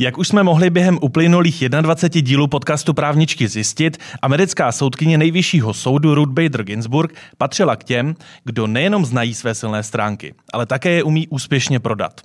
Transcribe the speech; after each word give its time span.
Jak 0.00 0.18
už 0.18 0.28
jsme 0.28 0.42
mohli 0.42 0.70
během 0.70 0.98
uplynulých 1.02 1.68
21 1.68 2.26
dílů 2.26 2.46
podcastu 2.46 2.94
Právničky 2.94 3.48
zjistit, 3.48 3.98
americká 4.22 4.72
soudkyně 4.72 5.18
nejvyššího 5.18 5.74
soudu 5.74 6.14
Ruth 6.14 6.32
Bader 6.32 6.62
Ginsburg 6.62 7.14
patřila 7.38 7.76
k 7.76 7.84
těm, 7.84 8.14
kdo 8.44 8.66
nejenom 8.66 9.04
znají 9.04 9.34
své 9.34 9.54
silné 9.54 9.82
stránky, 9.82 10.34
ale 10.52 10.66
také 10.66 10.90
je 10.90 11.02
umí 11.02 11.28
úspěšně 11.28 11.80
prodat. 11.80 12.20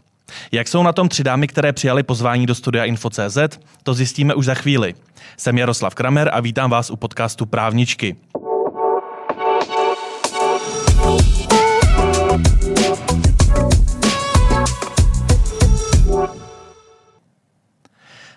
Jak 0.52 0.68
jsou 0.68 0.84
na 0.84 0.94
tom 0.94 1.10
tři 1.10 1.24
dámy, 1.24 1.48
které 1.48 1.74
přijali 1.74 2.04
pozvání 2.04 2.46
do 2.46 2.56
studia 2.56 2.86
Info.cz, 2.86 3.38
to 3.84 3.94
zjistíme 3.94 4.36
už 4.36 4.46
za 4.46 4.54
chvíli. 4.54 4.94
Jsem 5.38 5.58
Jaroslav 5.58 5.96
Kramer 5.96 6.30
a 6.34 6.40
vítám 6.40 6.70
vás 6.70 6.90
u 6.90 6.96
podcastu 6.96 7.46
Právničky. 7.46 8.16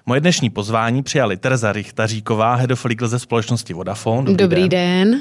Moje 0.09 0.21
dnešní 0.21 0.51
pozvání 0.51 1.03
přijali 1.03 1.37
Tereza 1.37 1.73
Richtaříková, 1.73 2.55
head 2.55 2.71
of 2.71 2.85
legal 2.85 3.09
ze 3.09 3.19
společnosti 3.19 3.75
Vodafone. 3.75 4.27
Dobrý, 4.27 4.37
Dobrý 4.37 4.69
den. 4.69 5.11
den. 5.11 5.21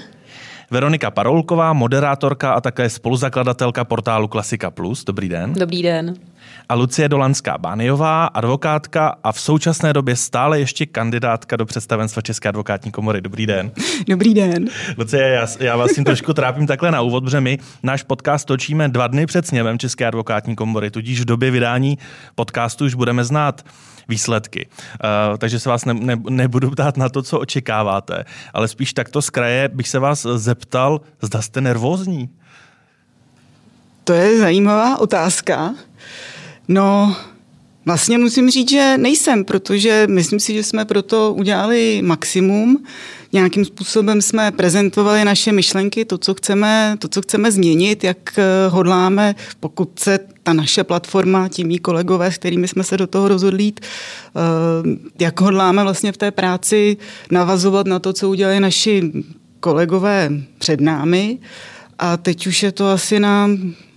Veronika 0.71 1.11
Paroulková, 1.11 1.73
moderátorka 1.73 2.53
a 2.53 2.61
také 2.61 2.89
spoluzakladatelka 2.89 3.83
portálu 3.83 4.27
Klasika 4.27 4.71
Plus. 4.71 5.03
Dobrý 5.03 5.29
den. 5.29 5.53
Dobrý 5.53 5.83
den. 5.83 6.15
A 6.69 6.75
Lucie 6.75 7.09
Dolanská 7.09 7.57
Bániová, 7.57 8.25
advokátka 8.25 9.15
a 9.23 9.31
v 9.31 9.39
současné 9.39 9.93
době 9.93 10.15
stále 10.15 10.59
ještě 10.59 10.85
kandidátka 10.85 11.55
do 11.55 11.65
představenstva 11.65 12.21
České 12.21 12.49
advokátní 12.49 12.91
komory. 12.91 13.21
Dobrý 13.21 13.45
den. 13.45 13.71
Dobrý 14.09 14.33
den. 14.33 14.65
Lucie, 14.97 15.23
já, 15.29 15.47
já 15.59 15.75
vás 15.75 15.91
tím 15.93 16.03
trošku 16.03 16.33
trápím 16.33 16.67
takhle 16.67 16.91
na 16.91 17.01
úvod, 17.01 17.23
protože 17.23 17.41
my 17.41 17.57
náš 17.83 18.03
podcast 18.03 18.47
točíme 18.47 18.89
dva 18.89 19.07
dny 19.07 19.25
před 19.25 19.47
sněmem 19.47 19.79
České 19.79 20.05
advokátní 20.07 20.55
komory, 20.55 20.91
tudíž 20.91 21.21
v 21.21 21.25
době 21.25 21.51
vydání 21.51 21.97
podcastu 22.35 22.85
už 22.85 22.93
budeme 22.93 23.23
znát 23.23 23.61
výsledky. 24.07 24.67
Uh, 24.69 25.37
takže 25.37 25.59
se 25.59 25.69
vás 25.69 25.85
ne, 25.85 25.93
ne, 25.93 26.15
nebudu 26.29 26.71
ptát 26.71 26.97
na 26.97 27.09
to, 27.09 27.23
co 27.23 27.39
očekáváte, 27.39 28.25
ale 28.53 28.67
spíš 28.67 28.93
takto 28.93 29.21
z 29.21 29.29
kraje 29.29 29.69
bych 29.73 29.87
se 29.87 29.99
vás 29.99 30.27
zeptal, 30.35 31.01
zda 31.21 31.41
jste 31.41 31.61
nervózní. 31.61 32.29
To 34.03 34.13
je 34.13 34.39
zajímavá 34.39 34.97
otázka. 34.97 35.75
No, 36.67 37.15
vlastně 37.85 38.17
musím 38.17 38.49
říct, 38.49 38.69
že 38.69 38.97
nejsem, 38.97 39.45
protože 39.45 40.07
myslím 40.09 40.39
si, 40.39 40.53
že 40.53 40.63
jsme 40.63 40.85
proto 40.85 41.33
udělali 41.33 42.01
maximum. 42.01 42.83
Nějakým 43.35 43.65
způsobem 43.65 44.21
jsme 44.21 44.51
prezentovali 44.51 45.25
naše 45.25 45.51
myšlenky, 45.51 46.05
to, 46.05 46.17
co 46.17 46.33
chceme, 46.33 46.95
to, 46.99 47.07
co 47.07 47.21
chceme 47.21 47.51
změnit, 47.51 48.03
jak 48.03 48.39
eh, 48.39 48.43
hodláme, 48.69 49.35
pokud 49.59 49.99
se 49.99 50.19
ta 50.43 50.53
naše 50.53 50.83
platforma, 50.83 51.47
tím 51.47 51.67
mý 51.67 51.79
kolegové, 51.79 52.31
s 52.31 52.37
kterými 52.37 52.67
jsme 52.67 52.83
se 52.83 52.97
do 52.97 53.07
toho 53.07 53.27
rozhodli 53.27 53.63
jít, 53.63 53.79
eh, 53.79 55.19
jak 55.19 55.41
hodláme 55.41 55.83
vlastně 55.83 56.11
v 56.11 56.17
té 56.17 56.31
práci 56.31 56.97
navazovat 57.31 57.87
na 57.87 57.99
to, 57.99 58.13
co 58.13 58.29
udělali 58.29 58.59
naši 58.59 59.11
kolegové 59.59 60.31
před 60.57 60.81
námi. 60.81 61.37
A 61.99 62.17
teď 62.17 62.47
už 62.47 62.63
je 62.63 62.71
to 62.71 62.87
asi 62.87 63.19
na 63.19 63.49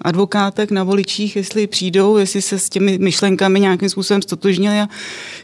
advokátek, 0.03 0.71
na 0.71 0.85
voličích, 0.85 1.37
jestli 1.37 1.67
přijdou, 1.67 2.17
jestli 2.17 2.43
se 2.43 2.59
s 2.59 2.69
těmi 2.69 2.99
myšlenkami 2.99 3.61
nějakým 3.61 3.89
způsobem 3.89 4.23
stotožnili 4.23 4.81
a 4.81 4.89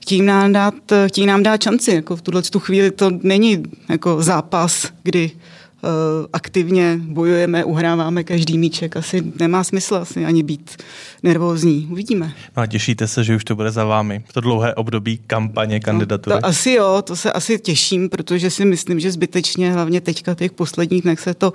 chtějí 0.02 0.22
nám 0.22 0.52
dát, 0.52 0.74
chtějí 1.06 1.26
nám 1.26 1.42
dát 1.42 1.62
šanci. 1.62 1.94
Jako 1.94 2.16
v 2.16 2.22
tuhle 2.22 2.42
tu 2.42 2.60
chvíli 2.60 2.90
to 2.90 3.10
není 3.22 3.62
jako 3.88 4.22
zápas, 4.22 4.88
kdy 5.02 5.30
uh, 5.34 5.90
aktivně 6.32 7.00
bojujeme, 7.02 7.64
uhráváme 7.64 8.24
každý 8.24 8.58
míček. 8.58 8.96
Asi 8.96 9.32
nemá 9.40 9.64
smysl 9.64 9.94
asi 9.94 10.24
ani 10.24 10.42
být 10.42 10.76
nervózní. 11.22 11.88
Uvidíme. 11.90 12.32
No 12.56 12.62
a 12.62 12.66
těšíte 12.66 13.08
se, 13.08 13.24
že 13.24 13.36
už 13.36 13.44
to 13.44 13.56
bude 13.56 13.70
za 13.70 13.84
vámi, 13.84 14.24
to 14.32 14.40
dlouhé 14.40 14.74
období 14.74 15.20
kampaně 15.26 15.80
kandidatury? 15.80 16.34
No, 16.34 16.40
to 16.40 16.46
asi 16.46 16.70
jo, 16.70 17.02
to 17.02 17.16
se 17.16 17.32
asi 17.32 17.58
těším, 17.58 18.08
protože 18.08 18.50
si 18.50 18.64
myslím, 18.64 19.00
že 19.00 19.12
zbytečně, 19.12 19.72
hlavně 19.72 20.00
teďka 20.00 20.34
těch 20.34 20.52
posledních 20.52 21.02
dnech 21.02 21.20
se 21.20 21.34
to 21.34 21.52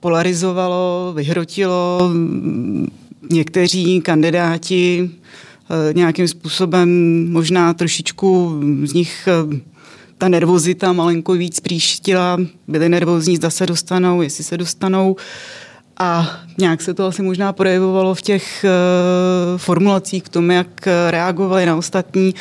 polarizovalo, 0.00 1.12
vyhrotilo. 1.16 2.10
Někteří 3.30 4.00
kandidáti 4.00 5.10
eh, 5.10 5.94
nějakým 5.94 6.28
způsobem 6.28 6.88
možná 7.32 7.74
trošičku 7.74 8.60
z 8.84 8.92
nich 8.92 9.28
eh, 9.28 9.60
ta 10.18 10.28
nervozita 10.28 10.92
malinko 10.92 11.32
víc 11.32 11.60
příštila, 11.60 12.38
byli 12.68 12.88
nervózní, 12.88 13.36
zda 13.36 13.50
se 13.50 13.66
dostanou, 13.66 14.22
jestli 14.22 14.44
se 14.44 14.56
dostanou. 14.56 15.16
A 15.98 16.40
nějak 16.58 16.82
se 16.82 16.94
to 16.94 17.06
asi 17.06 17.22
možná 17.22 17.52
projevovalo 17.52 18.14
v 18.14 18.22
těch 18.22 18.64
uh, 18.64 19.58
formulacích, 19.58 20.24
v 20.24 20.28
tom, 20.28 20.50
jak 20.50 20.88
reagovali 21.10 21.66
na 21.66 21.76
ostatní. 21.76 22.34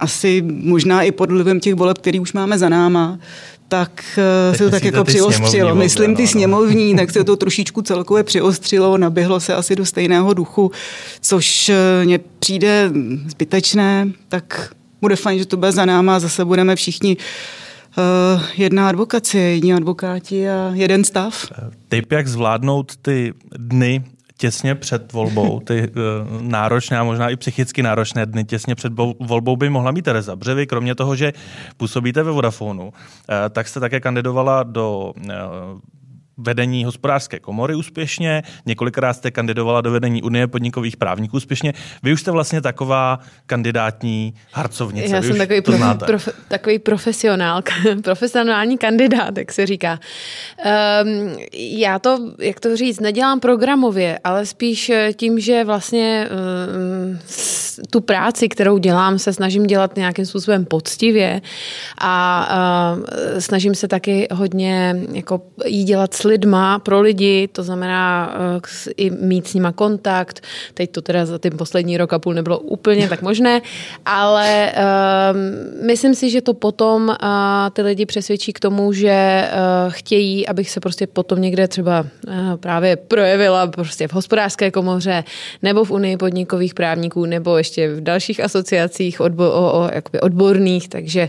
Asi 0.00 0.42
možná 0.46 1.02
i 1.02 1.12
pod 1.12 1.30
vlivem 1.30 1.60
těch 1.60 1.74
voleb, 1.74 1.98
který 1.98 2.20
už 2.20 2.32
máme 2.32 2.58
za 2.58 2.68
náma 2.68 3.18
tak 3.72 4.18
Teď 4.50 4.58
se 4.58 4.64
to 4.64 4.70
tak 4.70 4.84
jako 4.84 5.04
přiostřilo. 5.04 5.74
Myslím 5.74 6.16
ty 6.16 6.28
sněmovní, 6.28 6.96
tak 6.96 7.10
se 7.10 7.24
to 7.24 7.36
trošičku 7.36 7.82
celkově 7.82 8.24
přiostřilo, 8.24 8.98
naběhlo 8.98 9.40
se 9.40 9.54
asi 9.54 9.76
do 9.76 9.86
stejného 9.86 10.34
duchu, 10.34 10.70
což 11.20 11.68
eh, 11.68 12.04
mně 12.04 12.20
přijde 12.38 12.90
zbytečné, 13.26 14.08
tak 14.28 14.72
bude 15.00 15.16
fajn, 15.16 15.38
že 15.38 15.46
to 15.46 15.56
bude 15.56 15.72
za 15.72 15.84
náma 15.84 16.16
a 16.16 16.20
zase 16.20 16.44
budeme 16.44 16.76
všichni 16.76 17.16
uh, 17.16 18.42
jedna 18.56 18.88
advokacie, 18.88 19.42
jedni 19.42 19.74
advokáti 19.74 20.48
a 20.48 20.70
jeden 20.74 21.04
stav. 21.04 21.52
Typ, 21.88 22.12
jak 22.12 22.28
zvládnout 22.28 22.96
ty 23.02 23.32
dny 23.58 24.04
těsně 24.42 24.74
před 24.74 25.12
volbou, 25.12 25.60
ty 25.60 25.88
uh, 25.88 26.42
náročné 26.42 26.98
a 26.98 27.04
možná 27.04 27.30
i 27.30 27.36
psychicky 27.36 27.82
náročné 27.82 28.26
dny 28.26 28.44
těsně 28.44 28.74
před 28.74 28.92
volbou 29.20 29.56
by 29.56 29.70
mohla 29.70 29.90
mít 29.90 30.02
Tereza. 30.02 30.36
Protože 30.36 30.54
vy, 30.54 30.66
kromě 30.66 30.94
toho, 30.94 31.16
že 31.16 31.32
působíte 31.76 32.22
ve 32.22 32.30
Vodafonu, 32.30 32.84
uh, 32.84 32.90
tak 33.50 33.68
jste 33.68 33.80
také 33.80 34.00
kandidovala 34.00 34.62
do 34.62 35.14
uh, 35.16 35.30
vedení 36.42 36.84
hospodářské 36.84 37.40
komory 37.40 37.74
úspěšně, 37.74 38.42
několikrát 38.66 39.12
jste 39.12 39.30
kandidovala 39.30 39.80
do 39.80 39.90
vedení 39.90 40.22
Unie 40.22 40.46
podnikových 40.46 40.96
právníků 40.96 41.36
úspěšně. 41.36 41.72
Vy 42.02 42.12
už 42.12 42.20
jste 42.20 42.30
vlastně 42.30 42.60
taková 42.60 43.18
kandidátní 43.46 44.34
harcovnice. 44.52 45.14
Já 45.14 45.20
Vy 45.20 45.26
jsem 45.26 45.38
takový, 45.38 45.60
prof, 45.60 45.80
prof, 46.06 46.28
takový 46.48 46.78
profesionál, 46.78 47.62
profesionální 48.02 48.78
kandidát, 48.78 49.38
jak 49.38 49.52
se 49.52 49.66
říká. 49.66 50.00
Um, 51.02 51.36
já 51.52 51.98
to, 51.98 52.18
jak 52.38 52.60
to 52.60 52.76
říct, 52.76 53.00
nedělám 53.00 53.40
programově, 53.40 54.18
ale 54.24 54.46
spíš 54.46 54.90
eh, 54.90 55.12
tím, 55.12 55.40
že 55.40 55.64
vlastně 55.64 56.28
um, 56.30 57.18
tu 57.90 58.00
práci, 58.00 58.48
kterou 58.48 58.78
dělám, 58.78 59.18
se 59.18 59.32
snažím 59.32 59.66
dělat 59.66 59.96
nějakým 59.96 60.26
způsobem 60.26 60.64
poctivě 60.64 61.40
a 62.00 62.48
uh, 62.92 63.38
snažím 63.38 63.74
se 63.74 63.88
taky 63.88 64.28
hodně 64.32 64.96
jako 65.12 65.42
jí 65.66 65.84
dělat 65.84 66.14
s 66.14 66.24
lidma, 66.32 66.78
pro 66.78 67.00
lidi, 67.00 67.48
to 67.52 67.62
znamená 67.62 68.34
uh, 68.56 68.94
i 68.96 69.10
mít 69.10 69.46
s 69.46 69.54
nima 69.54 69.72
kontakt. 69.72 70.40
Teď 70.74 70.90
to 70.90 71.02
teda 71.02 71.26
za 71.26 71.38
ten 71.38 71.52
poslední 71.56 71.96
rok 71.96 72.12
a 72.12 72.18
půl 72.18 72.34
nebylo 72.34 72.58
úplně 72.58 73.08
tak 73.08 73.22
možné, 73.22 73.60
ale 74.06 74.72
uh, 74.72 75.86
myslím 75.86 76.14
si, 76.14 76.30
že 76.30 76.40
to 76.40 76.54
potom 76.54 77.08
uh, 77.08 77.16
ty 77.72 77.82
lidi 77.82 78.06
přesvědčí 78.06 78.52
k 78.52 78.60
tomu, 78.60 78.92
že 78.92 79.44
uh, 79.44 79.92
chtějí, 79.92 80.48
abych 80.48 80.70
se 80.70 80.80
prostě 80.80 81.06
potom 81.06 81.40
někde 81.40 81.68
třeba 81.68 82.00
uh, 82.00 82.56
právě 82.56 82.96
projevila 82.96 83.66
prostě 83.66 84.08
v 84.08 84.12
hospodářské 84.12 84.70
komoře 84.70 85.24
nebo 85.62 85.84
v 85.84 85.90
Unii 85.90 86.16
podnikových 86.16 86.74
právníků 86.74 87.26
nebo 87.26 87.58
ještě 87.58 87.94
v 87.94 88.00
dalších 88.00 88.40
asociacích 88.40 89.20
odbo- 89.20 89.52
o, 89.52 89.72
o, 89.72 89.90
jakoby 89.92 90.20
odborných, 90.20 90.88
takže 90.88 91.28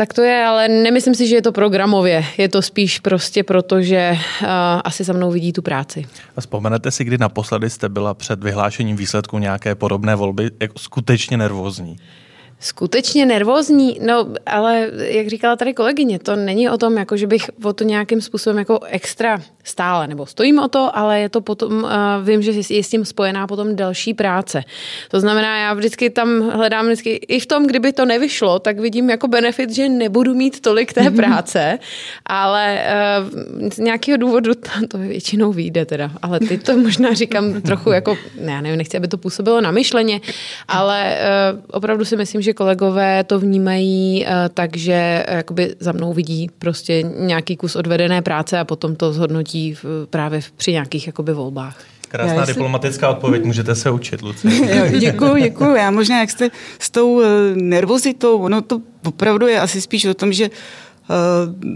tak 0.00 0.14
to 0.14 0.22
je, 0.22 0.44
ale 0.44 0.68
nemyslím 0.68 1.14
si, 1.14 1.28
že 1.28 1.34
je 1.34 1.42
to 1.42 1.52
programově. 1.52 2.24
Je 2.38 2.48
to 2.48 2.62
spíš 2.62 2.98
prostě 2.98 3.44
proto, 3.44 3.82
že 3.82 4.12
uh, 4.12 4.48
asi 4.84 5.04
za 5.04 5.12
mnou 5.12 5.30
vidí 5.30 5.52
tu 5.52 5.62
práci. 5.62 6.06
A 6.36 6.40
vzpomenete 6.40 6.90
si, 6.90 7.04
kdy 7.04 7.18
naposledy 7.18 7.70
jste 7.70 7.88
byla 7.88 8.14
před 8.14 8.44
vyhlášením 8.44 8.96
výsledku 8.96 9.38
nějaké 9.38 9.74
podobné 9.74 10.16
volby 10.16 10.50
jako 10.60 10.78
skutečně 10.78 11.36
nervózní? 11.36 11.96
Skutečně 12.62 13.26
nervózní, 13.26 14.00
no 14.06 14.26
ale 14.46 14.90
jak 14.96 15.28
říkala 15.28 15.56
tady 15.56 15.74
kolegyně, 15.74 16.18
to 16.18 16.36
není 16.36 16.70
o 16.70 16.78
tom, 16.78 16.96
jako 16.96 17.16
že 17.16 17.26
bych 17.26 17.50
o 17.64 17.72
to 17.72 17.84
nějakým 17.84 18.20
způsobem 18.20 18.58
jako 18.58 18.80
extra 18.84 19.42
stále, 19.64 20.06
nebo 20.06 20.26
stojím 20.26 20.58
o 20.58 20.68
to, 20.68 20.96
ale 20.96 21.20
je 21.20 21.28
to 21.28 21.40
potom, 21.40 21.82
uh, 21.82 21.90
vím, 22.24 22.42
že 22.42 22.52
je 22.70 22.84
s 22.84 22.88
tím 22.88 23.04
spojená 23.04 23.46
potom 23.46 23.76
další 23.76 24.14
práce. 24.14 24.62
To 25.10 25.20
znamená, 25.20 25.58
já 25.58 25.74
vždycky 25.74 26.10
tam 26.10 26.50
hledám 26.50 26.86
vždycky, 26.86 27.10
i 27.10 27.40
v 27.40 27.46
tom, 27.46 27.66
kdyby 27.66 27.92
to 27.92 28.04
nevyšlo, 28.04 28.58
tak 28.58 28.78
vidím 28.78 29.10
jako 29.10 29.28
benefit, 29.28 29.70
že 29.70 29.88
nebudu 29.88 30.34
mít 30.34 30.60
tolik 30.60 30.92
té 30.92 31.10
práce, 31.20 31.78
ale 32.26 32.84
uh, 33.60 33.68
z 33.68 33.78
nějakého 33.78 34.16
důvodu 34.18 34.54
to, 34.54 34.70
to 34.88 34.98
většinou 34.98 35.52
vyjde 35.52 35.86
teda, 35.86 36.10
ale 36.22 36.40
ty 36.40 36.58
to 36.58 36.76
možná 36.76 37.12
říkám 37.14 37.62
trochu 37.62 37.90
jako, 37.90 38.16
ne, 38.40 38.52
já 38.52 38.60
nevím, 38.60 38.78
nechci, 38.78 38.96
aby 38.96 39.08
to 39.08 39.18
působilo 39.18 39.60
na 39.60 39.70
myšleně, 39.70 40.20
ale 40.68 41.18
uh, 41.52 41.60
opravdu 41.70 42.04
si 42.04 42.16
myslím, 42.16 42.42
že 42.42 42.49
kolegové 42.54 43.24
to 43.24 43.38
vnímají 43.38 44.24
uh, 44.24 44.32
tak, 44.54 44.76
že 44.76 45.24
uh, 45.28 45.36
jakoby 45.36 45.74
za 45.80 45.92
mnou 45.92 46.12
vidí 46.12 46.50
prostě 46.58 47.02
nějaký 47.02 47.56
kus 47.56 47.76
odvedené 47.76 48.22
práce 48.22 48.58
a 48.58 48.64
potom 48.64 48.96
to 48.96 49.12
zhodnotí 49.12 49.74
v, 49.74 49.84
právě 50.10 50.40
při 50.56 50.72
nějakých 50.72 51.06
jakoby 51.06 51.32
volbách. 51.32 51.76
Krásná 52.10 52.44
diplomatická 52.44 53.10
odpověď, 53.10 53.44
můžete 53.44 53.74
se 53.74 53.90
učit, 53.90 54.22
Lucie. 54.22 54.90
děkuji, 54.98 55.42
děkuji. 55.42 55.76
Já 55.76 55.90
možná, 55.90 56.20
jak 56.20 56.30
jste 56.30 56.50
s 56.78 56.90
tou 56.90 57.20
eh, 57.20 57.26
nervozitou, 57.54 58.38
ono 58.38 58.62
to 58.62 58.80
opravdu 59.04 59.46
je 59.46 59.60
asi 59.60 59.80
spíš 59.80 60.04
o 60.04 60.14
tom, 60.14 60.32
že 60.32 60.50
uh, 60.50 61.74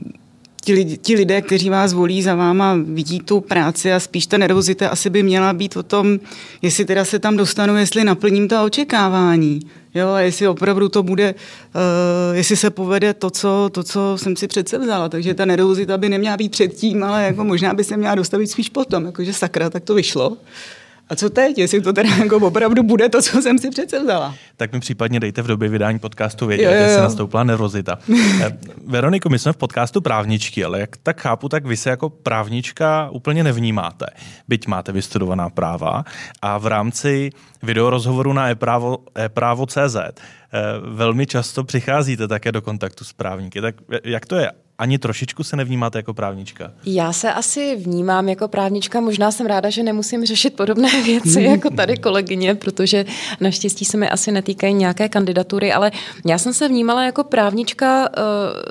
ti, 0.64 0.72
lidi, 0.72 0.96
ti 0.96 1.14
lidé, 1.14 1.42
kteří 1.42 1.70
vás 1.70 1.92
volí 1.92 2.22
za 2.22 2.34
váma, 2.34 2.78
vidí 2.84 3.20
tu 3.20 3.40
práci 3.40 3.92
a 3.92 4.00
spíš 4.00 4.26
ta 4.26 4.38
nervozita 4.38 4.88
asi 4.88 5.10
by 5.10 5.22
měla 5.22 5.52
být 5.52 5.76
o 5.76 5.82
tom, 5.82 6.18
jestli 6.62 6.84
teda 6.84 7.04
se 7.04 7.18
tam 7.18 7.36
dostanu, 7.36 7.76
jestli 7.76 8.04
naplním 8.04 8.48
ta 8.48 8.62
očekávání. 8.62 9.60
Jo, 9.94 10.08
a 10.08 10.20
jestli 10.20 10.48
opravdu 10.48 10.88
to 10.88 11.02
bude, 11.02 11.34
uh, 11.34 12.36
jestli 12.36 12.56
se 12.56 12.70
povede 12.70 13.14
to 13.14 13.30
co, 13.30 13.70
to, 13.72 13.82
co 13.82 14.18
jsem 14.18 14.36
si 14.36 14.48
přece 14.48 14.78
vzala. 14.78 15.08
Takže 15.08 15.34
ta 15.34 15.44
nervozita 15.44 15.98
by 15.98 16.08
neměla 16.08 16.36
být 16.36 16.52
předtím, 16.52 17.04
ale 17.04 17.24
jako 17.24 17.44
možná 17.44 17.74
by 17.74 17.84
se 17.84 17.96
měla 17.96 18.14
dostavit 18.14 18.50
spíš 18.50 18.68
potom. 18.68 19.04
Jakože 19.04 19.32
sakra, 19.32 19.70
tak 19.70 19.84
to 19.84 19.94
vyšlo. 19.94 20.36
A 21.08 21.14
co 21.16 21.30
teď, 21.30 21.58
jestli 21.58 21.80
to 21.80 21.92
teda 21.92 22.16
jako 22.16 22.36
opravdu 22.36 22.82
bude 22.82 23.08
to, 23.08 23.22
co 23.22 23.42
jsem 23.42 23.58
si 23.58 23.70
přece 23.70 24.02
vzala? 24.02 24.34
Tak 24.56 24.72
mi 24.72 24.80
případně 24.80 25.20
dejte 25.20 25.42
v 25.42 25.46
době 25.46 25.68
vydání 25.68 25.98
podcastu 25.98 26.46
vědět, 26.46 26.72
jestli 26.72 27.02
nastoupila 27.02 27.44
nervozita. 27.44 27.98
Eh, 28.40 28.58
Veroniko, 28.86 29.28
my 29.28 29.38
jsme 29.38 29.52
v 29.52 29.56
podcastu 29.56 30.00
právničky, 30.00 30.64
ale 30.64 30.80
jak 30.80 30.96
tak 30.96 31.20
chápu, 31.20 31.48
tak 31.48 31.66
vy 31.66 31.76
se 31.76 31.90
jako 31.90 32.10
právnička 32.10 33.08
úplně 33.12 33.44
nevnímáte. 33.44 34.06
Byť 34.48 34.66
máte 34.66 34.92
vystudovaná 34.92 35.50
práva 35.50 36.04
a 36.42 36.58
v 36.58 36.66
rámci 36.66 37.30
videorozhovoru 37.62 38.32
na 38.32 38.48
e-právo, 38.48 38.98
e-právo.cz 39.18 39.96
eh, 39.96 40.12
velmi 40.80 41.26
často 41.26 41.64
přicházíte 41.64 42.28
také 42.28 42.52
do 42.52 42.62
kontaktu 42.62 43.04
s 43.04 43.12
právníky. 43.12 43.60
Tak 43.60 43.74
jak 44.04 44.26
to 44.26 44.36
je? 44.36 44.50
Ani 44.78 44.98
trošičku 44.98 45.44
se 45.44 45.56
nevnímáte 45.56 45.98
jako 45.98 46.14
právnička? 46.14 46.72
Já 46.86 47.12
se 47.12 47.32
asi 47.32 47.76
vnímám 47.76 48.28
jako 48.28 48.48
právnička. 48.48 49.00
Možná 49.00 49.30
jsem 49.30 49.46
ráda, 49.46 49.70
že 49.70 49.82
nemusím 49.82 50.26
řešit 50.26 50.56
podobné 50.56 51.02
věci 51.04 51.42
jako 51.42 51.70
tady 51.70 51.96
kolegyně, 51.96 52.54
protože 52.54 53.04
naštěstí 53.40 53.84
se 53.84 53.96
mi 53.96 54.10
asi 54.10 54.32
netýkají 54.32 54.74
nějaké 54.74 55.08
kandidatury, 55.08 55.72
ale 55.72 55.92
já 56.26 56.38
jsem 56.38 56.54
se 56.54 56.68
vnímala 56.68 57.04
jako 57.04 57.24
právnička 57.24 58.08
eh, 58.08 58.20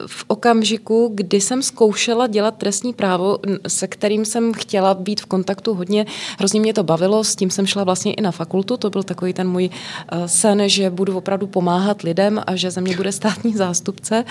v 0.08 0.26
okamžiku, 0.28 1.12
kdy 1.16 1.42
jsem 1.42 1.64
zkoušela 1.64 2.28
dělat 2.28 2.58
trestní 2.58 2.94
právo, 2.94 3.40
se 3.68 3.88
kterým 3.88 4.26
jsem 4.26 4.54
chtěla 4.54 4.94
být 4.94 5.22
v 5.22 5.26
kontaktu 5.26 5.74
hodně. 5.74 6.06
Hrozně 6.40 6.60
mě 6.60 6.74
to 6.74 6.84
bavilo, 6.84 7.24
s 7.24 7.36
tím 7.36 7.50
jsem 7.50 7.66
šla 7.66 7.84
vlastně 7.84 8.14
i 8.14 8.22
na 8.22 8.32
fakultu. 8.32 8.78
To 8.78 8.90
byl 8.90 9.04
takový 9.04 9.34
ten 9.34 9.50
můj 9.50 9.70
eh, 9.70 10.28
sen, 10.28 10.70
že 10.70 10.90
budu 10.90 11.18
opravdu 11.18 11.48
pomáhat 11.48 12.02
lidem 12.02 12.42
a 12.48 12.56
že 12.56 12.72
ze 12.72 12.82
mě 12.82 12.96
bude 12.96 13.12
státní 13.12 13.54
zástupce. 13.54 14.26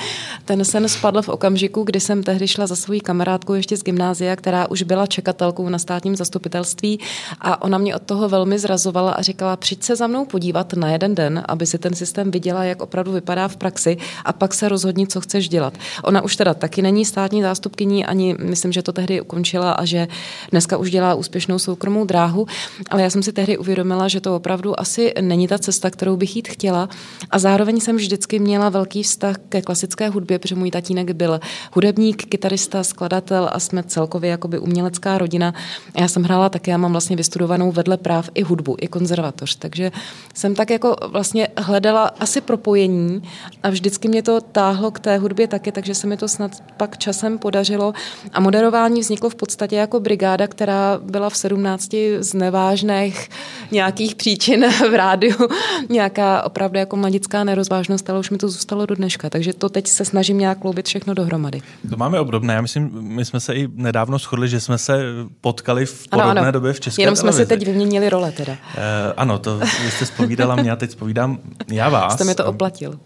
Ten 0.44 0.64
sen 0.64 0.88
spadl 0.88 1.22
v 1.22 1.28
okamžiku, 1.28 1.61
okamžiku, 1.62 1.84
kdy 1.84 2.00
jsem 2.00 2.22
tehdy 2.22 2.48
šla 2.48 2.66
za 2.66 2.76
svojí 2.76 3.00
kamarádkou 3.00 3.54
ještě 3.54 3.76
z 3.76 3.82
gymnázia, 3.82 4.36
která 4.36 4.70
už 4.70 4.82
byla 4.82 5.06
čekatelkou 5.06 5.68
na 5.68 5.78
státním 5.78 6.16
zastupitelství 6.16 6.98
a 7.40 7.62
ona 7.62 7.78
mě 7.78 7.94
od 7.96 8.02
toho 8.02 8.28
velmi 8.28 8.58
zrazovala 8.58 9.12
a 9.12 9.22
říkala, 9.22 9.56
přijď 9.56 9.82
se 9.82 9.96
za 9.96 10.06
mnou 10.06 10.24
podívat 10.24 10.72
na 10.72 10.90
jeden 10.90 11.14
den, 11.14 11.42
aby 11.48 11.66
si 11.66 11.78
ten 11.78 11.94
systém 11.94 12.30
viděla, 12.30 12.64
jak 12.64 12.82
opravdu 12.82 13.12
vypadá 13.12 13.48
v 13.48 13.56
praxi 13.56 13.96
a 14.24 14.32
pak 14.32 14.54
se 14.54 14.68
rozhodni, 14.68 15.06
co 15.06 15.20
chceš 15.20 15.48
dělat. 15.48 15.74
Ona 16.04 16.22
už 16.22 16.36
teda 16.36 16.54
taky 16.54 16.82
není 16.82 17.04
státní 17.04 17.42
zástupkyní, 17.42 18.06
ani 18.06 18.34
myslím, 18.38 18.72
že 18.72 18.82
to 18.82 18.92
tehdy 18.92 19.20
ukončila 19.20 19.72
a 19.72 19.84
že 19.84 20.08
dneska 20.50 20.76
už 20.76 20.90
dělá 20.90 21.14
úspěšnou 21.14 21.58
soukromou 21.58 22.04
dráhu, 22.04 22.46
ale 22.90 23.02
já 23.02 23.10
jsem 23.10 23.22
si 23.22 23.32
tehdy 23.32 23.58
uvědomila, 23.58 24.08
že 24.08 24.20
to 24.20 24.36
opravdu 24.36 24.80
asi 24.80 25.14
není 25.20 25.48
ta 25.48 25.58
cesta, 25.58 25.90
kterou 25.90 26.16
bych 26.16 26.36
jít 26.36 26.48
chtěla 26.48 26.88
a 27.30 27.38
zároveň 27.38 27.80
jsem 27.80 27.96
vždycky 27.96 28.38
měla 28.38 28.68
velký 28.68 29.02
vztah 29.02 29.36
ke 29.48 29.62
klasické 29.62 30.08
hudbě, 30.08 30.38
protože 30.38 30.54
můj 30.54 30.70
tatínek 30.70 31.10
byl 31.12 31.40
hudebník, 31.72 32.26
kytarista, 32.26 32.84
skladatel 32.84 33.50
a 33.52 33.60
jsme 33.60 33.82
celkově 33.82 34.30
jakoby 34.30 34.58
umělecká 34.58 35.18
rodina. 35.18 35.54
Já 35.98 36.08
jsem 36.08 36.22
hrála 36.22 36.48
také, 36.48 36.70
já 36.70 36.76
mám 36.76 36.92
vlastně 36.92 37.16
vystudovanou 37.16 37.72
vedle 37.72 37.96
práv 37.96 38.30
i 38.34 38.42
hudbu, 38.42 38.76
i 38.80 38.88
konzervatoř, 38.88 39.56
takže 39.56 39.92
jsem 40.34 40.54
tak 40.54 40.70
jako 40.70 40.96
vlastně 41.08 41.48
hledala 41.56 42.10
asi 42.20 42.40
propojení 42.40 43.22
a 43.62 43.70
vždycky 43.70 44.08
mě 44.08 44.22
to 44.22 44.40
táhlo 44.40 44.90
k 44.90 45.00
té 45.00 45.18
hudbě 45.18 45.48
taky, 45.48 45.72
takže 45.72 45.94
se 45.94 46.06
mi 46.06 46.16
to 46.16 46.28
snad 46.28 46.62
pak 46.76 46.98
časem 46.98 47.38
podařilo. 47.38 47.92
A 48.32 48.40
moderování 48.40 49.00
vzniklo 49.00 49.30
v 49.30 49.34
podstatě 49.34 49.76
jako 49.76 50.00
brigáda, 50.00 50.46
která 50.46 51.00
byla 51.02 51.30
v 51.30 51.36
17 51.36 51.94
z 52.18 52.34
nevážných 52.34 53.28
nějakých 53.70 54.14
příčin 54.14 54.66
v 54.90 54.94
rádiu, 54.94 55.48
nějaká 55.88 56.42
opravdu 56.42 56.78
jako 56.78 56.96
mladická 56.96 57.44
nerozvážnost, 57.44 58.10
ale 58.10 58.18
už 58.18 58.30
mi 58.30 58.38
to 58.38 58.48
zůstalo 58.48 58.86
do 58.86 58.94
dneška, 58.94 59.30
takže 59.30 59.52
to 59.52 59.68
teď 59.68 59.86
se 59.86 60.04
snažím 60.04 60.38
nějak 60.38 60.58
kloubit 60.58 60.86
všechno 60.86 61.14
dohromady 61.14 61.41
dohromady. 61.50 61.62
To 61.90 61.96
máme 61.96 62.20
obdobné. 62.20 62.54
Já 62.54 62.60
myslím, 62.60 62.90
my 63.02 63.24
jsme 63.24 63.40
se 63.40 63.54
i 63.54 63.68
nedávno 63.74 64.18
shodli, 64.18 64.48
že 64.48 64.60
jsme 64.60 64.78
se 64.78 65.02
potkali 65.40 65.86
v 65.86 66.08
podobné 66.08 66.30
ano, 66.30 66.40
ano. 66.40 66.52
době 66.52 66.72
v 66.72 66.80
České 66.80 67.02
Jenom 67.02 67.14
televizi. 67.14 67.36
jsme 67.36 67.44
si 67.44 67.48
teď 67.48 67.66
vyměnili 67.66 68.10
role 68.10 68.32
teda. 68.32 68.52
Uh, 68.52 68.58
ano, 69.16 69.38
to 69.38 69.58
vy 69.58 69.90
jste 69.90 70.06
spovídala 70.06 70.56
mě 70.56 70.70
a 70.70 70.76
teď 70.76 70.90
spovídám 70.90 71.38
já 71.70 71.88
vás. 71.88 72.14
Jste 72.14 72.24
mi 72.24 72.34
to 72.34 72.46
oplatil. 72.46 73.00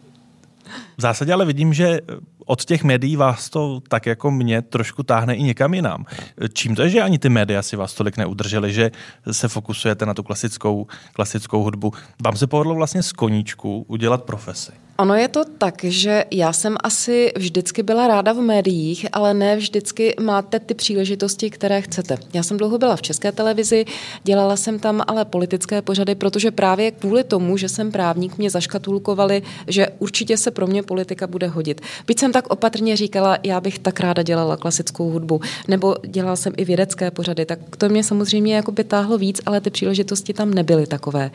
V 0.97 1.03
zásadě 1.03 1.33
ale 1.33 1.45
vidím, 1.45 1.75
že 1.75 2.01
od 2.47 2.65
těch 2.65 2.85
médií 2.85 3.17
vás 3.17 3.51
to 3.51 3.81
tak 3.89 4.07
jako 4.07 4.31
mě 4.31 4.63
trošku 4.63 5.03
táhne 5.03 5.35
i 5.35 5.43
někam 5.43 5.75
jinam. 5.75 6.05
Čím 6.53 6.75
to 6.75 6.83
je, 6.83 6.89
že 6.89 7.03
ani 7.03 7.19
ty 7.19 7.29
média 7.29 7.63
si 7.63 7.77
vás 7.77 7.95
tolik 7.95 8.17
neudržely, 8.17 8.73
že 8.73 8.91
se 9.31 9.49
fokusujete 9.49 10.07
na 10.07 10.15
tu 10.15 10.23
klasickou, 10.23 10.87
klasickou 11.13 11.63
hudbu? 11.63 11.93
Vám 12.25 12.37
se 12.37 12.47
povedlo 12.47 12.75
vlastně 12.75 13.03
z 13.03 13.13
koníčku 13.13 13.85
udělat 13.89 14.25
profesi. 14.25 14.73
Ono 14.99 15.15
je 15.15 15.29
to 15.29 15.45
tak, 15.59 15.85
že 15.85 16.25
já 16.31 16.53
jsem 16.53 16.77
asi 16.81 17.33
vždycky 17.37 17.83
byla 17.83 18.09
ráda 18.09 18.33
v 18.33 18.41
médiích, 18.41 19.07
ale 19.13 19.35
ne 19.35 19.57
vždycky 19.57 20.15
máte 20.21 20.61
ty 20.61 20.75
příležitosti, 20.75 21.51
které 21.51 21.83
chcete. 21.83 22.19
Já 22.35 22.43
jsem 22.43 22.57
dlouho 22.57 22.79
byla 22.79 22.97
v 22.97 23.03
české 23.03 23.33
televizi, 23.33 23.85
dělala 24.25 24.57
jsem 24.57 24.79
tam 24.79 25.03
ale 25.07 25.25
politické 25.25 25.83
pořady, 25.83 26.15
protože 26.15 26.51
právě 26.51 26.91
kvůli 26.91 27.25
tomu, 27.25 27.57
že 27.57 27.69
jsem 27.69 27.93
právník, 27.93 28.39
mě 28.39 28.51
zaškatulkovali, 28.51 29.43
že 29.69 29.89
určitě 29.99 30.37
se 30.37 30.51
pro 30.51 30.67
mě 30.67 30.83
politika 30.83 31.27
bude 31.27 31.47
hodit. 31.47 31.81
Byť 32.07 32.21
jsem 32.21 32.33
tak 32.33 32.47
opatrně 32.47 32.97
říkala, 32.97 33.39
já 33.43 33.61
bych 33.61 33.79
tak 33.79 34.01
ráda 34.01 34.23
dělala 34.23 34.57
klasickou 34.57 35.11
hudbu, 35.11 35.41
nebo 35.69 35.97
dělala 36.07 36.37
jsem 36.37 36.53
i 36.57 36.65
vědecké 36.65 37.11
pořady, 37.11 37.47
tak 37.47 37.59
to 37.79 37.89
mě 37.89 38.05
samozřejmě 38.05 38.57
jako 38.57 38.73
by 38.73 38.85
táhlo 38.85 39.19
víc, 39.19 39.41
ale 39.47 39.61
ty 39.61 39.71
příležitosti 39.71 40.33
tam 40.33 40.55
nebyly 40.55 40.87
takové. 40.87 41.31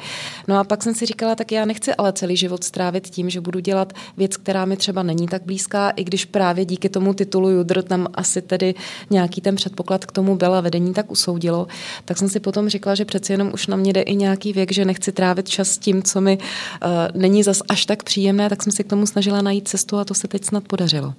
No 0.47 0.57
a 0.57 0.63
pak 0.63 0.83
jsem 0.83 0.95
si 0.95 1.05
říkala, 1.05 1.35
tak 1.35 1.51
já 1.51 1.65
nechci 1.65 1.93
ale 1.93 2.13
celý 2.13 2.37
život 2.37 2.63
strávit 2.63 3.09
tím, 3.09 3.29
že 3.29 3.41
budu 3.41 3.50
dělat 3.59 3.94
věc, 4.18 4.38
která 4.38 4.65
mi 4.65 4.77
třeba 4.77 5.03
není 5.03 5.27
tak 5.27 5.42
blízká, 5.45 5.89
i 5.89 6.03
když 6.03 6.25
právě 6.25 6.65
díky 6.65 6.89
tomu 6.89 7.13
titulu 7.13 7.50
Judr 7.50 7.81
tam 7.81 8.07
asi 8.13 8.42
tedy 8.42 8.75
nějaký 9.09 9.42
ten 9.42 9.56
předpoklad 9.56 10.06
k 10.06 10.12
tomu 10.12 10.36
byla 10.36 10.62
vedení 10.62 10.94
tak 10.94 11.12
usoudilo, 11.12 11.68
tak 12.06 12.18
jsem 12.18 12.30
si 12.30 12.39
potom 12.39 12.69
řekla, 12.69 12.95
že 12.95 13.06
přeci 13.06 13.33
jenom 13.33 13.51
už 13.53 13.68
na 13.68 13.77
mě 13.77 13.94
jde 13.94 14.01
i 14.01 14.15
nějaký 14.15 14.53
věk, 14.53 14.71
že 14.71 14.86
nechci 14.86 15.12
trávit 15.12 15.50
čas 15.50 15.77
tím, 15.77 16.03
co 16.03 16.21
mi 16.21 16.38
uh, 16.38 16.89
není 17.21 17.44
zas 17.44 17.62
až 17.69 17.86
tak 17.86 18.03
příjemné, 18.03 18.50
tak 18.50 18.63
jsem 18.63 18.71
si 18.71 18.83
k 18.83 18.88
tomu 18.88 19.06
snažila 19.06 19.42
najít 19.42 19.68
cestu 19.68 19.97
a 19.97 20.06
to 20.06 20.13
se 20.13 20.28
teď 20.28 20.45
snad 20.45 20.64
podařilo. 20.68 21.14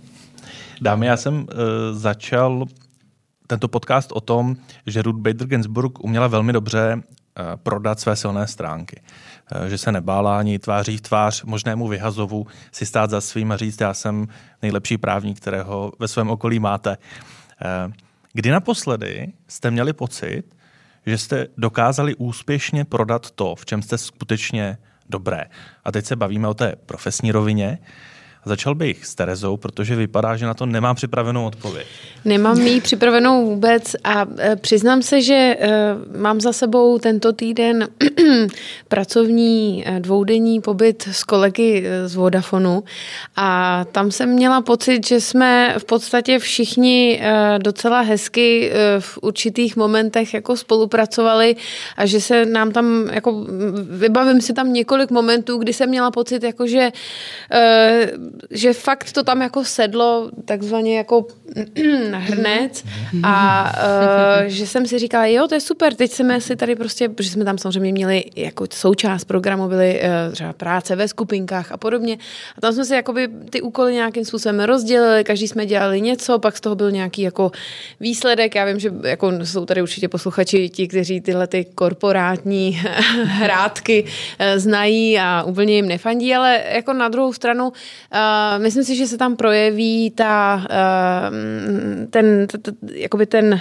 Dámy, 0.80 1.06
já 1.06 1.16
jsem 1.16 1.34
uh, 1.34 1.46
začal 1.92 2.64
tento 3.46 3.68
podcast 3.68 4.12
o 4.12 4.20
tom, 4.20 4.56
že 4.86 5.02
Ruth 5.02 5.20
Bader 5.20 5.46
Ginsburg 5.46 6.04
uměla 6.04 6.26
velmi 6.26 6.52
dobře 6.52 7.02
prodat 7.56 8.00
své 8.00 8.16
silné 8.16 8.46
stránky. 8.46 9.00
Uh, 9.00 9.66
že 9.66 9.78
se 9.78 9.92
nebála 9.92 10.38
ani 10.38 10.58
tváří 10.58 10.96
v 10.96 11.00
tvář 11.00 11.42
možnému 11.42 11.88
vyhazovu 11.88 12.46
si 12.72 12.86
stát 12.86 13.10
za 13.10 13.20
svým 13.20 13.52
a 13.52 13.56
říct, 13.56 13.80
já 13.80 13.94
jsem 13.94 14.28
nejlepší 14.62 14.98
právník, 14.98 15.40
kterého 15.40 15.92
ve 15.98 16.08
svém 16.08 16.30
okolí 16.30 16.58
máte. 16.58 16.96
Kdy 18.32 18.50
naposledy 18.50 19.32
jste 19.48 19.70
měli 19.70 19.92
pocit, 19.92 20.42
že 21.06 21.18
jste 21.18 21.46
dokázali 21.56 22.14
úspěšně 22.14 22.84
prodat 22.84 23.30
to, 23.30 23.54
v 23.54 23.66
čem 23.66 23.82
jste 23.82 23.98
skutečně 23.98 24.78
dobré? 25.08 25.44
A 25.84 25.92
teď 25.92 26.06
se 26.06 26.16
bavíme 26.16 26.48
o 26.48 26.54
té 26.54 26.76
profesní 26.86 27.32
rovině. 27.32 27.78
Začal 28.44 28.74
bych 28.74 29.06
s 29.06 29.14
Terezou, 29.14 29.56
protože 29.56 29.96
vypadá, 29.96 30.36
že 30.36 30.46
na 30.46 30.54
to 30.54 30.66
nemám 30.66 30.96
připravenou 30.96 31.46
odpověď. 31.46 31.86
Nemám 32.24 32.60
ji 32.60 32.80
připravenou 32.80 33.46
vůbec 33.46 33.96
a 34.04 34.26
e, 34.38 34.56
přiznám 34.56 35.02
se, 35.02 35.22
že 35.22 35.34
e, 35.34 35.58
mám 36.18 36.40
za 36.40 36.52
sebou 36.52 36.98
tento 36.98 37.32
týden 37.32 37.88
pracovní 38.88 39.84
e, 39.86 40.00
dvoudenní 40.00 40.60
pobyt 40.60 41.08
s 41.12 41.24
kolegy 41.24 41.84
z 42.06 42.14
Vodafonu 42.14 42.84
a 43.36 43.84
tam 43.92 44.10
jsem 44.10 44.28
měla 44.28 44.60
pocit, 44.60 45.06
že 45.06 45.20
jsme 45.20 45.74
v 45.78 45.84
podstatě 45.84 46.38
všichni 46.38 47.22
docela 47.58 48.00
hezky 48.00 48.72
v 48.98 49.18
určitých 49.22 49.76
momentech 49.76 50.34
jako 50.34 50.56
spolupracovali 50.56 51.56
a 51.96 52.06
že 52.06 52.20
se 52.20 52.46
nám 52.46 52.72
tam, 52.72 53.08
jako 53.12 53.46
vybavím 53.90 54.40
si 54.40 54.52
tam 54.52 54.72
několik 54.72 55.10
momentů, 55.10 55.58
kdy 55.58 55.72
jsem 55.72 55.88
měla 55.88 56.10
pocit, 56.10 56.42
jako 56.42 56.66
že 56.66 56.92
že 58.50 58.72
fakt 58.72 59.12
to 59.12 59.22
tam 59.24 59.42
jako 59.42 59.64
sedlo 59.64 60.30
takzvaně 60.44 60.96
jako 60.96 61.26
na 62.10 62.18
hrnec 62.18 62.84
a 63.22 63.64
uh, 64.42 64.46
že 64.46 64.66
jsem 64.66 64.86
si 64.86 64.98
říkala, 64.98 65.26
jo, 65.26 65.48
to 65.48 65.54
je 65.54 65.60
super, 65.60 65.94
teď 65.94 66.12
jsme 66.12 66.40
si 66.40 66.56
tady 66.56 66.76
prostě, 66.76 67.08
protože 67.08 67.30
jsme 67.30 67.44
tam 67.44 67.58
samozřejmě 67.58 67.92
měli 67.92 68.24
jako 68.36 68.66
součást 68.72 69.24
programu 69.24 69.68
byly 69.68 70.00
uh, 70.00 70.32
třeba 70.32 70.52
práce 70.52 70.96
ve 70.96 71.08
skupinkách 71.08 71.72
a 71.72 71.76
podobně. 71.76 72.18
A 72.58 72.60
tam 72.60 72.72
jsme 72.72 72.84
si 72.84 72.94
jakoby 72.94 73.28
ty 73.50 73.60
úkoly 73.60 73.94
nějakým 73.94 74.24
způsobem 74.24 74.60
rozdělili, 74.60 75.24
každý 75.24 75.48
jsme 75.48 75.66
dělali 75.66 76.00
něco, 76.00 76.38
pak 76.38 76.56
z 76.56 76.60
toho 76.60 76.74
byl 76.74 76.90
nějaký 76.90 77.22
jako 77.22 77.50
výsledek, 78.00 78.54
já 78.54 78.64
vím, 78.64 78.80
že 78.80 78.92
jako 79.04 79.32
jsou 79.44 79.64
tady 79.64 79.82
určitě 79.82 80.08
posluchači 80.08 80.68
ti, 80.68 80.88
kteří 80.88 81.20
tyhle 81.20 81.46
ty 81.46 81.64
korporátní 81.64 82.70
hrátky 83.24 84.04
uh, 84.04 84.46
znají 84.56 85.18
a 85.18 85.42
úplně 85.42 85.74
jim 85.74 85.88
nefandí, 85.88 86.34
ale 86.34 86.62
jako 86.68 86.92
na 86.92 87.08
druhou 87.08 87.32
stranu 87.32 87.68
uh, 87.68 87.72
myslím 88.58 88.84
si, 88.84 88.96
že 88.96 89.06
se 89.06 89.18
tam 89.18 89.36
projeví 89.36 90.10
ta, 90.10 90.64
uh, 90.70 91.36
ten, 92.10 92.46
t, 92.46 92.58
t, 92.58 92.72
jakoby 92.92 93.26
ten 93.26 93.60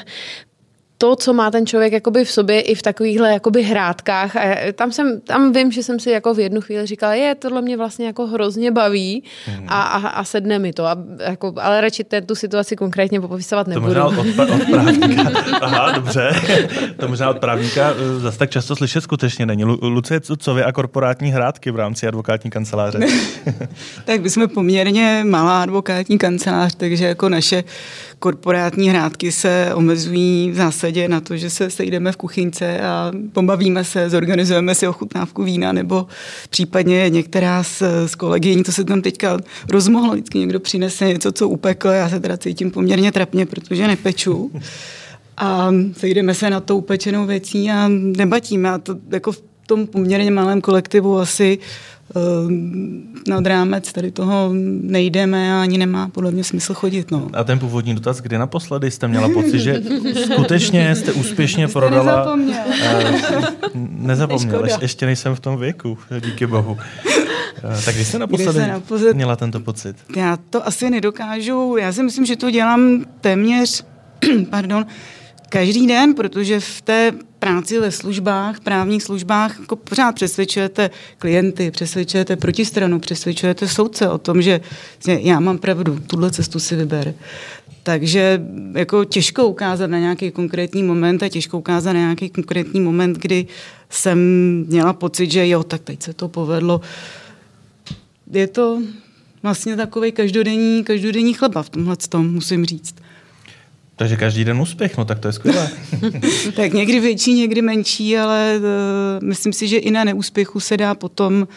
to, 1.02 1.16
co 1.16 1.34
má 1.34 1.52
ten 1.52 1.66
člověk 1.66 1.94
jakoby 1.94 2.26
v 2.26 2.32
sobě 2.32 2.62
i 2.62 2.76
v 2.76 2.82
takovýchhle 2.82 3.34
jakoby 3.34 3.64
hrátkách. 3.64 4.36
A 4.36 4.72
tam, 4.76 4.92
jsem, 4.92 5.22
tam 5.22 5.54
vím, 5.54 5.72
že 5.72 5.84
jsem 5.84 6.00
si 6.00 6.12
jako 6.12 6.34
v 6.34 6.40
jednu 6.40 6.62
chvíli 6.62 6.86
říkala, 6.86 7.14
je, 7.14 7.36
tohle 7.36 7.62
mě 7.62 7.78
vlastně 7.78 8.06
jako 8.06 8.28
hrozně 8.28 8.72
baví 8.72 9.24
mm. 9.48 9.66
a, 9.68 9.82
a, 9.82 10.08
a 10.08 10.24
sedne 10.24 10.60
mi 10.60 10.74
to. 10.74 10.86
A, 10.86 10.98
jako, 11.20 11.54
ale 11.62 11.82
radši 11.82 12.04
ten, 12.04 12.26
tu 12.26 12.36
situaci 12.36 12.76
konkrétně 12.76 13.22
popisovat 13.22 13.68
nebudu. 13.68 13.94
To 13.94 14.12
možná 14.12 14.44
od, 14.44 14.50
od 14.50 14.66
právníka. 14.72 15.32
Aha, 15.62 15.92
dobře. 15.92 16.32
To 16.98 17.08
možná 17.08 17.30
od 17.30 17.40
právníka 17.40 17.94
eh, 17.94 18.20
zase 18.20 18.38
tak 18.38 18.50
často 18.50 18.76
slyšet 18.76 19.02
skutečně 19.02 19.46
není. 19.46 19.64
Lucie, 19.64 20.20
co, 20.20 20.38
co 20.38 20.54
vy 20.54 20.64
a 20.64 20.72
korporátní 20.72 21.32
hrátky 21.32 21.72
v 21.72 21.76
rámci 21.76 22.08
advokátní 22.08 22.50
kanceláře? 22.50 23.00
tak 24.06 24.22
my 24.22 24.30
jsme 24.30 24.48
poměrně 24.48 25.24
malá 25.28 25.62
advokátní 25.62 26.18
kancelář, 26.18 26.76
takže 26.76 27.06
jako 27.06 27.30
naše 27.30 27.64
korporátní 28.22 28.90
hrádky 28.90 29.32
se 29.32 29.72
omezují 29.74 30.52
v 30.52 30.56
zásadě 30.56 31.08
na 31.08 31.22
to, 31.22 31.38
že 31.38 31.50
se 31.50 31.70
sejdeme 31.70 32.12
v 32.12 32.18
kuchyňce 32.18 32.80
a 32.82 33.12
pobavíme 33.34 33.84
se, 33.84 34.10
zorganizujeme 34.10 34.76
si 34.76 34.88
ochutnávku 34.88 35.44
vína, 35.44 35.72
nebo 35.72 36.08
případně 36.50 37.10
některá 37.10 37.64
z, 37.64 37.84
z 38.06 38.16
kolegyní, 38.16 38.64
to 38.64 38.72
se 38.72 38.84
tam 38.84 39.02
teďka 39.02 39.40
rozmohlo, 39.70 40.14
vždycky 40.14 40.40
někdo 40.40 40.60
přinese 40.60 41.08
něco, 41.08 41.32
co 41.32 41.50
upekl, 41.50 41.88
já 41.88 42.10
se 42.10 42.20
teda 42.20 42.38
cítím 42.38 42.72
poměrně 42.72 43.12
trapně, 43.12 43.46
protože 43.46 43.88
nepeču. 43.88 44.52
A 45.38 45.72
sejdeme 45.98 46.34
se 46.34 46.50
na 46.50 46.60
to 46.60 46.78
upečenou 46.78 47.26
věcí 47.26 47.72
a 47.72 47.90
debatíme. 48.12 48.70
A 48.70 48.78
to 48.78 48.96
jako 49.12 49.32
v 49.32 49.44
tom 49.68 49.88
poměrně 49.88 50.32
malém 50.32 50.62
kolektivu 50.62 51.20
asi 51.20 51.60
nad 53.28 53.46
rámec 53.46 53.94
tady 53.94 54.12
toho 54.12 54.50
nejdeme 54.82 55.54
a 55.54 55.62
ani 55.62 55.78
nemá 55.78 56.10
podle 56.10 56.32
mě 56.32 56.44
smysl 56.44 56.74
chodit. 56.74 57.12
No. 57.12 57.30
A 57.34 57.44
ten 57.44 57.60
původní 57.60 57.96
dotaz, 57.96 58.22
kdy 58.22 58.38
naposledy 58.38 58.92
jste 58.92 59.08
měla 59.08 59.30
pocit, 59.30 59.60
že 59.60 59.82
skutečně 60.26 60.96
jste 60.96 61.14
úspěšně 61.14 61.68
jste 61.68 61.80
prodala... 61.80 62.04
Nezapomněl. 62.04 62.64
Uh, 63.74 63.88
nezapomněl, 63.90 64.66
Ješ, 64.66 64.74
ještě 64.82 65.06
nejsem 65.06 65.36
v 65.36 65.40
tom 65.40 65.58
věku, 65.58 65.98
díky 66.26 66.48
bohu. 66.48 66.72
Uh, 66.72 67.82
tak 67.86 67.96
kdy 67.96 68.06
jste 68.06 68.20
naposledy, 68.20 68.60
kdy 68.60 68.68
naposled... 68.68 69.16
měla 69.16 69.36
tento 69.36 69.60
pocit? 69.60 69.96
Já 70.16 70.38
to 70.50 70.68
asi 70.68 70.90
nedokážu, 70.90 71.78
já 71.78 71.94
si 71.94 72.04
myslím, 72.04 72.26
že 72.26 72.36
to 72.36 72.52
dělám 72.52 73.06
téměř, 73.22 73.84
pardon, 74.50 74.86
každý 75.50 75.88
den, 75.88 76.14
protože 76.14 76.60
v 76.60 76.82
té 76.82 77.12
práci 77.42 77.80
ve 77.80 77.92
službách, 77.92 78.60
právních 78.60 79.04
službách, 79.04 79.60
jako 79.60 79.76
pořád 79.76 80.16
přesvědčujete 80.16 80.90
klienty, 81.18 81.72
přesvědčujete 81.72 82.36
protistranu, 82.36 83.00
přesvědčujete 83.00 83.68
soudce 83.68 84.10
o 84.10 84.18
tom, 84.18 84.42
že 84.42 84.62
já 85.08 85.40
mám 85.40 85.58
pravdu, 85.58 86.00
tuhle 86.08 86.32
cestu 86.32 86.60
si 86.60 86.76
vyber. 86.76 87.14
Takže 87.84 88.42
jako 88.74 89.06
těžko 89.06 89.48
ukázat 89.48 89.88
na 89.88 90.00
nějaký 90.00 90.32
konkrétní 90.32 90.84
moment 90.84 91.24
a 91.24 91.30
těžko 91.30 91.58
ukázat 91.58 91.94
na 91.94 92.00
nějaký 92.00 92.30
konkrétní 92.30 92.80
moment, 92.80 93.18
kdy 93.18 93.48
jsem 93.90 94.20
měla 94.68 94.94
pocit, 94.94 95.32
že 95.32 95.48
jo, 95.48 95.64
tak 95.64 95.82
teď 95.82 96.04
se 96.04 96.14
to 96.14 96.28
povedlo. 96.28 96.82
Je 98.32 98.48
to 98.48 98.82
vlastně 99.44 99.76
takový 99.76 100.12
každodenní, 100.12 100.84
každodenní 100.84 101.34
chleba 101.34 101.64
v 101.64 101.70
tomhle 101.70 101.96
tom, 101.96 102.34
musím 102.34 102.66
říct. 102.66 103.01
Takže 104.02 104.18
každý 104.18 104.46
den 104.46 104.62
úspěch, 104.62 104.98
no 104.98 105.06
tak 105.06 105.20
to 105.20 105.28
je 105.28 105.34
skvělé. 105.34 105.70
tak 106.56 106.74
někdy 106.74 107.00
větší, 107.00 107.34
někdy 107.34 107.62
menší, 107.62 108.18
ale 108.18 108.54
uh, 108.58 109.28
myslím 109.28 109.54
si, 109.54 109.68
že 109.68 109.78
i 109.78 109.92
na 109.92 110.04
neúspěchu 110.04 110.60
se 110.60 110.78
dá 110.78 110.96
potom 110.96 111.42
uh, 111.42 111.48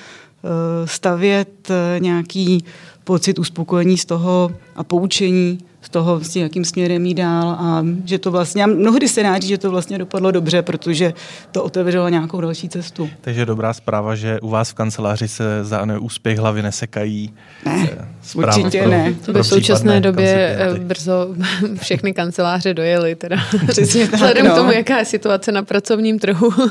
stavět 0.84 1.70
uh, 1.70 2.02
nějaký 2.02 2.64
pocit 3.04 3.38
uspokojení 3.38 3.98
z 3.98 4.04
toho 4.04 4.52
a 4.76 4.84
poučení 4.84 5.58
z 5.84 5.88
toho, 5.88 6.20
s 6.20 6.36
jakým 6.36 6.64
směrem 6.64 7.06
jít 7.06 7.14
dál 7.14 7.48
a 7.48 7.84
že 8.04 8.18
to 8.18 8.30
vlastně, 8.30 8.64
a 8.64 8.66
mnohdy 8.66 9.08
se 9.08 9.22
dá 9.22 9.34
že 9.44 9.58
to 9.58 9.70
vlastně 9.70 9.98
dopadlo 9.98 10.30
dobře, 10.30 10.62
protože 10.62 11.12
to 11.52 11.64
otevřelo 11.64 12.08
nějakou 12.08 12.40
další 12.40 12.68
cestu. 12.68 13.10
Takže 13.20 13.46
dobrá 13.46 13.72
zpráva, 13.72 14.14
že 14.14 14.40
u 14.40 14.48
vás 14.48 14.70
v 14.70 14.74
kanceláři 14.74 15.28
se 15.28 15.64
za 15.64 15.84
neúspěch 15.84 16.38
hlavy 16.38 16.62
nesekají. 16.62 17.34
Ne, 17.64 18.08
Zpráva 18.22 18.56
určitě 18.56 18.82
pro, 18.82 18.90
ne. 18.90 19.14
Pro 19.24 19.42
v 19.42 19.46
současné 19.46 20.00
době 20.00 20.56
koncipienty. 20.58 20.84
brzo 20.84 21.34
všechny 21.80 22.12
kanceláře 22.12 22.74
dojely, 22.74 23.14
teda 23.14 23.36
Přesně 23.68 24.04
tak, 24.06 24.14
vzhledem 24.14 24.46
no. 24.46 24.52
k 24.52 24.54
tomu, 24.54 24.72
jaká 24.72 24.98
je 24.98 25.04
situace 25.04 25.52
na 25.52 25.62
pracovním 25.62 26.18
trhu. 26.18 26.52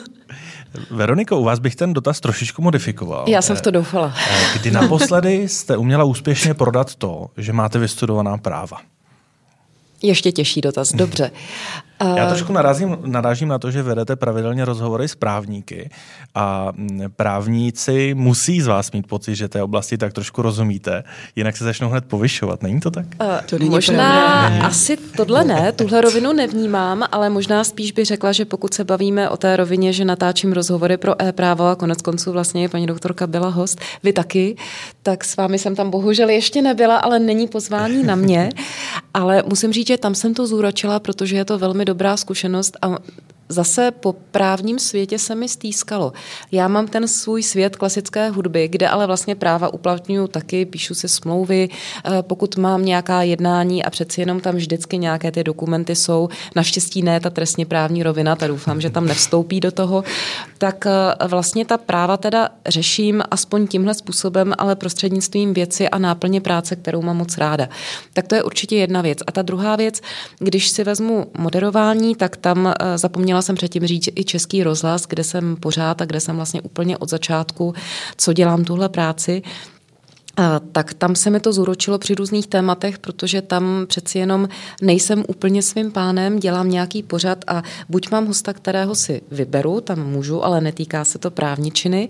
Veroniko, 0.91 1.39
u 1.39 1.43
vás 1.43 1.59
bych 1.59 1.75
ten 1.75 1.93
dotaz 1.93 2.19
trošičku 2.19 2.61
modifikoval. 2.61 3.25
Já 3.27 3.41
jsem 3.41 3.55
v 3.55 3.61
to 3.61 3.71
doufala. 3.71 4.13
Kdy 4.59 4.71
naposledy 4.71 5.47
jste 5.47 5.77
uměla 5.77 6.03
úspěšně 6.03 6.53
prodat 6.53 6.95
to, 6.95 7.27
že 7.37 7.53
máte 7.53 7.79
vystudovaná 7.79 8.37
práva? 8.37 8.77
Ještě 10.03 10.31
těžší 10.31 10.61
dotaz, 10.61 10.91
dobře. 10.91 11.31
Já 12.17 12.27
trošku 12.27 12.53
narazím, 12.53 12.97
narážím 13.05 13.47
na 13.47 13.59
to, 13.59 13.71
že 13.71 13.83
vedete 13.83 14.15
pravidelně 14.15 14.65
rozhovory 14.65 15.07
s 15.07 15.15
právníky 15.15 15.89
a 16.35 16.71
právníci 17.15 18.13
musí 18.13 18.61
z 18.61 18.67
vás 18.67 18.91
mít 18.91 19.07
pocit, 19.07 19.35
že 19.35 19.47
té 19.47 19.63
oblasti 19.63 19.97
tak 19.97 20.13
trošku 20.13 20.41
rozumíte, 20.41 21.03
jinak 21.35 21.57
se 21.57 21.63
začnou 21.63 21.89
hned 21.89 22.05
povyšovat. 22.05 22.63
Není 22.63 22.79
to 22.79 22.91
tak? 22.91 23.05
Uh, 23.21 23.27
to 23.49 23.57
není 23.59 23.69
možná 23.69 24.47
pravda. 24.47 24.67
asi 24.67 24.97
tohle 25.17 25.43
ne, 25.43 25.71
tuhle 25.71 26.01
rovinu 26.01 26.33
nevnímám, 26.33 27.03
ale 27.11 27.29
možná 27.29 27.63
spíš 27.63 27.91
bych 27.91 28.05
řekla, 28.05 28.31
že 28.31 28.45
pokud 28.45 28.73
se 28.73 28.83
bavíme 28.83 29.29
o 29.29 29.37
té 29.37 29.55
rovině, 29.55 29.93
že 29.93 30.05
natáčím 30.05 30.53
rozhovory 30.53 30.97
pro 30.97 31.21
e-právo 31.21 31.65
a 31.67 31.75
konec 31.75 32.01
konců 32.01 32.31
vlastně 32.31 32.69
paní 32.69 32.87
doktorka 32.87 33.27
byla 33.27 33.49
host, 33.49 33.79
vy 34.03 34.13
taky, 34.13 34.55
tak 35.03 35.23
s 35.23 35.35
vámi 35.35 35.59
jsem 35.59 35.75
tam 35.75 35.89
bohužel 35.89 36.29
ještě 36.29 36.61
nebyla, 36.61 36.97
ale 36.97 37.19
není 37.19 37.47
pozvání 37.47 38.03
na 38.03 38.15
mě. 38.15 38.49
Ale 39.13 39.43
musím 39.45 39.73
říct, 39.73 39.87
že 39.87 39.97
tam 39.97 40.15
jsem 40.15 40.33
to 40.33 40.47
zúročila, 40.47 40.99
protože 40.99 41.35
je 41.35 41.45
to 41.45 41.59
velmi 41.59 41.85
dobrá 41.93 42.17
zkušenost 42.17 42.77
a 42.81 42.97
zase 43.53 43.91
po 43.91 44.13
právním 44.13 44.79
světě 44.79 45.19
se 45.19 45.35
mi 45.35 45.49
stýskalo. 45.49 46.13
Já 46.51 46.67
mám 46.67 46.87
ten 46.87 47.07
svůj 47.07 47.43
svět 47.43 47.75
klasické 47.75 48.29
hudby, 48.29 48.67
kde 48.67 48.89
ale 48.89 49.07
vlastně 49.07 49.35
práva 49.35 49.73
uplatňuju 49.73 50.27
taky, 50.27 50.65
píšu 50.65 50.95
si 50.95 51.07
smlouvy, 51.07 51.69
eh, 51.69 52.09
pokud 52.21 52.57
mám 52.57 52.85
nějaká 52.85 53.21
jednání 53.21 53.83
a 53.83 53.89
přeci 53.89 54.21
jenom 54.21 54.39
tam 54.39 54.55
vždycky 54.55 54.97
nějaké 54.97 55.31
ty 55.31 55.43
dokumenty 55.43 55.95
jsou, 55.95 56.29
naštěstí 56.55 57.01
ne 57.01 57.19
ta 57.19 57.29
trestně 57.29 57.65
právní 57.65 58.03
rovina, 58.03 58.35
ta 58.35 58.47
doufám, 58.47 58.81
že 58.81 58.89
tam 58.89 59.07
nevstoupí 59.07 59.59
do 59.59 59.71
toho, 59.71 60.03
tak 60.57 60.85
eh, 60.85 61.27
vlastně 61.27 61.65
ta 61.65 61.77
práva 61.77 62.17
teda 62.17 62.49
řeším 62.67 63.23
aspoň 63.31 63.67
tímhle 63.67 63.93
způsobem, 63.93 64.53
ale 64.57 64.75
prostřednictvím 64.75 65.53
věci 65.53 65.89
a 65.89 65.97
náplně 65.97 66.41
práce, 66.41 66.75
kterou 66.75 67.01
mám 67.01 67.17
moc 67.17 67.37
ráda. 67.37 67.69
Tak 68.13 68.27
to 68.27 68.35
je 68.35 68.43
určitě 68.43 68.75
jedna 68.75 69.01
věc. 69.01 69.19
A 69.27 69.31
ta 69.31 69.41
druhá 69.41 69.75
věc, 69.75 70.01
když 70.39 70.69
si 70.69 70.83
vezmu 70.83 71.27
moderování, 71.37 72.15
tak 72.15 72.37
tam 72.37 72.67
eh, 72.67 72.97
zapomněla 72.97 73.41
jsem 73.43 73.55
předtím 73.55 73.87
říct 73.87 74.09
i 74.15 74.23
Český 74.23 74.63
rozhlas, 74.63 75.05
kde 75.07 75.23
jsem 75.23 75.55
pořád 75.55 76.01
a 76.01 76.05
kde 76.05 76.19
jsem 76.19 76.35
vlastně 76.35 76.61
úplně 76.61 76.97
od 76.97 77.09
začátku, 77.09 77.73
co 78.17 78.33
dělám 78.33 78.65
tuhle 78.65 78.89
práci, 78.89 79.41
tak 80.71 80.93
tam 80.93 81.15
se 81.15 81.29
mi 81.29 81.39
to 81.39 81.53
zúročilo 81.53 81.97
při 81.97 82.15
různých 82.15 82.47
tématech, 82.47 82.99
protože 82.99 83.41
tam 83.41 83.85
přeci 83.87 84.19
jenom 84.19 84.49
nejsem 84.81 85.23
úplně 85.27 85.61
svým 85.61 85.91
pánem, 85.91 86.39
dělám 86.39 86.69
nějaký 86.69 87.03
pořad 87.03 87.37
a 87.47 87.63
buď 87.89 88.11
mám 88.11 88.25
hosta, 88.25 88.53
kterého 88.53 88.95
si 88.95 89.21
vyberu, 89.31 89.81
tam 89.81 90.05
můžu, 90.05 90.45
ale 90.45 90.61
netýká 90.61 91.05
se 91.05 91.19
to 91.19 91.31
právničiny, 91.31 92.09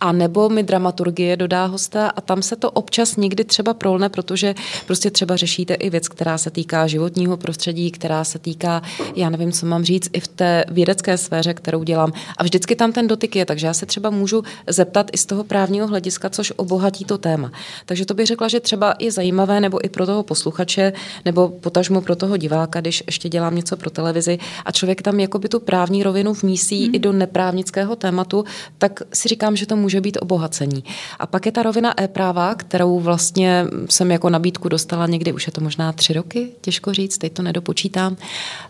a 0.00 0.12
nebo 0.12 0.48
mi 0.48 0.62
dramaturgie 0.62 1.36
dodá 1.36 1.66
hosta 1.66 2.08
a 2.08 2.20
tam 2.20 2.42
se 2.42 2.56
to 2.56 2.70
občas 2.70 3.16
někdy 3.16 3.44
třeba 3.44 3.74
prolne, 3.74 4.08
protože 4.08 4.54
prostě 4.86 5.10
třeba 5.10 5.36
řešíte 5.36 5.74
i 5.74 5.90
věc, 5.90 6.08
která 6.08 6.38
se 6.38 6.50
týká 6.50 6.86
životního 6.86 7.36
prostředí, 7.36 7.90
která 7.90 8.24
se 8.24 8.38
týká, 8.38 8.82
já 9.16 9.30
nevím, 9.30 9.52
co 9.52 9.66
mám 9.66 9.84
říct, 9.84 10.10
i 10.12 10.20
v 10.20 10.28
té 10.28 10.64
vědecké 10.70 11.18
sféře, 11.18 11.54
kterou 11.54 11.82
dělám. 11.82 12.12
A 12.36 12.44
vždycky 12.44 12.76
tam 12.76 12.92
ten 12.92 13.08
dotyk 13.08 13.36
je, 13.36 13.44
takže 13.44 13.66
já 13.66 13.74
se 13.74 13.86
třeba 13.86 14.10
můžu 14.10 14.42
zeptat 14.68 15.10
i 15.12 15.18
z 15.18 15.26
toho 15.26 15.44
právního 15.44 15.86
hlediska, 15.86 16.30
což 16.30 16.52
obohatí 16.56 17.04
to 17.04 17.18
téma. 17.18 17.50
Takže 17.86 18.06
to 18.06 18.14
bych 18.14 18.26
řekla, 18.26 18.48
že 18.48 18.60
třeba 18.60 18.94
je 18.98 19.12
zajímavé 19.12 19.60
nebo 19.60 19.84
i 19.84 19.88
pro 19.88 20.06
toho 20.06 20.22
posluchače, 20.22 20.92
nebo 21.24 21.48
potažmo 21.48 22.00
pro 22.00 22.16
toho 22.16 22.36
diváka, 22.36 22.80
když 22.80 23.02
ještě 23.06 23.28
dělám 23.28 23.56
něco 23.56 23.76
pro 23.76 23.90
televizi 23.90 24.38
a 24.64 24.72
člověk 24.72 25.02
tam 25.02 25.20
jakoby 25.20 25.48
tu 25.48 25.60
právní 25.60 26.02
rovinu 26.02 26.32
vmísí 26.34 26.84
hmm. 26.84 26.94
i 26.94 26.98
do 26.98 27.12
neprávnického 27.12 27.96
tématu, 27.96 28.44
tak 28.78 29.02
si 29.12 29.28
říkám, 29.28 29.56
že 29.56 29.66
to 29.66 29.76
může 29.76 30.00
být 30.00 30.18
obohacení. 30.20 30.84
A 31.18 31.26
pak 31.26 31.46
je 31.46 31.52
ta 31.52 31.62
rovina 31.62 32.02
e-práva, 32.02 32.54
kterou 32.54 33.00
vlastně 33.00 33.66
jsem 33.90 34.10
jako 34.10 34.30
nabídku 34.30 34.68
dostala 34.68 35.06
někdy, 35.06 35.32
už 35.32 35.46
je 35.46 35.52
to 35.52 35.60
možná 35.60 35.92
tři 35.92 36.12
roky, 36.12 36.48
těžko 36.60 36.94
říct, 36.94 37.18
teď 37.18 37.32
to 37.32 37.42
nedopočítám. 37.42 38.16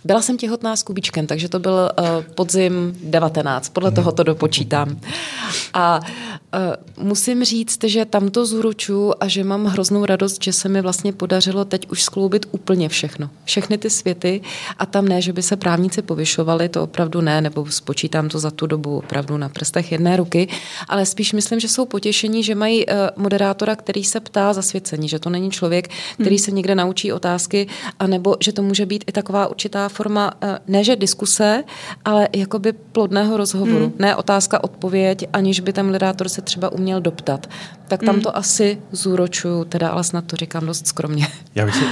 Byla 0.04 0.22
jsem 0.22 0.36
těhotná 0.36 0.76
s 0.76 0.82
Kubičkem, 0.82 1.26
takže 1.26 1.48
to 1.48 1.58
byl 1.58 1.90
uh, 1.98 2.06
podzim 2.34 2.96
19, 3.02 3.68
podle 3.68 3.88
hmm. 3.88 3.96
toho 3.96 4.12
to 4.12 4.22
dopočítám. 4.22 5.00
A 5.74 6.00
uh, 6.00 7.04
musím 7.04 7.44
říct, 7.44 7.84
že 7.84 8.04
tam 8.04 8.30
to 8.30 8.46
zúruču 8.86 9.12
a 9.20 9.28
že 9.28 9.44
mám 9.44 9.64
hroznou 9.64 10.04
radost, 10.04 10.44
že 10.44 10.52
se 10.52 10.68
mi 10.68 10.80
vlastně 10.80 11.12
podařilo 11.12 11.64
teď 11.64 11.90
už 11.90 12.02
skloubit 12.02 12.46
úplně 12.50 12.88
všechno. 12.88 13.30
Všechny 13.44 13.78
ty 13.78 13.90
světy 13.90 14.40
a 14.78 14.86
tam 14.86 15.08
ne, 15.08 15.22
že 15.22 15.32
by 15.32 15.42
se 15.42 15.56
právníci 15.56 16.02
povyšovali, 16.02 16.68
to 16.68 16.82
opravdu 16.82 17.20
ne, 17.20 17.40
nebo 17.40 17.66
spočítám 17.66 18.28
to 18.28 18.38
za 18.38 18.50
tu 18.50 18.66
dobu 18.66 18.98
opravdu 18.98 19.36
na 19.36 19.48
prstech 19.48 19.92
jedné 19.92 20.16
ruky, 20.16 20.48
ale 20.88 21.06
spíš 21.06 21.32
myslím, 21.32 21.60
že 21.60 21.68
jsou 21.68 21.86
potěšení, 21.86 22.42
že 22.42 22.54
mají 22.54 22.86
uh, 22.86 22.94
moderátora, 23.16 23.76
který 23.76 24.04
se 24.04 24.20
ptá 24.20 24.52
zasvěcení, 24.52 25.08
že 25.08 25.18
to 25.18 25.30
není 25.30 25.50
člověk, 25.50 25.88
který 26.14 26.36
hmm. 26.36 26.44
se 26.44 26.50
někde 26.50 26.74
naučí 26.74 27.12
otázky, 27.12 27.66
anebo 27.98 28.36
že 28.40 28.52
to 28.52 28.62
může 28.62 28.86
být 28.86 29.04
i 29.06 29.12
taková 29.12 29.46
určitá 29.46 29.88
forma, 29.88 30.32
uh, 30.42 30.56
ne 30.68 30.84
že 30.84 30.96
diskuse, 30.96 31.64
ale 32.04 32.28
jakoby 32.36 32.72
plodného 32.72 33.36
rozhovoru. 33.36 33.84
Hmm. 33.84 33.94
Ne 33.98 34.16
otázka, 34.16 34.64
odpověď, 34.64 35.28
aniž 35.32 35.60
by 35.60 35.72
ten 35.72 35.86
moderátor 35.86 36.28
se 36.28 36.42
třeba 36.42 36.72
uměl 36.72 37.00
doptat. 37.00 37.46
Tak 37.88 38.00
tam 38.00 38.14
hmm. 38.14 38.22
to 38.22 38.36
asi 38.36 38.71
zúročuju, 38.92 39.64
teda 39.64 39.88
ale 39.88 40.04
snad 40.04 40.24
to 40.24 40.36
říkám 40.36 40.66
dost 40.66 40.86
skromně. 40.86 41.28
Já 41.54 41.64
bych 41.64 41.74
si 41.74 41.84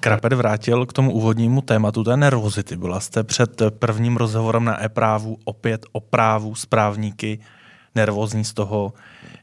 Krapet 0.00 0.32
vrátil 0.32 0.86
k 0.86 0.92
tomu 0.92 1.12
úvodnímu 1.12 1.60
tématu 1.60 2.04
té 2.04 2.16
nervozity. 2.16 2.76
Byla 2.76 3.00
jste 3.00 3.24
před 3.24 3.62
prvním 3.78 4.16
rozhovorem 4.16 4.64
na 4.64 4.84
e-právu 4.84 5.38
opět 5.44 5.86
o 5.92 6.00
právu 6.00 6.54
správníky 6.54 7.38
nervózní 7.94 8.44
z 8.44 8.52
toho, 8.52 8.92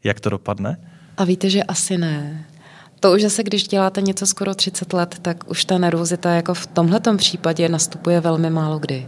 jak 0.04 0.20
to 0.20 0.30
dopadne? 0.30 0.78
A 1.18 1.24
víte, 1.24 1.50
že 1.50 1.64
asi 1.64 1.98
ne. 1.98 2.46
To 3.00 3.12
už 3.12 3.22
zase, 3.22 3.44
když 3.44 3.68
děláte 3.68 4.02
něco 4.02 4.26
skoro 4.26 4.56
30 4.56 4.94
let, 4.94 5.20
tak 5.22 5.50
už 5.50 5.66
ta 5.66 5.78
nervozita 5.78 6.32
jako 6.32 6.54
v 6.54 6.68
tomhletom 6.68 7.18
případě 7.18 7.70
nastupuje 7.70 8.20
velmi 8.20 8.50
málo 8.50 8.80
kdy. 8.80 9.08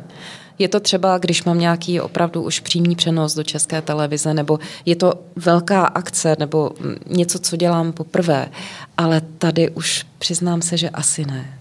Je 0.60 0.68
to 0.68 0.80
třeba, 0.80 1.18
když 1.18 1.44
mám 1.44 1.60
nějaký 1.60 2.02
opravdu 2.02 2.42
už 2.44 2.60
přímý 2.60 2.96
přenos 2.96 3.36
do 3.36 3.44
české 3.44 3.82
televize, 3.82 4.34
nebo 4.34 4.60
je 4.86 4.96
to 4.96 5.14
velká 5.36 5.86
akce, 5.86 6.36
nebo 6.40 6.72
něco, 7.08 7.40
co 7.40 7.58
dělám 7.58 7.92
poprvé, 7.92 8.50
ale 8.98 9.22
tady 9.22 9.70
už 9.70 10.06
přiznám 10.20 10.62
se, 10.62 10.78
že 10.78 10.90
asi 10.90 11.26
ne. 11.26 11.60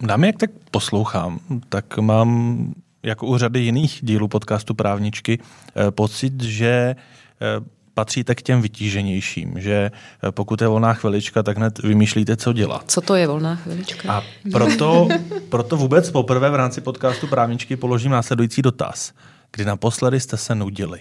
Dámy, 0.00 0.26
jak 0.26 0.36
tak 0.36 0.50
poslouchám, 0.70 1.40
tak 1.68 1.98
mám 1.98 2.72
jako 3.02 3.26
u 3.26 3.38
řady 3.38 3.60
jiných 3.60 3.98
dílů 4.02 4.28
podcastu 4.28 4.74
Právničky 4.74 5.38
eh, 5.38 5.90
pocit, 5.90 6.42
že 6.42 6.96
eh, 7.40 7.64
patříte 7.94 8.34
k 8.34 8.42
těm 8.42 8.62
vytíženějším, 8.62 9.60
že 9.60 9.90
eh, 10.24 10.32
pokud 10.32 10.62
je 10.62 10.68
volná 10.68 10.94
chvilička, 10.94 11.42
tak 11.42 11.56
hned 11.56 11.78
vymýšlíte, 11.78 12.36
co 12.36 12.52
dělat. 12.52 12.84
Co 12.86 13.00
to 13.00 13.14
je 13.14 13.26
volná 13.26 13.56
chvilička? 13.56 14.12
A 14.12 14.22
proto, 14.52 15.08
proto 15.48 15.76
vůbec 15.76 16.10
poprvé 16.10 16.50
v 16.50 16.54
rámci 16.54 16.80
podcastu 16.80 17.26
Právničky 17.26 17.76
položím 17.76 18.12
následující 18.12 18.62
dotaz. 18.62 19.12
Kdy 19.52 19.64
naposledy 19.64 20.20
jste 20.20 20.36
se 20.36 20.54
nudili? 20.54 21.00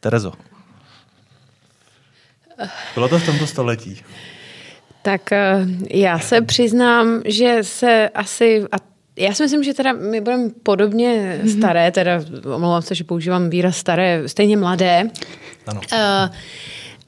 Terezo. 0.00 0.32
Bylo 2.94 3.08
to 3.08 3.18
v 3.18 3.26
tomto 3.26 3.46
století. 3.46 4.02
Tak 5.02 5.32
eh, 5.32 5.66
já 5.90 6.18
se 6.18 6.40
přiznám, 6.40 7.22
že 7.24 7.58
se 7.62 8.08
asi, 8.14 8.62
a 8.72 8.93
já 9.16 9.34
si 9.34 9.42
myslím, 9.42 9.64
že 9.64 9.74
teda 9.74 9.92
my 9.92 10.20
budeme 10.20 10.50
podobně 10.62 11.40
mm-hmm. 11.44 11.58
staré, 11.58 11.90
teda 11.90 12.20
omlouvám 12.54 12.82
se, 12.82 12.94
že 12.94 13.04
používám 13.04 13.50
výraz 13.50 13.76
staré, 13.76 14.22
stejně 14.26 14.56
mladé. 14.56 15.10
Ano. 15.66 15.80
Uh, 15.92 16.34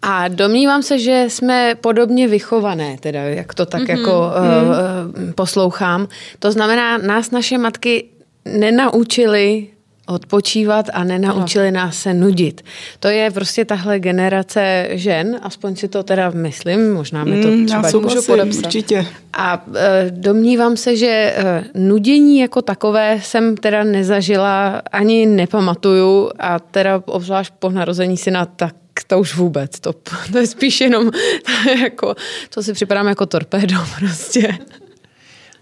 a 0.03 0.29
domnívám 0.29 0.83
se, 0.83 0.99
že 0.99 1.25
jsme 1.29 1.75
podobně 1.81 2.29
vychované, 2.29 2.97
teda 3.01 3.21
jak 3.21 3.55
to 3.55 3.67
tak 3.67 3.83
mm-hmm. 3.83 3.99
jako 3.99 4.19
uh, 4.19 5.33
poslouchám. 5.35 6.09
To 6.39 6.53
znamená, 6.53 6.99
nás 6.99 7.31
naše 7.31 7.59
matky 7.59 8.05
nenaučili 8.45 9.69
odpočívat 10.07 10.87
a 10.93 11.05
nenaučili 11.05 11.71
nás 11.71 11.99
se 11.99 12.15
nudit. 12.15 12.65
To 13.01 13.09
je 13.09 13.31
prostě 13.31 13.65
tahle 13.65 13.99
generace 13.99 14.89
žen, 14.91 15.39
aspoň 15.43 15.77
si 15.77 15.89
to 15.89 16.03
teda 16.03 16.31
myslím, 16.31 16.93
možná 16.93 17.25
mi 17.25 17.43
to 17.43 17.49
mm, 17.49 17.67
třeba 17.67 17.91
můžu 18.01 18.23
podepsat. 18.23 18.65
Určitě. 18.65 19.07
A 19.33 19.65
e, 19.75 20.07
domnívám 20.11 20.77
se, 20.77 20.97
že 20.97 21.07
e, 21.07 21.65
nudění 21.75 22.39
jako 22.39 22.63
takové 22.63 23.21
jsem 23.23 23.57
teda 23.57 23.85
nezažila, 23.85 24.83
ani 24.93 25.27
nepamatuju 25.27 26.31
a 26.39 26.59
teda 26.59 27.03
obzvlášť 27.07 27.53
po 27.59 27.71
narození 27.71 28.17
syna 28.17 28.47
tak 28.47 28.75
to 29.07 29.21
už 29.21 29.35
vůbec, 29.35 29.81
to, 29.81 29.93
to 30.33 30.39
je 30.39 30.47
spíš 30.47 30.81
jenom 30.81 31.11
jako, 31.83 32.15
to 32.51 32.63
si 32.63 32.73
připadám 32.73 33.09
jako 33.09 33.27
torpédo 33.27 33.77
prostě. 33.99 34.59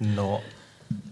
No, 0.00 0.40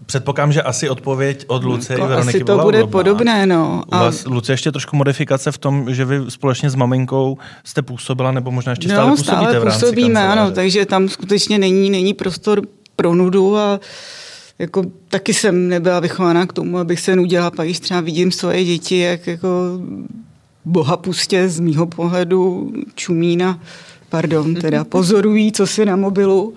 Předpokládám, 0.05 0.51
že 0.51 0.61
asi 0.61 0.89
odpověď 0.89 1.45
od 1.47 1.63
Luce 1.63 1.93
jako 1.93 2.05
i 2.05 2.07
Veroniky 2.07 2.37
Asi 2.37 2.43
to 2.43 2.57
bude 2.57 2.83
obdobná. 2.83 2.91
podobné, 2.91 3.45
no. 3.45 3.83
A... 3.91 4.01
U 4.01 4.03
vás, 4.03 4.25
Luce, 4.25 4.53
ještě 4.53 4.71
trošku 4.71 4.95
modifikace 4.95 5.51
v 5.51 5.57
tom, 5.57 5.93
že 5.93 6.05
vy 6.05 6.21
společně 6.29 6.69
s 6.69 6.75
maminkou 6.75 7.37
jste 7.63 7.81
působila, 7.81 8.31
nebo 8.31 8.51
možná 8.51 8.71
ještě 8.71 8.89
stále 8.89 9.09
no, 9.09 9.15
působíte 9.15 9.41
stále 9.41 9.59
v 9.59 9.63
rámci 9.63 9.79
působíme, 9.79 10.07
kanceláře. 10.07 10.39
ano, 10.39 10.51
takže 10.51 10.85
tam 10.85 11.09
skutečně 11.09 11.59
není, 11.59 11.89
není 11.89 12.13
prostor 12.13 12.61
pro 12.95 13.15
nudu 13.15 13.57
a 13.57 13.79
jako 14.59 14.83
taky 15.07 15.33
jsem 15.33 15.67
nebyla 15.67 15.99
vychovaná 15.99 16.45
k 16.45 16.53
tomu, 16.53 16.77
abych 16.77 16.99
se 16.99 17.15
nudila, 17.15 17.51
pak 17.51 17.67
když 17.67 17.79
třeba 17.79 18.01
vidím 18.01 18.31
svoje 18.31 18.65
děti, 18.65 18.97
jak 18.97 19.27
jako 19.27 19.47
boha 20.65 20.97
pustě 20.97 21.49
z 21.49 21.59
mýho 21.59 21.85
pohledu 21.85 22.73
čumí 22.95 23.37
na, 23.37 23.59
pardon, 24.09 24.55
teda 24.55 24.83
pozorují, 24.89 25.51
co 25.51 25.67
si 25.67 25.85
na 25.85 25.95
mobilu, 25.95 26.53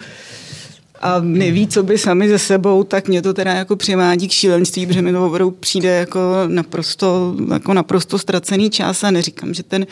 a 1.01 1.21
neví, 1.21 1.67
co 1.67 1.83
by 1.83 1.99
sami 1.99 2.29
ze 2.29 2.39
sebou, 2.39 2.85
tak 2.85 3.09
mě 3.09 3.23
to 3.23 3.35
teda 3.35 3.53
jako 3.53 3.77
přivádí 3.77 4.29
k 4.29 4.33
šílenství, 4.33 4.87
protože 4.87 5.03
mi 5.03 5.13
to 5.13 5.27
opravdu 5.27 5.51
přijde 5.51 5.89
jako 5.89 6.21
naprosto, 6.47 7.37
jako 7.53 7.75
naprosto 7.75 8.19
ztracený 8.19 8.71
čas 8.71 9.05
a 9.05 9.11
neříkám, 9.11 9.55
že 9.55 9.63
ten 9.63 9.87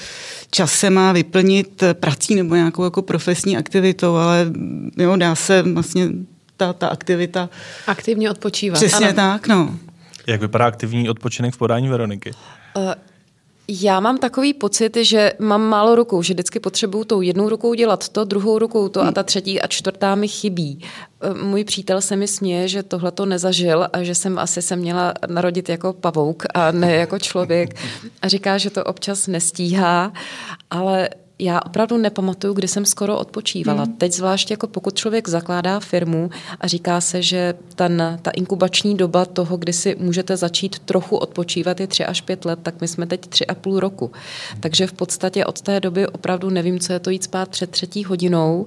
čas 0.50 0.72
se 0.72 0.90
má 0.90 1.12
vyplnit 1.12 1.82
prací 1.92 2.34
nebo 2.34 2.54
nějakou 2.54 2.84
jako 2.84 3.02
profesní 3.02 3.56
aktivitou, 3.56 4.16
ale 4.16 4.52
jo, 4.98 5.16
dá 5.16 5.34
se 5.34 5.62
vlastně 5.62 6.08
ta, 6.56 6.72
ta 6.72 6.88
aktivita... 6.88 7.48
Aktivně 7.86 8.30
odpočívat. 8.30 8.78
Přesně 8.78 9.06
ano. 9.06 9.16
tak, 9.16 9.48
no. 9.48 9.76
Jak 10.26 10.40
vypadá 10.40 10.66
aktivní 10.66 11.10
odpočinek 11.10 11.54
v 11.54 11.58
podání 11.58 11.88
Veroniky? 11.88 12.32
Uh, 12.76 12.92
já 13.68 14.00
mám 14.00 14.18
takový 14.18 14.54
pocit, 14.54 14.96
že 14.96 15.32
mám 15.38 15.62
málo 15.62 15.94
rukou, 15.94 16.22
že 16.22 16.34
vždycky 16.34 16.60
potřebuju 16.60 17.04
tou 17.04 17.20
jednou 17.20 17.48
rukou 17.48 17.74
dělat 17.74 18.08
to, 18.08 18.24
druhou 18.24 18.58
rukou 18.58 18.88
to 18.88 19.02
a 19.02 19.12
ta 19.12 19.22
třetí 19.22 19.60
a 19.60 19.66
čtvrtá 19.66 20.14
mi 20.14 20.28
chybí. 20.28 20.84
E, 21.20 21.34
můj 21.34 21.64
přítel 21.64 22.00
se 22.00 22.16
mi 22.16 22.28
směje, 22.28 22.68
že 22.68 22.82
tohle 22.82 23.12
to 23.12 23.26
nezažil 23.26 23.88
a 23.92 24.02
že 24.02 24.14
jsem 24.14 24.38
asi 24.38 24.62
se 24.62 24.76
měla 24.76 25.14
narodit 25.26 25.68
jako 25.68 25.92
pavouk 25.92 26.42
a 26.54 26.70
ne 26.70 26.94
jako 26.94 27.18
člověk. 27.18 27.76
A 28.22 28.28
říká, 28.28 28.58
že 28.58 28.70
to 28.70 28.84
občas 28.84 29.26
nestíhá, 29.26 30.12
ale 30.70 31.08
já 31.38 31.60
opravdu 31.66 31.96
nepamatuju, 31.96 32.54
kdy 32.54 32.68
jsem 32.68 32.84
skoro 32.84 33.18
odpočívala. 33.18 33.82
Hmm. 33.82 33.92
Teď 33.92 34.12
zvlášť 34.12 34.50
jako 34.50 34.66
pokud 34.66 34.94
člověk 34.94 35.28
zakládá 35.28 35.80
firmu 35.80 36.30
a 36.60 36.66
říká 36.66 37.00
se, 37.00 37.22
že 37.22 37.54
ten, 37.74 38.18
ta 38.22 38.30
inkubační 38.30 38.96
doba 38.96 39.24
toho, 39.24 39.56
kdy 39.56 39.72
si 39.72 39.96
můžete 39.98 40.36
začít 40.36 40.78
trochu 40.78 41.16
odpočívat 41.16 41.80
je 41.80 41.86
tři 41.86 42.04
až 42.04 42.20
pět 42.20 42.44
let, 42.44 42.58
tak 42.62 42.80
my 42.80 42.88
jsme 42.88 43.06
teď 43.06 43.26
tři 43.26 43.46
a 43.46 43.54
půl 43.54 43.80
roku. 43.80 44.10
Takže 44.60 44.86
v 44.86 44.92
podstatě 44.92 45.44
od 45.44 45.60
té 45.60 45.80
doby 45.80 46.06
opravdu 46.06 46.50
nevím, 46.50 46.80
co 46.80 46.92
je 46.92 46.98
to 46.98 47.10
jít 47.10 47.24
spát 47.24 47.48
před 47.48 47.70
třetí 47.70 48.04
hodinou. 48.04 48.66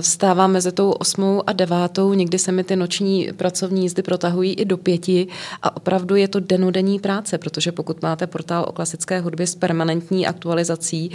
Vstávám 0.00 0.52
mezi 0.52 0.72
tou 0.72 0.90
osmou 0.90 1.42
a 1.46 1.52
devátou, 1.52 2.14
někdy 2.14 2.38
se 2.38 2.52
mi 2.52 2.64
ty 2.64 2.76
noční 2.76 3.30
pracovní 3.36 3.82
jízdy 3.82 4.02
protahují 4.02 4.54
i 4.54 4.64
do 4.64 4.76
pěti 4.76 5.26
a 5.62 5.76
opravdu 5.76 6.16
je 6.16 6.28
to 6.28 6.40
denodenní 6.40 6.98
práce, 6.98 7.38
protože 7.38 7.72
pokud 7.72 8.02
máte 8.02 8.26
portál 8.26 8.64
o 8.68 8.72
klasické 8.72 9.20
hudbě 9.20 9.46
s 9.46 9.54
permanentní 9.54 10.26
aktualizací 10.26 11.10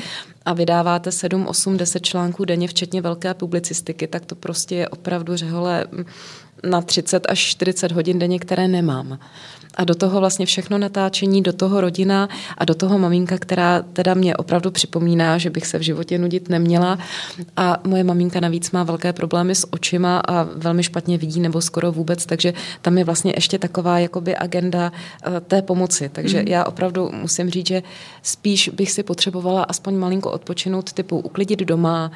a 0.46 0.54
vydává 0.54 0.93
vydáváte 0.94 1.12
7, 1.12 1.48
8, 1.48 1.78
10 1.78 2.06
článků 2.06 2.46
denně, 2.46 2.68
včetně 2.68 3.02
velké 3.02 3.34
publicistiky, 3.34 4.08
tak 4.08 4.26
to 4.26 4.36
prostě 4.36 4.76
je 4.76 4.90
opravdu 4.90 5.36
řehole 5.36 5.86
na 6.64 6.82
30 6.82 7.26
až 7.30 7.40
40 7.40 7.92
hodin 7.92 8.20
denně, 8.20 8.40
které 8.40 8.68
nemám. 8.68 9.20
A 9.76 9.84
do 9.84 9.96
toho 9.96 10.20
vlastně 10.20 10.46
všechno 10.46 10.78
natáčení, 10.78 11.42
do 11.42 11.54
toho 11.54 11.82
rodina 11.82 12.30
a 12.58 12.66
do 12.66 12.76
toho 12.76 13.00
maminka, 13.00 13.38
která 13.38 13.82
teda 13.94 14.14
mě 14.14 14.38
opravdu 14.38 14.72
připomíná, 14.72 15.38
že 15.38 15.50
bych 15.50 15.68
se 15.68 15.80
v 15.80 15.82
životě 15.82 16.18
nudit 16.18 16.50
neměla. 16.50 16.98
A 17.58 17.78
moje 17.88 18.04
maminka 18.04 18.40
navíc 18.40 18.72
má 18.72 18.84
velké 18.84 19.14
problémy 19.14 19.56
s 19.56 19.74
očima 19.74 20.20
a 20.20 20.44
velmi 20.56 20.84
špatně 20.84 21.18
vidí 21.18 21.40
nebo 21.40 21.62
skoro 21.62 21.92
vůbec, 21.92 22.26
takže 22.26 22.54
tam 22.82 22.98
je 22.98 23.04
vlastně 23.04 23.34
ještě 23.36 23.60
taková 23.60 24.00
jakoby 24.00 24.36
agenda 24.36 24.92
uh, 25.28 25.40
té 25.40 25.62
pomoci. 25.62 26.10
Takže 26.10 26.42
mm. 26.42 26.48
já 26.48 26.64
opravdu 26.64 27.10
musím 27.22 27.50
říct, 27.50 27.68
že 27.68 27.84
spíš 28.22 28.70
bych 28.70 28.92
si 28.92 29.04
potřebovala 29.04 29.64
aspoň 29.64 29.96
malinko 29.96 30.32
odpočinout, 30.32 30.94
typu 30.94 31.20
uklidit 31.20 31.60
doma, 31.60 32.12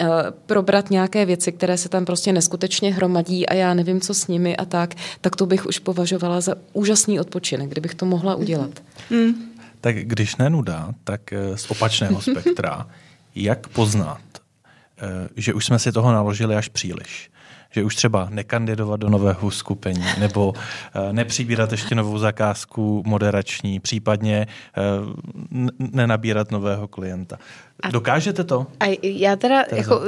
uh, 0.00 0.06
probrat 0.46 0.90
nějaké 0.90 1.26
věci, 1.26 1.52
které 1.52 1.76
se 1.76 1.88
tam 1.88 2.04
prostě 2.04 2.32
neskutečně 2.32 2.92
hromadí 2.94 3.46
a 3.46 3.54
já 3.54 3.74
nevím, 3.74 4.00
co 4.00 4.14
s 4.14 4.26
nimi 4.26 4.56
a 4.56 4.64
tak, 4.64 4.94
tak 5.20 5.36
to 5.36 5.46
bych 5.46 5.66
už 5.66 5.78
považovala 5.78 6.40
za 6.40 6.54
úžasný 6.72 7.01
úžasný 7.02 7.20
odpočinek, 7.20 7.70
kdybych 7.70 7.94
to 7.94 8.06
mohla 8.06 8.34
udělat. 8.34 8.70
Mm. 9.10 9.34
Tak 9.80 9.96
když 9.96 10.36
nenuda, 10.36 10.94
tak 11.04 11.32
eh, 11.32 11.56
z 11.56 11.70
opačného 11.70 12.22
spektra, 12.30 12.86
jak 13.34 13.68
poznat, 13.68 14.22
eh, 14.98 15.28
že 15.36 15.54
už 15.54 15.66
jsme 15.66 15.78
si 15.78 15.92
toho 15.92 16.12
naložili 16.12 16.56
až 16.56 16.68
příliš? 16.68 17.28
že 17.74 17.84
už 17.84 17.96
třeba 17.96 18.28
nekandidovat 18.30 19.00
do 19.00 19.08
nového 19.08 19.50
skupení 19.50 20.04
nebo 20.20 20.52
eh, 20.54 21.12
nepřibírat 21.12 21.72
ještě 21.72 21.94
novou 21.94 22.18
zakázku 22.18 23.02
moderační, 23.06 23.80
případně 23.80 24.46
nenabírat 25.78 26.50
nového 26.50 26.88
klienta. 26.88 27.38
A, 27.82 27.90
Dokážete 27.90 28.44
to? 28.44 28.66
A 28.80 28.98
já 29.02 29.36
teda 29.36 29.64
jako, 29.72 30.00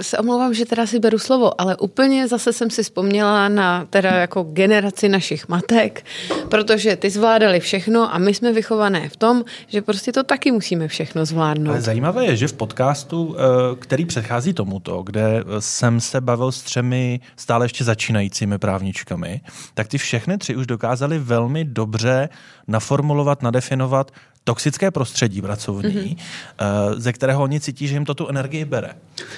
se 0.00 0.18
omlouvám, 0.18 0.54
že 0.54 0.66
teda 0.66 0.86
si 0.86 0.98
beru 0.98 1.18
slovo, 1.18 1.60
ale 1.60 1.76
úplně 1.76 2.28
zase 2.28 2.52
jsem 2.52 2.70
si 2.70 2.82
vzpomněla 2.82 3.48
na 3.48 3.84
teda 3.90 4.10
jako 4.10 4.42
generaci 4.42 5.08
našich 5.08 5.48
matek, 5.48 6.04
protože 6.48 6.96
ty 6.96 7.10
zvládali 7.10 7.60
všechno 7.60 8.14
a 8.14 8.18
my 8.18 8.34
jsme 8.34 8.52
vychované 8.52 9.08
v 9.08 9.16
tom, 9.16 9.44
že 9.66 9.82
prostě 9.82 10.12
to 10.12 10.22
taky 10.22 10.52
musíme 10.52 10.88
všechno 10.88 11.24
zvládnout. 11.24 11.70
Ale 11.70 11.80
zajímavé 11.80 12.24
je, 12.24 12.36
že 12.36 12.48
v 12.48 12.52
podcastu, 12.52 13.36
eh, 13.38 13.42
který 13.78 14.04
předchází 14.04 14.52
tomuto, 14.52 15.02
kde 15.02 15.44
jsem 15.58 16.00
se 16.00 16.20
bavil 16.20 16.52
s 16.52 16.62
třemi 16.62 17.20
stále 17.36 17.64
ještě 17.64 17.84
začínajícími 17.84 18.58
právničkami, 18.58 19.40
tak 19.74 19.88
ty 19.88 19.98
všechny 19.98 20.38
tři 20.38 20.56
už 20.56 20.66
dokázali 20.66 21.18
velmi 21.18 21.64
dobře 21.64 22.28
naformulovat, 22.68 23.42
nadefinovat 23.42 24.10
toxické 24.48 24.90
prostředí 24.90 25.42
pracovní, 25.42 26.16
mm-hmm. 26.16 26.94
ze 26.96 27.12
kterého 27.18 27.42
oni 27.42 27.60
cítí, 27.60 27.88
že 27.88 27.94
jim 27.94 28.04
to 28.04 28.14
tu 28.14 28.28
energii 28.28 28.64
bere. 28.64 28.94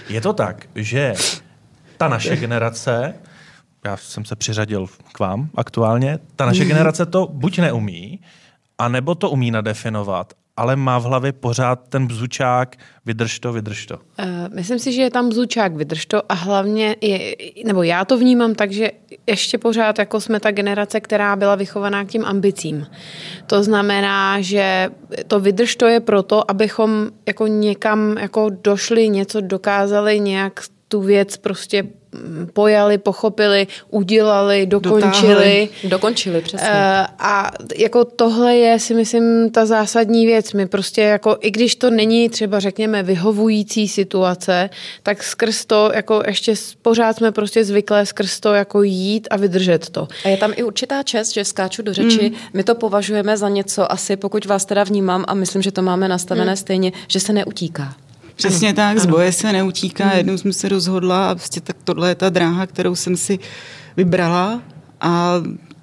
Je 0.08 0.20
to 0.20 0.32
tak, 0.32 0.68
že 0.74 1.14
ta 1.96 2.08
naše 2.08 2.36
generace, 2.44 3.14
já 3.84 3.96
jsem 3.96 4.24
se 4.24 4.36
přiřadil 4.36 4.86
k 5.12 5.18
vám 5.18 5.50
aktuálně, 5.54 6.18
ta 6.36 6.46
naše 6.46 6.64
generace 6.64 7.06
to 7.06 7.26
buď 7.26 7.58
neumí, 7.58 8.20
anebo 8.78 9.14
to 9.14 9.30
umí 9.30 9.50
nadefinovat 9.50 10.32
ale 10.56 10.76
má 10.76 10.98
v 10.98 11.02
hlavě 11.02 11.32
pořád 11.32 11.88
ten 11.88 12.06
bzučák, 12.06 12.76
vydrž 13.06 13.38
to, 13.38 13.52
vydrž 13.52 13.86
to. 13.86 13.94
Uh, 13.94 14.54
myslím 14.54 14.78
si, 14.78 14.92
že 14.92 15.02
je 15.02 15.10
tam 15.10 15.28
bzučák, 15.28 15.76
vydrž 15.76 16.06
to 16.06 16.32
a 16.32 16.34
hlavně, 16.34 16.96
je, 17.00 17.36
nebo 17.66 17.82
já 17.82 18.04
to 18.04 18.18
vnímám 18.18 18.54
tak, 18.54 18.72
že 18.72 18.90
ještě 19.26 19.58
pořád 19.58 19.98
jako 19.98 20.20
jsme 20.20 20.40
ta 20.40 20.50
generace, 20.50 21.00
která 21.00 21.36
byla 21.36 21.54
vychovaná 21.54 22.04
k 22.04 22.08
tím 22.08 22.24
ambicím. 22.24 22.86
To 23.46 23.62
znamená, 23.62 24.40
že 24.40 24.88
to 25.26 25.40
vydrž 25.40 25.76
to 25.76 25.86
je 25.86 26.00
proto, 26.00 26.50
abychom 26.50 27.10
jako 27.26 27.46
někam 27.46 28.18
jako 28.18 28.50
došli, 28.64 29.08
něco 29.08 29.40
dokázali, 29.40 30.20
nějak 30.20 30.60
tu 30.88 31.00
věc 31.00 31.36
prostě 31.36 31.84
pojali, 32.52 32.98
pochopili, 32.98 33.66
udělali, 33.90 34.66
dokončili. 34.66 35.10
Dotáhli. 35.10 35.68
Dokončili, 35.84 36.40
přesně. 36.40 36.68
Uh, 36.68 36.74
a 37.18 37.50
jako 37.76 38.04
tohle 38.04 38.56
je 38.56 38.78
si 38.78 38.94
myslím 38.94 39.50
ta 39.50 39.66
zásadní 39.66 40.26
věc. 40.26 40.52
My 40.52 40.66
prostě 40.66 41.02
jako, 41.02 41.36
i 41.40 41.50
když 41.50 41.76
to 41.76 41.90
není 41.90 42.28
třeba 42.28 42.60
řekněme 42.60 43.02
vyhovující 43.02 43.88
situace, 43.88 44.70
tak 45.02 45.22
skrz 45.22 45.64
to 45.64 45.90
jako 45.94 46.22
ještě 46.26 46.54
pořád 46.82 47.16
jsme 47.16 47.32
prostě 47.32 47.64
zvyklé 47.64 48.06
skrz 48.06 48.40
to 48.40 48.54
jako 48.54 48.82
jít 48.82 49.28
a 49.30 49.36
vydržet 49.36 49.90
to. 49.90 50.08
A 50.24 50.28
je 50.28 50.36
tam 50.36 50.52
i 50.56 50.62
určitá 50.62 51.02
čest, 51.02 51.32
že 51.32 51.44
skáču 51.44 51.82
do 51.82 51.94
řeči, 51.94 52.30
mm. 52.30 52.36
my 52.52 52.64
to 52.64 52.74
považujeme 52.74 53.36
za 53.36 53.48
něco 53.48 53.92
asi, 53.92 54.16
pokud 54.16 54.46
vás 54.46 54.64
teda 54.64 54.84
vnímám 54.84 55.24
a 55.28 55.34
myslím, 55.34 55.62
že 55.62 55.72
to 55.72 55.82
máme 55.82 56.08
nastavené 56.08 56.52
mm. 56.52 56.56
stejně, 56.56 56.92
že 57.08 57.20
se 57.20 57.32
neutíká. 57.32 57.94
Přesně 58.48 58.68
ano, 58.68 58.76
tak, 58.76 58.98
z 58.98 59.06
boje 59.06 59.32
se 59.32 59.52
neutíká. 59.52 60.04
Hmm. 60.04 60.16
Jednou 60.16 60.38
jsem 60.38 60.52
se 60.52 60.68
rozhodla 60.68 61.30
a 61.30 61.34
prostě 61.34 61.60
tak 61.60 61.76
tohle 61.84 62.08
je 62.08 62.14
ta 62.14 62.28
dráha, 62.28 62.66
kterou 62.66 62.94
jsem 62.94 63.16
si 63.16 63.38
vybrala 63.96 64.62
a 65.00 65.34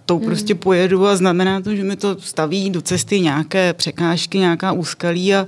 tou 0.06 0.17
hmm. 0.17 0.28
prostě 0.28 0.56
pojedu 0.56 1.08
a 1.08 1.15
znamená 1.15 1.62
to, 1.62 1.76
že 1.76 1.84
mi 1.84 1.96
to 1.96 2.15
staví 2.20 2.70
do 2.70 2.82
cesty 2.82 3.20
nějaké 3.20 3.74
překážky, 3.74 4.38
nějaká 4.38 4.72
úskalí 4.72 5.36
a 5.36 5.48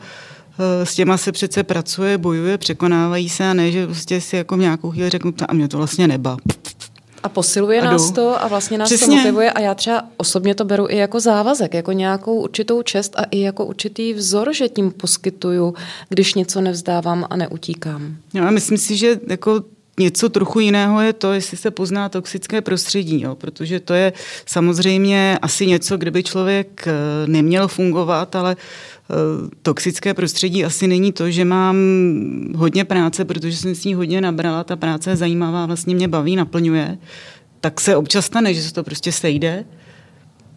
e, 0.59 0.85
s 0.85 0.95
těma 0.95 1.17
se 1.17 1.31
přece 1.31 1.63
pracuje, 1.63 2.17
bojuje, 2.17 2.57
překonávají 2.57 3.29
se 3.29 3.49
a 3.49 3.53
ne, 3.53 3.71
že 3.71 3.85
prostě 3.85 4.21
si 4.21 4.35
jako 4.35 4.57
v 4.57 4.59
nějakou 4.59 4.91
chvíli 4.91 5.09
řeknu, 5.09 5.33
a 5.47 5.53
mě 5.53 5.67
to 5.67 5.77
vlastně 5.77 6.07
neba. 6.07 6.37
A 7.23 7.29
posiluje 7.29 7.81
a 7.81 7.85
nás 7.85 8.11
to 8.11 8.43
a 8.43 8.47
vlastně 8.47 8.77
nás 8.77 8.89
Přesně. 8.89 9.07
to 9.07 9.15
motivuje 9.15 9.51
a 9.51 9.59
já 9.59 9.75
třeba 9.75 10.03
osobně 10.17 10.55
to 10.55 10.65
beru 10.65 10.87
i 10.89 10.97
jako 10.97 11.19
závazek, 11.19 11.73
jako 11.73 11.91
nějakou 11.91 12.41
určitou 12.41 12.81
čest 12.81 13.13
a 13.19 13.23
i 13.23 13.39
jako 13.39 13.65
určitý 13.65 14.13
vzor, 14.13 14.53
že 14.53 14.69
tím 14.69 14.91
poskytuju, 14.91 15.73
když 16.09 16.33
něco 16.33 16.61
nevzdávám 16.61 17.25
a 17.29 17.35
neutíkám. 17.35 18.15
No 18.33 18.47
a 18.47 18.51
myslím 18.51 18.77
si, 18.77 18.97
že 18.97 19.19
jako 19.27 19.61
něco 19.99 20.29
trochu 20.29 20.59
jiného 20.59 21.01
je 21.01 21.13
to, 21.13 21.33
jestli 21.33 21.57
se 21.57 21.71
pozná 21.71 22.09
toxické 22.09 22.61
prostředí, 22.61 23.21
jo? 23.21 23.35
protože 23.35 23.79
to 23.79 23.93
je 23.93 24.13
samozřejmě 24.45 25.39
asi 25.41 25.67
něco, 25.67 25.97
kde 25.97 26.11
by 26.11 26.23
člověk 26.23 26.87
eh, 26.87 26.93
neměl 27.27 27.67
fungovat, 27.67 28.35
ale 28.35 28.55
toxické 29.61 30.13
prostředí 30.13 30.65
asi 30.65 30.87
není 30.87 31.11
to, 31.11 31.31
že 31.31 31.45
mám 31.45 31.75
hodně 32.55 32.85
práce, 32.85 33.25
protože 33.25 33.57
jsem 33.57 33.75
s 33.75 33.85
ní 33.85 33.93
hodně 33.93 34.21
nabrala, 34.21 34.63
ta 34.63 34.75
práce 34.75 35.09
je 35.09 35.15
zajímavá, 35.15 35.65
vlastně 35.65 35.95
mě 35.95 36.07
baví, 36.07 36.35
naplňuje, 36.35 36.97
tak 37.61 37.81
se 37.81 37.95
občas 37.95 38.25
stane, 38.25 38.53
že 38.53 38.61
se 38.61 38.73
to 38.73 38.83
prostě 38.83 39.11
sejde, 39.11 39.65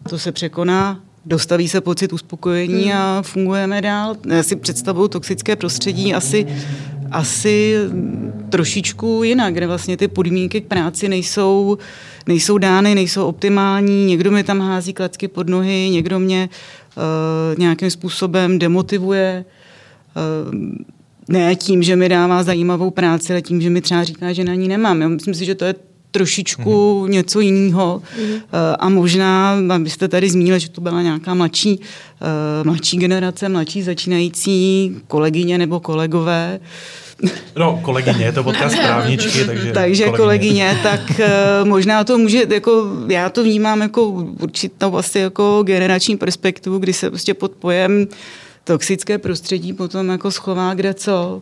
to 0.09 0.19
se 0.19 0.31
překoná, 0.31 0.99
dostaví 1.25 1.69
se 1.69 1.81
pocit 1.81 2.13
uspokojení 2.13 2.83
hmm. 2.83 2.93
a 2.93 3.21
fungujeme 3.21 3.81
dál. 3.81 4.15
Já 4.29 4.43
si 4.43 4.55
představuju 4.55 5.07
toxické 5.07 5.55
prostředí 5.55 6.13
asi, 6.13 6.47
asi 7.11 7.75
trošičku 8.49 9.23
jinak, 9.23 9.53
kde 9.53 9.67
vlastně 9.67 9.97
ty 9.97 10.07
podmínky 10.07 10.61
k 10.61 10.67
práci 10.67 11.09
nejsou, 11.09 11.77
nejsou 12.27 12.57
dány, 12.57 12.95
nejsou 12.95 13.25
optimální, 13.25 14.05
někdo 14.05 14.31
mi 14.31 14.43
tam 14.43 14.59
hází 14.61 14.93
klacky 14.93 15.27
pod 15.27 15.49
nohy, 15.49 15.89
někdo 15.91 16.19
mě 16.19 16.49
nějakým 17.57 17.91
způsobem 17.91 18.59
demotivuje. 18.59 19.45
Uh, 20.15 20.55
ne 21.27 21.55
tím, 21.55 21.83
že 21.83 21.95
mi 21.95 22.09
dává 22.09 22.43
zajímavou 22.43 22.91
práci, 22.91 23.33
ale 23.33 23.41
tím, 23.41 23.61
že 23.61 23.69
mi 23.69 23.81
třeba 23.81 24.03
říká, 24.03 24.33
že 24.33 24.43
na 24.43 24.55
ní 24.55 24.67
nemám. 24.67 25.01
Já 25.01 25.07
myslím 25.07 25.33
si, 25.33 25.45
že 25.45 25.55
to 25.55 25.65
je 25.65 25.75
trošičku 26.11 27.03
mm. 27.03 27.11
něco 27.11 27.39
jiného. 27.39 28.01
Mm. 28.21 28.33
A 28.79 28.89
možná, 28.89 29.57
abyste 29.69 30.07
tady 30.07 30.29
zmínili, 30.29 30.59
že 30.59 30.69
to 30.69 30.81
byla 30.81 31.01
nějaká 31.01 31.33
mladší, 31.33 31.79
mladší 32.63 32.97
generace, 32.97 33.49
mladší 33.49 33.81
začínající 33.83 34.91
kolegyně 35.07 35.57
nebo 35.57 35.79
kolegové. 35.79 36.59
No, 37.55 37.79
kolegyně, 37.83 38.25
je 38.25 38.31
to 38.31 38.43
podcast 38.43 38.75
právničky, 38.75 39.45
takže 39.45 39.71
Takže 39.71 40.03
kolegyně, 40.05 40.17
kolegyně 40.17 40.79
tak 40.83 41.01
uh, 41.19 41.67
možná 41.67 42.03
to 42.03 42.17
může, 42.17 42.45
jako 42.49 42.87
já 43.07 43.29
to 43.29 43.43
vnímám 43.43 43.81
jako 43.81 44.03
určitou 44.41 44.91
vlastně 44.91 45.21
jako 45.21 45.63
generační 45.63 46.17
perspektivu, 46.17 46.77
kdy 46.77 46.93
se 46.93 47.09
prostě 47.09 47.33
pod 47.33 47.51
pojem 47.51 48.07
toxické 48.63 49.17
prostředí 49.17 49.73
potom 49.73 50.09
jako 50.09 50.31
schová 50.31 50.73
kde 50.73 50.93
co. 50.93 51.41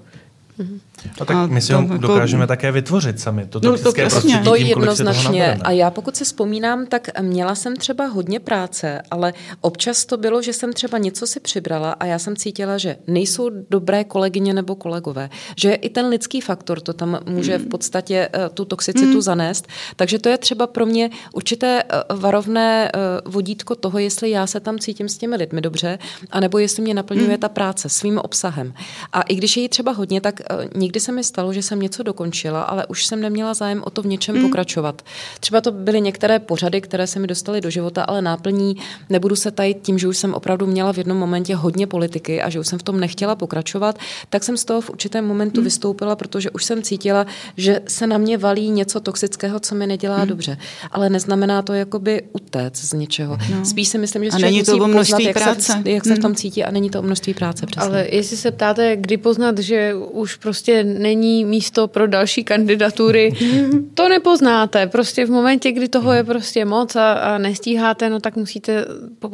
No 1.19 1.26
tak 1.26 1.36
a 1.36 1.47
my 1.47 1.62
si 1.62 1.74
ho 1.74 1.82
jako... 1.82 1.97
dokážeme 1.97 2.47
také 2.47 2.71
vytvořit 2.71 3.19
sami. 3.19 3.45
To, 3.45 3.60
no, 3.63 3.78
to, 3.78 3.91
prostředí, 3.91 4.39
to 4.43 4.58
tím, 4.58 4.67
jednoznačně. 4.67 5.58
A 5.62 5.71
já 5.71 5.91
pokud 5.91 6.15
si 6.15 6.24
vzpomínám, 6.24 6.86
tak 6.86 7.21
měla 7.21 7.56
jsem 7.56 7.76
třeba 7.76 8.06
hodně 8.06 8.39
práce, 8.39 9.02
ale 9.12 9.34
občas 9.62 10.06
to 10.06 10.17
bylo, 10.17 10.41
že 10.41 10.54
jsem 10.54 10.74
třeba 10.74 10.97
něco 10.97 11.28
si 11.28 11.39
přibrala 11.39 11.91
a 11.91 12.06
já 12.06 12.19
jsem 12.19 12.36
cítila, 12.36 12.78
že 12.78 12.97
nejsou 13.08 13.50
dobré 13.69 14.04
kolegyně 14.04 14.54
nebo 14.54 14.76
kolegové. 14.76 15.30
Že 15.58 15.74
i 15.74 15.89
ten 15.89 16.06
lidský 16.06 16.41
faktor 16.41 16.80
to 16.80 16.93
tam 16.93 17.19
může 17.26 17.58
v 17.58 17.65
podstatě 17.65 18.30
uh, 18.36 18.54
tu 18.54 18.65
toxicitu 18.65 19.13
mm. 19.13 19.21
zanést. 19.21 19.67
Takže 19.95 20.19
to 20.19 20.30
je 20.30 20.38
třeba 20.38 20.67
pro 20.67 20.86
mě 20.86 21.10
určité 21.34 21.84
uh, 21.84 22.19
varovné 22.19 22.91
uh, 23.26 23.32
vodítko 23.34 23.76
toho, 23.76 24.00
jestli 24.00 24.30
já 24.30 24.47
se 24.47 24.60
tam 24.60 24.80
cítím 24.80 25.10
s 25.10 25.17
těmi 25.17 25.36
lidmi 25.36 25.62
dobře, 25.62 26.00
anebo 26.32 26.58
jestli 26.58 26.84
mě 26.84 26.93
naplňuje 26.93 27.30
mm. 27.30 27.38
ta 27.38 27.50
práce 27.50 27.89
svým 27.89 28.17
obsahem. 28.17 28.74
A 29.13 29.21
i 29.21 29.36
když 29.36 29.58
je 29.58 29.63
jí 29.63 29.69
třeba 29.69 29.91
hodně, 29.91 30.21
tak 30.21 30.41
uh, 30.55 30.65
někdy 30.75 30.99
se 30.99 31.11
mi 31.11 31.23
stalo, 31.23 31.53
že 31.53 31.63
jsem 31.63 31.79
něco 31.79 32.03
dokončila, 32.03 32.61
ale 32.61 32.85
už 32.85 33.05
jsem 33.05 33.21
neměla 33.21 33.53
zájem 33.53 33.83
o 33.85 33.89
to 33.89 34.01
v 34.01 34.05
něčem 34.05 34.35
mm. 34.35 34.41
pokračovat. 34.41 35.01
Třeba 35.39 35.61
to 35.61 35.71
byly 35.71 36.01
některé 36.01 36.39
pořady, 36.39 36.81
které 36.81 37.07
se 37.07 37.19
mi 37.19 37.27
dostaly 37.27 37.61
do 37.61 37.69
života, 37.69 38.03
ale 38.03 38.21
náplní 38.21 38.77
nebudu 39.09 39.35
se 39.35 39.51
tajit 39.51 39.77
tím, 39.81 39.99
že 39.99 40.07
už 40.07 40.17
jsem 40.17 40.33
opravdu 40.33 40.67
měla 40.67 40.93
v 40.93 40.97
jednom 40.97 41.17
momentě 41.17 41.55
hodně 41.55 41.87
politiky 41.87 42.41
a 42.41 42.49
že 42.49 42.59
už 42.59 42.67
jsem 42.67 42.79
v 42.79 42.83
tom 42.83 42.99
nechtěla 42.99 43.35
pokračovat, 43.35 43.99
tak 44.29 44.43
jsem 44.43 44.57
z 44.57 44.65
toho 44.65 44.81
v 44.81 44.89
určitém 44.89 45.25
momentu 45.25 45.61
mm. 45.61 45.63
vystoupila, 45.63 46.15
protože 46.15 46.49
už 46.49 46.63
jsem 46.63 46.81
cítila, 46.83 47.25
že 47.57 47.81
se 47.87 48.07
na 48.07 48.17
mě 48.17 48.37
valí 48.37 48.69
něco 48.69 48.99
toxického, 48.99 49.59
co 49.59 49.75
mi 49.75 49.87
nedělá 49.87 50.17
mm. 50.17 50.27
dobře. 50.27 50.57
Ale 50.91 51.09
neznamená 51.09 51.61
to 51.61 51.73
jakoby 51.73 52.21
utéct 52.33 52.83
z 52.83 52.93
něčeho. 52.93 53.37
No. 53.51 53.65
Spíš 53.65 53.87
si 53.87 53.97
myslím, 53.97 54.23
že 54.23 54.29
a 54.29 54.37
není 54.37 54.63
to 54.63 54.77
musí 54.77 54.93
poznat, 54.97 55.19
jak, 55.19 55.33
práce. 55.33 55.61
Se, 55.61 55.89
jak 55.89 56.05
se 56.05 56.15
v 56.15 56.19
tom 56.19 56.35
cítí 56.35 56.63
a 56.63 56.71
není 56.71 56.89
to 56.89 56.99
o 56.99 57.01
množství 57.01 57.33
práce. 57.33 57.65
Přesně. 57.65 57.89
Ale 57.89 58.07
jestli 58.11 58.37
se 58.37 58.51
ptáte, 58.51 58.95
kdy 58.95 59.17
poznat, 59.17 59.57
že 59.57 59.93
už 59.95 60.31
prostě 60.38 60.84
není 60.84 61.46
místo 61.46 61.88
pro 61.88 62.08
další 62.08 62.44
kandidatury, 62.44 63.34
to 63.94 64.10
nepoznáte. 64.10 64.88
Prostě 64.88 65.26
v 65.26 65.30
momentě, 65.30 65.72
kdy 65.72 65.88
toho 65.88 66.13
je 66.13 66.24
prostě 66.24 66.65
moc 66.65 66.96
a, 66.96 67.13
a 67.13 67.38
nestíháte, 67.38 68.10
no 68.10 68.20
tak 68.20 68.36
musíte 68.36 68.86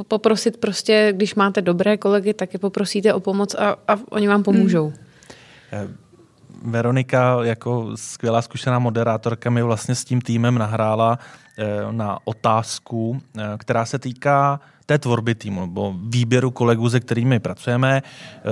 poprosit 0.08 0.58
prostě, 0.58 1.14
když 1.16 1.36
máte 1.36 1.62
dobré 1.62 1.98
kolegy, 1.98 2.34
tak 2.34 2.54
je 2.54 2.60
poprosíte 2.60 3.14
o 3.14 3.20
pomoc 3.20 3.56
a, 3.56 3.76
a 3.88 3.98
oni 4.10 4.28
vám 4.28 4.44
pomůžou. 4.44 4.94
Hmm. 5.72 5.98
Veronika 6.62 7.38
jako 7.44 7.92
skvělá 7.96 8.42
zkušená 8.42 8.80
moderátorka 8.80 9.50
mi 9.50 9.64
vlastně 9.64 9.96
s 9.96 10.06
tím 10.06 10.22
týmem 10.22 10.58
nahrála 10.58 11.20
eh, 11.58 11.66
na 11.92 12.20
otázku, 12.26 13.22
eh, 13.38 13.42
která 13.58 13.86
se 13.86 14.00
týká 14.00 14.60
té 14.88 14.98
tvorby 14.98 15.36
týmu 15.36 15.62
nebo 15.62 15.96
výběru 16.04 16.52
kolegů, 16.52 16.90
se 16.90 17.00
kterými 17.00 17.40
pracujeme. 17.40 18.02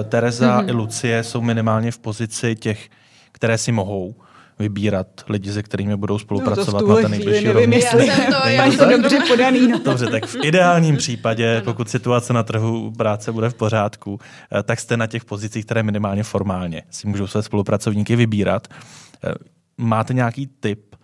Tereza 0.09 0.61
mm-hmm. 0.61 0.69
i 0.69 0.71
Lucie 0.71 1.23
jsou 1.23 1.41
minimálně 1.41 1.91
v 1.91 1.99
pozici 1.99 2.55
těch, 2.55 2.89
které 3.31 3.57
si 3.57 3.71
mohou 3.71 4.15
vybírat 4.59 5.07
lidi, 5.29 5.53
se 5.53 5.63
kterými 5.63 5.97
budou 5.97 6.19
spolupracovat 6.19 6.81
no 6.81 6.95
na 6.95 7.01
ten 7.01 7.11
nejbližší 7.11 7.47
rok. 7.47 7.63
Já 7.63 7.79
jsem 7.81 8.33
to, 8.33 8.47
já 8.47 8.71
to 8.71 8.85
dobře 8.89 9.19
podaný. 9.27 9.67
No. 9.67 9.79
Dobře, 9.85 10.07
tak 10.07 10.25
v 10.25 10.35
ideálním 10.43 10.97
případě, 10.97 11.61
pokud 11.65 11.89
situace 11.89 12.33
na 12.33 12.43
trhu 12.43 12.91
práce 12.91 13.31
bude 13.31 13.49
v 13.49 13.53
pořádku, 13.53 14.19
eh, 14.51 14.63
tak 14.63 14.79
jste 14.79 14.97
na 14.97 15.07
těch 15.07 15.25
pozicích, 15.25 15.65
které 15.65 15.83
minimálně 15.83 16.23
formálně 16.23 16.83
si 16.89 17.07
můžou 17.07 17.27
své 17.27 17.43
spolupracovníky 17.43 18.15
vybírat. 18.15 18.67
Eh, 18.67 19.33
máte 19.77 20.13
nějaký 20.13 20.49
tip, 20.59 20.95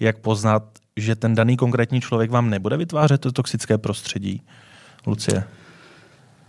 jak 0.00 0.18
poznat, 0.18 0.62
že 0.96 1.14
ten 1.14 1.34
daný 1.34 1.56
konkrétní 1.56 2.00
člověk 2.00 2.30
vám 2.30 2.50
nebude 2.50 2.76
vytvářet 2.76 3.20
to 3.20 3.32
toxické 3.32 3.78
prostředí? 3.78 4.42
Lucie. 5.06 5.44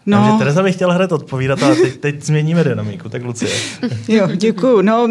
No. 0.06 0.18
Takže 0.18 0.38
Tereza 0.38 0.64
bych 0.64 0.76
chtěla 0.76 0.94
hned 0.94 1.12
odpovídat, 1.12 1.64
ale 1.64 1.76
teď, 1.76 1.98
teď 2.00 2.24
změníme 2.24 2.64
dynamiku, 2.64 3.10
tak 3.10 3.24
Lucie. 3.24 3.52
jo, 4.08 4.28
děkuju. 4.36 4.82
No, 4.82 5.08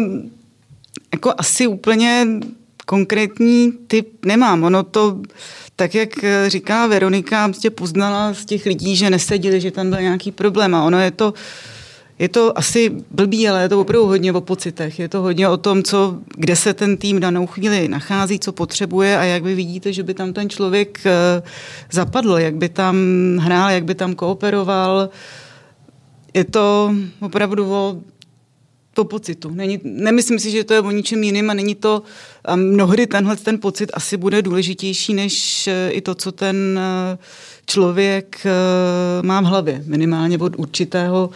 jako 1.13 1.33
asi 1.37 1.67
úplně 1.67 2.27
konkrétní 2.85 3.71
typ 3.87 4.25
nemám. 4.25 4.63
Ono 4.63 4.83
to, 4.83 5.19
tak 5.75 5.95
jak 5.95 6.09
říká 6.47 6.87
Veronika, 6.87 7.47
prostě 7.47 7.69
poznala 7.69 8.33
z 8.33 8.45
těch 8.45 8.65
lidí, 8.65 8.95
že 8.95 9.09
neseděli, 9.09 9.61
že 9.61 9.71
tam 9.71 9.89
byl 9.89 10.01
nějaký 10.01 10.31
problém 10.31 10.75
a 10.75 10.83
ono 10.83 10.99
je 10.99 11.11
to, 11.11 11.33
je 12.19 12.29
to 12.29 12.57
asi 12.57 12.89
blbý, 13.11 13.49
ale 13.49 13.61
je 13.61 13.69
to 13.69 13.81
opravdu 13.81 14.07
hodně 14.07 14.33
o 14.33 14.41
pocitech. 14.41 14.99
Je 14.99 15.09
to 15.09 15.21
hodně 15.21 15.47
o 15.47 15.57
tom, 15.57 15.83
co, 15.83 16.17
kde 16.37 16.55
se 16.55 16.73
ten 16.73 16.97
tým 16.97 17.19
danou 17.19 17.47
chvíli 17.47 17.87
nachází, 17.87 18.39
co 18.39 18.51
potřebuje 18.51 19.17
a 19.17 19.23
jak 19.23 19.43
vy 19.43 19.55
vidíte, 19.55 19.93
že 19.93 20.03
by 20.03 20.13
tam 20.13 20.33
ten 20.33 20.49
člověk 20.49 21.05
eh, 21.05 21.43
zapadl, 21.91 22.37
jak 22.37 22.55
by 22.55 22.69
tam 22.69 22.97
hrál, 23.37 23.69
jak 23.69 23.85
by 23.85 23.95
tam 23.95 24.15
kooperoval. 24.15 25.09
Je 26.33 26.43
to 26.43 26.95
opravdu 27.19 27.73
o 27.73 28.01
po 28.93 29.03
pocitu. 29.03 29.49
Není, 29.49 29.79
nemyslím 29.83 30.39
si, 30.39 30.51
že 30.51 30.63
to 30.63 30.73
je 30.73 30.81
o 30.81 30.91
ničem 30.91 31.23
jiným 31.23 31.49
a 31.49 31.53
není 31.53 31.75
to, 31.75 32.03
a 32.45 32.55
mnohdy 32.55 33.07
tenhle 33.07 33.35
ten 33.35 33.59
pocit 33.59 33.91
asi 33.93 34.17
bude 34.17 34.41
důležitější 34.41 35.13
než 35.13 35.67
eh, 35.67 35.89
i 35.89 36.01
to, 36.01 36.15
co 36.15 36.31
ten 36.31 36.79
eh, 36.79 37.17
člověk 37.65 38.45
má 39.21 39.41
v 39.41 39.43
hlavě, 39.43 39.83
minimálně 39.85 40.37
od 40.37 40.53
určitého 40.57 41.29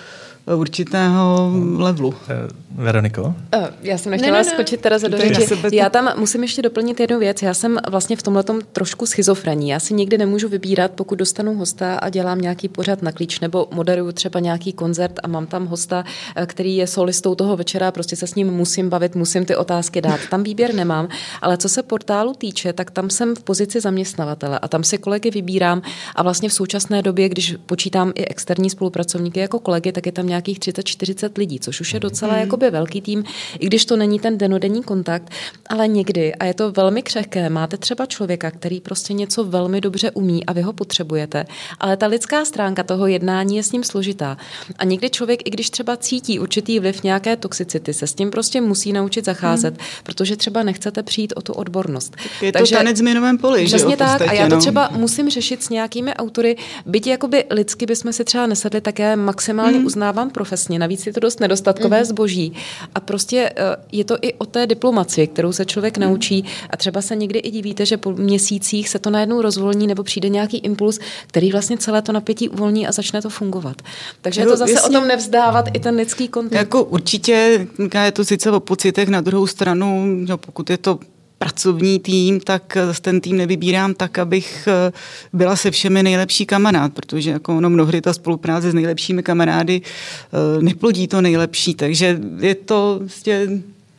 určitého 0.45 1.51
levelu. 1.77 2.13
Eh, 2.30 2.47
Veroniko? 2.75 3.36
Eh, 3.54 3.69
já 3.82 3.97
jsem 3.97 4.12
nechtěla 4.12 4.32
ne, 4.32 4.43
ne, 4.43 4.49
ne. 4.49 4.54
skočit 4.54 4.82
teda 4.82 4.99
za 4.99 5.08
do 5.08 5.17
řeči. 5.17 5.45
Já 5.71 5.89
tam 5.89 6.10
musím 6.17 6.41
ještě 6.41 6.62
doplnit 6.62 6.99
jednu 6.99 7.19
věc. 7.19 7.41
Já 7.41 7.54
jsem 7.54 7.77
vlastně 7.89 8.15
v 8.15 8.23
tomhle 8.23 8.43
trošku 8.71 9.06
schizofrení. 9.06 9.69
Já 9.69 9.80
si 9.80 9.93
nikdy 9.93 10.17
nemůžu 10.17 10.49
vybírat, 10.49 10.91
pokud 10.91 11.15
dostanu 11.15 11.56
hosta 11.56 11.95
a 11.95 12.10
dělám 12.10 12.41
nějaký 12.41 12.69
pořad 12.69 13.01
na 13.01 13.12
klíč 13.12 13.39
nebo 13.39 13.67
moderuju 13.71 14.12
třeba 14.12 14.39
nějaký 14.39 14.73
koncert 14.73 15.19
a 15.23 15.27
mám 15.27 15.47
tam 15.47 15.65
hosta, 15.65 16.04
eh, 16.36 16.45
který 16.45 16.75
je 16.75 16.88
solistou 16.88 17.36
toho 17.36 17.58
večera, 17.58 17.91
prostě 17.91 18.15
se 18.15 18.27
s 18.27 18.36
ním 18.36 18.47
musím 18.47 18.89
bavit, 18.89 19.15
musím 19.15 19.45
ty 19.45 19.56
otázky 19.56 20.01
dát. 20.01 20.19
Tam 20.30 20.43
výběr 20.43 20.73
nemám, 20.73 21.08
ale 21.41 21.58
co 21.58 21.69
se 21.69 21.84
portálu 21.84 22.34
týče, 22.34 22.73
tak 22.73 22.91
tam 22.91 23.10
jsem 23.10 23.36
v 23.36 23.43
pozici 23.43 23.82
zaměstnavatele 23.82 24.60
a 24.60 24.67
tam 24.67 24.84
si 24.84 24.97
kolegy 24.97 25.32
vybírám 25.32 25.82
a 26.15 26.23
vlastně 26.23 26.49
v 26.49 26.54
současné 26.54 27.01
době, 27.01 27.30
když 27.30 27.56
počítám 27.65 28.12
i 28.15 28.25
externí 28.25 28.69
spolupracovníky 28.69 29.39
jako 29.39 29.60
kolegy, 29.60 29.91
tak 29.91 30.06
je 30.06 30.12
tam 30.12 30.31
nějakých 30.32 30.60
30-40 30.60 31.30
lidí, 31.38 31.60
což 31.60 31.82
už 31.82 31.94
je 31.94 32.00
docela 32.00 32.34
mm. 32.34 32.39
jakoby 32.39 32.70
velký 32.72 33.02
tým, 33.02 33.24
i 33.60 33.65
když 33.65 33.86
to 33.86 33.96
není 33.96 34.20
ten 34.20 34.38
denodenní 34.38 34.84
kontakt, 34.84 35.30
ale 35.70 35.88
někdy, 35.88 36.36
a 36.36 36.46
je 36.46 36.54
to 36.54 36.72
velmi 36.72 37.02
křehké, 37.04 37.50
máte 37.50 37.78
třeba 37.78 38.06
člověka, 38.06 38.52
který 38.52 38.82
prostě 38.82 39.13
něco 39.13 39.44
velmi 39.44 39.82
dobře 39.82 40.12
umí 40.12 40.46
a 40.46 40.54
vy 40.54 40.62
ho 40.62 40.74
potřebujete, 40.74 41.46
ale 41.80 41.98
ta 41.98 42.08
lidská 42.08 42.46
stránka 42.46 42.84
toho 42.84 43.08
jednání 43.08 43.56
je 43.56 43.63
s 43.63 43.72
ním 43.72 43.84
složitá. 43.84 44.38
A 44.78 44.84
někdy 44.86 45.10
člověk, 45.10 45.48
i 45.48 45.50
když 45.50 45.70
třeba 45.70 45.98
cítí 45.98 46.39
určitý 46.39 46.80
vliv 46.80 47.04
nějaké 47.04 47.36
toxicity, 47.36 47.94
se 47.94 48.08
s 48.08 48.13
tím 48.13 48.32
prostě 48.32 48.62
musí 48.62 48.94
naučit 48.94 49.26
zacházet, 49.26 49.74
mm. 49.74 49.86
protože 50.04 50.36
třeba 50.36 50.63
nechcete 50.63 51.04
přijít 51.04 51.34
o 51.36 51.41
tu 51.41 51.54
odbornost. 51.54 52.15
Je 52.41 52.52
Takže, 52.52 52.76
to 52.76 52.80
tanec 52.80 53.02
v 53.02 53.04
minovém 53.04 53.38
poli. 53.38 53.65
Přesně 53.65 53.98
tak. 53.98 54.22
A 54.22 54.34
já 54.34 54.48
to 54.48 54.56
no. 54.56 54.62
třeba 54.62 54.89
musím 54.96 55.30
řešit 55.30 55.63
s 55.63 55.70
nějakými 55.70 56.13
autory, 56.13 56.58
byť 56.86 57.08
jakoby 57.08 57.44
lidsky 57.50 57.86
bychom 57.86 58.13
si 58.13 58.24
třeba 58.24 58.48
nesedli, 58.48 58.82
tak 58.82 59.00
já 59.00 59.15
maximálně 59.15 59.80
mm. 59.80 59.86
uznávám 59.86 60.20
vnímám 60.21 60.34
profesně, 60.34 60.79
navíc 60.79 61.07
je 61.07 61.13
to 61.13 61.19
dost 61.19 61.39
nedostatkové 61.39 61.99
mm. 61.99 62.05
zboží. 62.05 62.53
A 62.95 62.99
prostě 62.99 63.51
eh, 63.55 63.75
je 63.91 64.03
to 64.03 64.17
i 64.21 64.34
o 64.34 64.45
té 64.45 64.67
diplomaci, 64.67 65.27
kterou 65.27 65.51
se 65.51 65.65
člověk 65.65 65.97
mm. 65.97 66.03
naučí. 66.03 66.45
A 66.69 66.77
třeba 66.77 67.01
se 67.01 67.15
někdy 67.15 67.39
i 67.39 67.51
divíte, 67.51 67.86
že 67.86 67.97
po 67.97 68.12
měsících 68.12 68.89
se 68.89 68.99
to 68.99 69.10
najednou 69.10 69.41
rozvolní 69.41 69.88
nebo 69.88 70.03
přijde 70.03 70.29
nějaký 70.29 70.57
impuls, 70.57 70.99
který 71.27 71.51
vlastně 71.51 71.77
celé 71.77 72.01
to 72.01 72.12
napětí 72.12 72.49
uvolní 72.49 72.88
a 72.88 72.91
začne 72.91 73.21
to 73.21 73.29
fungovat. 73.29 73.81
Takže 74.21 74.41
je 74.41 74.45
to 74.45 74.57
zase 74.57 74.71
jasně, 74.71 74.89
o 74.89 74.99
tom 74.99 75.07
nevzdávat 75.07 75.65
i 75.73 75.79
ten 75.79 75.95
lidský 75.95 76.27
kontakt. 76.27 76.60
Jako 76.60 76.84
určitě 76.84 77.67
je 78.03 78.12
to 78.12 78.25
sice 78.25 78.51
o 78.51 78.60
pocitech, 78.60 79.10
na 79.10 79.21
druhou 79.21 79.47
stranu, 79.47 80.17
pokud 80.38 80.69
je 80.69 80.77
to 80.77 80.99
pracovní 81.41 81.99
tým, 81.99 82.39
tak 82.39 82.77
ten 83.01 83.21
tým 83.21 83.38
nevybírám 83.38 83.93
tak, 83.93 84.19
abych 84.19 84.67
eh, 84.67 84.91
byla 85.34 85.56
se 85.56 85.71
všemi 85.71 86.04
nejlepší 86.04 86.45
kamarád, 86.45 86.93
protože 86.93 87.32
jako 87.32 87.58
ono 87.58 87.69
mnohdy 87.69 88.01
ta 88.01 88.13
spolupráce 88.13 88.71
s 88.71 88.73
nejlepšími 88.73 89.23
kamarády 89.23 89.82
eh, 89.82 90.62
neplodí 90.62 91.08
to 91.08 91.21
nejlepší, 91.21 91.73
takže 91.73 92.19
je 92.39 92.56
to 92.56 92.97
vlastně 92.99 93.47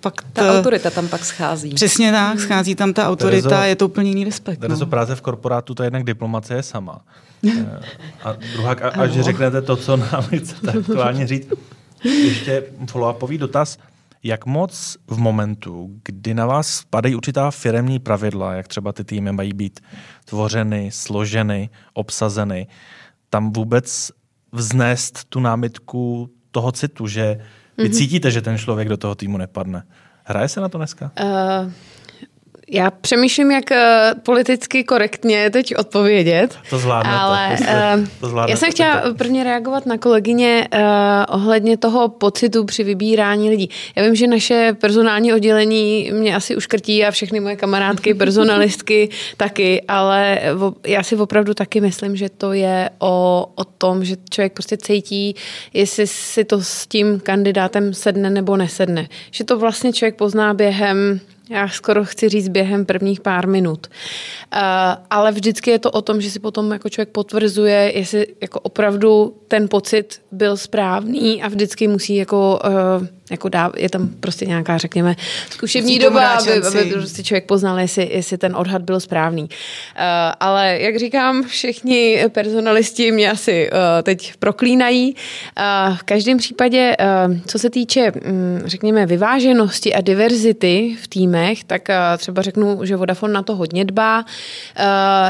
fakt... 0.03 0.27
Ta 0.33 0.59
autorita 0.59 0.91
tam 0.91 1.09
pak 1.09 1.25
schází. 1.25 1.75
Přesně 1.75 2.13
tak, 2.13 2.41
schází 2.41 2.75
tam 2.75 2.93
ta 2.93 3.09
autorita, 3.09 3.49
Terezo, 3.49 3.69
je 3.69 3.77
to 3.77 3.87
úplně 3.87 4.09
jiný 4.11 4.25
respekt. 4.25 4.59
Terezo, 4.61 4.85
no. 4.85 4.91
práce 4.91 5.15
v 5.15 5.21
korporátu, 5.21 5.75
to 5.75 5.83
je 5.83 5.87
jednak 5.87 6.05
diplomace 6.05 6.55
je 6.55 6.63
sama. 6.63 7.01
Eh, 7.59 7.81
a 8.25 8.37
druhá, 8.53 8.73
a, 8.73 9.03
až 9.03 9.11
řeknete 9.13 9.63
to, 9.63 9.77
co 9.77 9.97
nám 9.97 10.23
chcete 10.39 10.79
aktuálně 10.79 11.27
říct, 11.27 11.49
ještě 12.05 12.65
follow-upový 12.87 13.39
dotaz. 13.39 13.79
Jak 14.23 14.47
moc 14.47 14.97
v 15.07 15.19
momentu, 15.19 15.91
kdy 16.05 16.35
na 16.35 16.47
vás 16.47 16.85
padají 16.91 17.15
určitá 17.15 17.51
firemní 17.51 17.99
pravidla, 17.99 18.55
jak 18.55 18.69
třeba 18.69 18.93
ty 18.93 19.05
týmy 19.05 19.33
mají 19.33 19.53
být 19.53 19.81
tvořeny, 20.25 20.91
složeny, 20.93 21.71
obsazeny, 21.93 22.67
tam 23.31 23.53
vůbec 23.53 24.11
vznést 24.53 25.25
tu 25.25 25.41
námitku 25.41 26.31
toho 26.51 26.73
citu, 26.73 27.07
že 27.07 27.41
vy 27.79 27.85
mm-hmm. 27.85 27.93
cítíte, 27.93 28.31
že 28.31 28.43
ten 28.43 28.59
člověk 28.59 28.89
do 28.89 28.97
toho 28.97 29.15
týmu 29.15 29.39
nepadne. 29.39 29.83
Hraje 30.25 30.49
se 30.49 30.61
na 30.61 30.69
to 30.69 30.79
dneska? 30.79 31.11
Uh, 31.21 31.73
já 32.73 32.91
přemýšlím, 32.91 33.51
jak 33.51 33.73
eh, 33.73 34.15
politicky 34.23 34.85
korektně 34.85 35.51
teď 35.51 35.77
odpovědět. 35.77 36.59
To 36.71 36.79
zvládnete. 36.79 37.19
Ale 37.19 37.57
to, 37.59 37.65
uh, 37.65 38.07
to 38.21 38.29
zvládnete. 38.29 38.53
já 38.53 38.57
jsem 38.57 38.71
chtěla 38.71 39.03
prvně 39.19 39.45
reagovat 39.45 39.87
na 39.87 39.99
kolegyně 39.99 40.69
uh, 40.75 40.81
ohledně 41.29 41.77
toho 41.77 42.09
pocitu 42.09 42.65
při 42.65 42.85
vybírání 42.85 43.51
lidí. 43.51 43.71
Já 43.97 44.03
vím, 44.03 44.15
že 44.15 44.27
naše 44.27 44.77
personální 44.81 45.35
oddělení 45.35 46.11
mě 46.13 46.37
asi 46.37 46.57
uškrtí 46.57 47.05
a 47.05 47.11
všechny 47.11 47.41
moje 47.41 47.57
kamarádky, 47.57 48.15
personalistky 48.23 49.09
taky, 49.37 49.83
ale 49.89 50.41
já 50.87 51.03
si 51.03 51.17
opravdu 51.17 51.55
taky 51.55 51.81
myslím, 51.81 52.17
že 52.17 52.29
to 52.29 52.53
je 52.53 52.91
o, 52.99 53.47
o 53.55 53.65
tom, 53.65 54.05
že 54.05 54.17
člověk 54.31 54.53
prostě 54.53 54.77
cítí, 54.77 55.35
jestli 55.73 56.07
si 56.07 56.45
to 56.45 56.63
s 56.63 56.87
tím 56.87 57.21
kandidátem 57.21 57.95
sedne 57.95 58.31
nebo 58.31 58.57
nesedne. 58.57 59.09
Že 59.31 59.45
to 59.45 59.59
vlastně 59.59 59.93
člověk 59.93 60.17
pozná 60.17 60.55
během 60.55 61.21
já 61.51 61.69
skoro 61.69 62.05
chci 62.05 62.29
říct 62.29 62.49
během 62.49 62.85
prvních 62.85 63.21
pár 63.21 63.49
minut. 63.49 63.87
Uh, 63.87 64.61
ale 65.11 65.33
vždycky 65.33 65.71
je 65.71 65.79
to 65.79 65.91
o 65.91 66.03
tom, 66.03 66.21
že 66.21 66.31
si 66.31 66.39
potom 66.39 66.73
jako 66.73 66.89
člověk 66.89 67.09
potvrzuje, 67.09 67.93
jestli 67.95 68.27
jako 68.41 68.61
opravdu 68.61 69.37
ten 69.49 69.69
pocit 69.69 70.21
byl 70.33 70.57
správný 70.57 71.43
a 71.43 71.49
vždycky 71.49 71.89
musí 71.89 72.17
jako 72.17 72.61
uh, 72.65 73.07
jako 73.33 73.49
dá, 73.49 73.73
je 73.77 73.91
tam 73.91 74.09
prostě 74.09 74.47
nějaká, 74.47 74.79
řekněme, 74.79 75.17
zkušební 75.51 75.99
doba, 75.99 76.29
aby, 76.29 76.53
aby 76.53 76.85
prostě 76.85 77.23
člověk 77.23 77.47
poznal, 77.47 77.79
jestli, 77.79 78.11
jestli 78.13 78.39
ten 78.39 78.57
odhad 78.57 78.83
byl 78.83 79.01
správný. 79.01 79.43
Uh, 79.43 79.49
ale 80.41 80.79
jak 80.81 80.99
říkám, 80.99 81.43
všichni 81.43 82.25
personalisti 82.29 83.13
mě 83.13 83.31
asi 83.31 83.71
uh, 83.71 83.79
teď 84.03 84.33
proklínají. 84.39 85.15
Uh, 85.15 85.97
v 85.97 86.03
každém 86.03 86.39
případě, 86.39 86.97
uh, 87.29 87.37
co 87.47 87.59
se 87.59 87.71
týče, 87.71 88.13
um, 88.13 88.61
řekněme, 88.65 89.07
vyváženosti 89.07 89.95
a 89.95 90.01
diverzity 90.01 90.97
v 91.03 91.09
týmech, 91.09 91.65
tak 91.65 91.89
uh, 91.89 92.19
třeba 92.19 92.43
řeknu, 92.43 92.85
že 92.85 92.97
Vodafone 92.97 93.33
na 93.33 93.43
to 93.43 93.57
hodně 93.57 93.85
dbá. 93.85 94.19
Uh, 94.19 94.25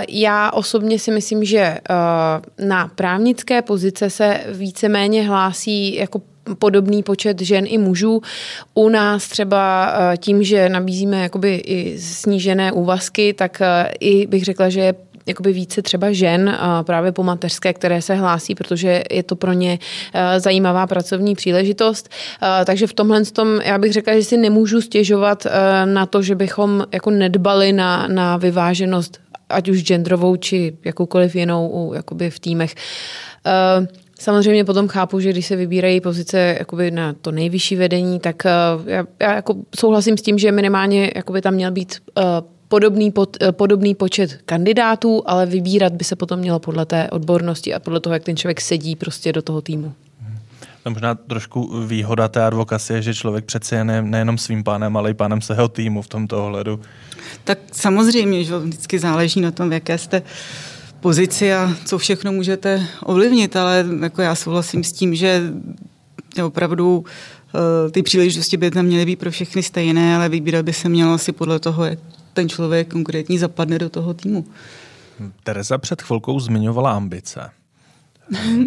já 0.08 0.50
osobně 0.50 0.98
si 0.98 1.10
myslím, 1.10 1.44
že 1.44 1.78
uh, 1.90 2.66
na 2.66 2.88
právnické 2.88 3.62
pozice 3.62 4.10
se 4.10 4.40
víceméně 4.52 5.22
hlásí 5.22 5.94
jako 5.94 6.22
podobný 6.58 7.02
počet 7.02 7.40
žen 7.40 7.64
i 7.68 7.78
mužů. 7.78 8.22
U 8.74 8.88
nás 8.88 9.28
třeba 9.28 9.92
eh, 10.12 10.16
tím, 10.16 10.42
že 10.42 10.68
nabízíme 10.68 11.22
jakoby 11.22 11.54
i 11.54 11.98
snížené 11.98 12.72
úvazky, 12.72 13.32
tak 13.32 13.60
eh, 13.60 13.92
i 14.00 14.26
bych 14.26 14.44
řekla, 14.44 14.68
že 14.68 14.80
je 14.80 14.94
jakoby 15.26 15.52
více 15.52 15.82
třeba 15.82 16.12
žen 16.12 16.56
a 16.58 16.82
právě 16.82 17.12
po 17.12 17.22
mateřské, 17.22 17.72
které 17.72 18.02
se 18.02 18.14
hlásí, 18.14 18.54
protože 18.54 19.02
je 19.10 19.22
to 19.22 19.36
pro 19.36 19.52
ně 19.52 19.78
eh, 20.14 20.40
zajímavá 20.40 20.86
pracovní 20.86 21.34
příležitost. 21.34 22.08
Eh, 22.42 22.64
Takže 22.64 22.86
v 22.86 22.92
tomhle 22.92 23.24
tom 23.24 23.60
já 23.64 23.78
bych 23.78 23.92
řekla, 23.92 24.14
že 24.14 24.24
si 24.24 24.36
nemůžu 24.36 24.80
stěžovat 24.80 25.46
eh, 25.46 25.86
na 25.86 26.06
to, 26.06 26.22
že 26.22 26.34
bychom 26.34 26.84
jako 26.92 27.10
nedbali 27.10 27.72
na, 27.72 28.06
na 28.08 28.36
vyváženost 28.36 29.20
ať 29.48 29.68
už 29.68 29.84
genderovou, 29.84 30.36
či 30.36 30.76
jakoukoliv 30.84 31.34
jinou 31.34 31.92
jakoby 31.94 32.30
v 32.30 32.40
týmech. 32.40 32.74
Eh, 33.46 33.86
Samozřejmě 34.22 34.64
potom 34.64 34.88
chápu, 34.88 35.20
že 35.20 35.30
když 35.30 35.46
se 35.46 35.56
vybírají 35.56 36.00
pozice 36.00 36.56
jakoby 36.58 36.90
na 36.90 37.12
to 37.12 37.32
nejvyšší 37.32 37.76
vedení, 37.76 38.20
tak 38.20 38.46
eh, 38.46 38.50
já, 38.86 39.04
já 39.20 39.34
jako 39.34 39.54
souhlasím 39.76 40.18
s 40.18 40.22
tím, 40.22 40.38
že 40.38 40.52
minimálně 40.52 41.12
jakoby 41.16 41.40
tam 41.40 41.54
měl 41.54 41.70
být 41.70 41.96
eh, 42.18 42.22
podobný, 42.68 43.10
pod, 43.10 43.36
eh, 43.42 43.52
podobný 43.52 43.94
počet 43.94 44.38
kandidátů, 44.44 45.22
ale 45.26 45.46
vybírat 45.46 45.92
by 45.92 46.04
se 46.04 46.16
potom 46.16 46.40
mělo 46.40 46.58
podle 46.58 46.86
té 46.86 47.10
odbornosti 47.10 47.74
a 47.74 47.80
podle 47.80 48.00
toho, 48.00 48.12
jak 48.12 48.24
ten 48.24 48.36
člověk 48.36 48.60
sedí 48.60 48.96
prostě 48.96 49.32
do 49.32 49.42
toho 49.42 49.60
týmu. 49.60 49.92
To 50.82 50.90
možná 50.90 51.14
trošku 51.14 51.86
výhoda 51.86 52.28
té 52.28 52.44
advokacie, 52.44 53.02
že 53.02 53.14
člověk 53.14 53.44
přece 53.44 53.76
je 53.76 53.84
ne, 53.84 54.02
nejenom 54.02 54.38
svým 54.38 54.64
pánem, 54.64 54.96
ale 54.96 55.10
i 55.10 55.14
pánem 55.14 55.40
svého 55.40 55.68
týmu 55.68 56.02
v 56.02 56.08
tomto 56.08 56.44
ohledu. 56.44 56.80
Tak 57.44 57.58
samozřejmě, 57.72 58.44
že 58.44 58.58
vždycky 58.58 58.98
záleží 58.98 59.40
na 59.40 59.50
tom, 59.50 59.70
v 59.70 59.72
jaké 59.72 59.98
jste 59.98 60.22
pozici 61.02 61.52
a 61.54 61.76
co 61.84 61.98
všechno 61.98 62.32
můžete 62.32 62.86
ovlivnit, 63.02 63.56
ale 63.56 63.84
jako 64.02 64.22
já 64.22 64.34
souhlasím 64.34 64.84
s 64.84 64.92
tím, 64.92 65.14
že 65.14 65.42
opravdu 66.44 67.04
eh, 67.54 67.90
ty 67.90 68.02
příležitosti 68.02 68.56
by 68.56 68.70
tam 68.70 68.84
měly 68.84 69.06
být 69.06 69.18
pro 69.18 69.30
všechny 69.30 69.62
stejné, 69.62 70.16
ale 70.16 70.28
vybírat 70.28 70.64
by 70.64 70.72
se 70.72 70.88
mělo 70.88 71.14
asi 71.14 71.32
podle 71.32 71.58
toho, 71.58 71.84
jak 71.84 71.98
ten 72.32 72.48
člověk 72.48 72.88
konkrétní 72.88 73.38
zapadne 73.38 73.78
do 73.78 73.90
toho 73.90 74.14
týmu. 74.14 74.46
Tereza 75.42 75.78
před 75.78 76.02
chvilkou 76.02 76.40
zmiňovala 76.40 76.92
ambice. 76.92 77.50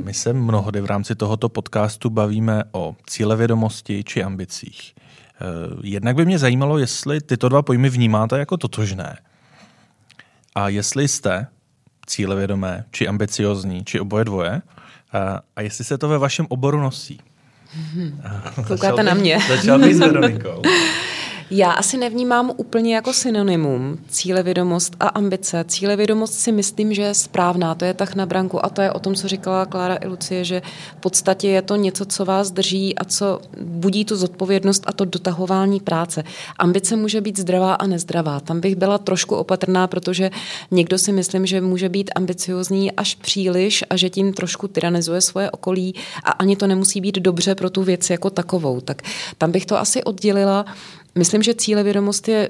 My 0.04 0.14
se 0.14 0.34
mnohdy 0.34 0.82
v 0.82 0.86
rámci 0.86 1.16
tohoto 1.16 1.50
podcastu 1.50 2.10
bavíme 2.10 2.64
o 2.72 2.96
cílevědomosti 3.08 4.04
či 4.04 4.24
ambicích. 4.24 4.94
Eh, 4.96 5.46
Jednak 5.84 6.16
by 6.16 6.26
mě 6.26 6.40
zajímalo, 6.40 6.78
jestli 6.78 7.22
tyto 7.22 7.50
dva 7.50 7.62
pojmy 7.62 7.90
vnímáte 7.90 8.40
jako 8.40 8.58
totožné. 8.58 9.18
A 10.56 10.70
jestli 10.70 11.08
jste 11.08 11.48
cílevědomé, 12.06 12.86
či 12.92 13.08
ambiciozní, 13.08 13.86
či 13.86 14.00
oboje 14.00 14.26
dvoje, 14.26 14.62
a, 15.14 15.42
a 15.56 15.62
jestli 15.62 15.84
se 15.84 15.98
to 15.98 16.08
ve 16.08 16.18
vašem 16.18 16.46
oboru 16.50 16.82
nosí. 16.82 17.20
Koukáte 18.56 18.78
Začal 18.78 19.04
na 19.04 19.14
mě. 19.14 19.40
Začal 19.48 19.80
bych 19.80 19.96
s 19.96 20.00
Veronikou. 20.00 20.62
Já 21.52 21.72
asi 21.72 21.98
nevnímám 21.98 22.52
úplně 22.58 22.96
jako 22.96 23.14
synonymum 23.14 23.98
cílevědomost 24.10 24.96
a 25.00 25.08
ambice. 25.08 25.66
Cílevědomost 25.68 26.34
si 26.34 26.52
myslím, 26.52 26.94
že 26.94 27.02
je 27.02 27.14
správná, 27.14 27.76
to 27.76 27.86
je 27.86 27.94
tak 27.94 28.16
na 28.16 28.26
branku 28.26 28.66
a 28.66 28.70
to 28.70 28.82
je 28.82 28.92
o 28.92 29.00
tom, 29.00 29.16
co 29.16 29.28
říkala 29.28 29.66
Klára 29.66 29.96
i 29.96 30.08
Lucie, 30.08 30.44
že 30.44 30.62
v 30.98 31.02
podstatě 31.02 31.48
je 31.48 31.62
to 31.62 31.76
něco, 31.76 32.06
co 32.06 32.26
vás 32.26 32.52
drží 32.52 32.98
a 32.98 33.04
co 33.04 33.42
budí 33.62 34.06
tu 34.06 34.16
zodpovědnost 34.16 34.84
a 34.88 34.94
to 34.94 35.06
dotahování 35.06 35.80
práce. 35.80 36.24
Ambice 36.60 36.96
může 36.96 37.22
být 37.22 37.40
zdravá 37.40 37.74
a 37.74 37.88
nezdravá. 37.88 38.40
Tam 38.40 38.60
bych 38.60 38.76
byla 38.76 38.98
trošku 38.98 39.36
opatrná, 39.36 39.88
protože 39.88 40.32
někdo 40.72 40.98
si 40.98 41.12
myslím, 41.12 41.46
že 41.46 41.62
může 41.62 41.90
být 41.90 42.12
ambiciozní 42.16 42.92
až 42.92 43.16
příliš 43.16 43.84
a 43.90 43.98
že 43.98 44.10
tím 44.10 44.34
trošku 44.34 44.68
tyranizuje 44.68 45.22
svoje 45.22 45.52
okolí 45.52 45.96
a 46.24 46.32
ani 46.32 46.56
to 46.56 46.68
nemusí 46.68 47.02
být 47.02 47.16
dobře 47.16 47.56
pro 47.56 47.70
tu 47.70 47.84
věc 47.84 48.10
jako 48.10 48.30
takovou. 48.30 48.82
Tak 48.82 49.02
tam 49.38 49.52
bych 49.52 49.66
to 49.66 49.78
asi 49.78 50.04
oddělila. 50.04 50.66
Myslím, 51.18 51.44
že 51.44 51.54
cílevědomost 51.54 52.28
je 52.28 52.50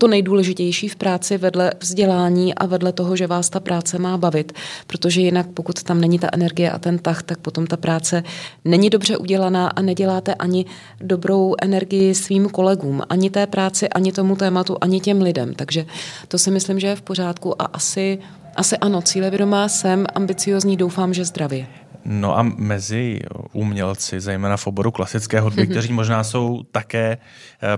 to 0.00 0.08
nejdůležitější 0.08 0.88
v 0.88 0.96
práci 0.96 1.38
vedle 1.38 1.72
vzdělání 1.80 2.54
a 2.54 2.66
vedle 2.66 2.92
toho, 2.92 3.16
že 3.16 3.26
vás 3.26 3.50
ta 3.50 3.60
práce 3.60 3.98
má 3.98 4.16
bavit, 4.16 4.52
protože 4.86 5.20
jinak 5.20 5.46
pokud 5.54 5.82
tam 5.82 6.00
není 6.00 6.18
ta 6.18 6.28
energie 6.32 6.70
a 6.70 6.78
ten 6.78 6.98
tah, 6.98 7.22
tak 7.22 7.38
potom 7.38 7.66
ta 7.66 7.76
práce 7.76 8.22
není 8.64 8.90
dobře 8.90 9.16
udělaná 9.16 9.68
a 9.68 9.82
neděláte 9.82 10.34
ani 10.34 10.64
dobrou 11.00 11.54
energii 11.62 12.14
svým 12.14 12.48
kolegům, 12.48 13.02
ani 13.08 13.30
té 13.30 13.46
práci, 13.46 13.88
ani 13.88 14.12
tomu 14.12 14.36
tématu, 14.36 14.76
ani 14.80 15.00
těm 15.00 15.22
lidem. 15.22 15.54
Takže 15.54 15.86
to 16.28 16.38
si 16.38 16.50
myslím, 16.50 16.80
že 16.80 16.86
je 16.86 16.96
v 16.96 17.02
pořádku 17.02 17.62
a 17.62 17.64
asi, 17.64 18.18
asi 18.56 18.76
ano, 18.76 19.02
cílevědomá 19.02 19.68
jsem, 19.68 20.06
ambiciozní, 20.14 20.76
doufám, 20.76 21.14
že 21.14 21.24
zdravě. 21.24 21.79
No 22.12 22.38
a 22.38 22.42
mezi 22.42 23.20
umělci, 23.52 24.20
zejména 24.20 24.56
v 24.56 24.66
oboru 24.66 24.90
klasické 24.90 25.40
hudby, 25.40 25.66
kteří 25.70 25.92
možná 25.92 26.24
jsou 26.24 26.62
také 26.72 27.18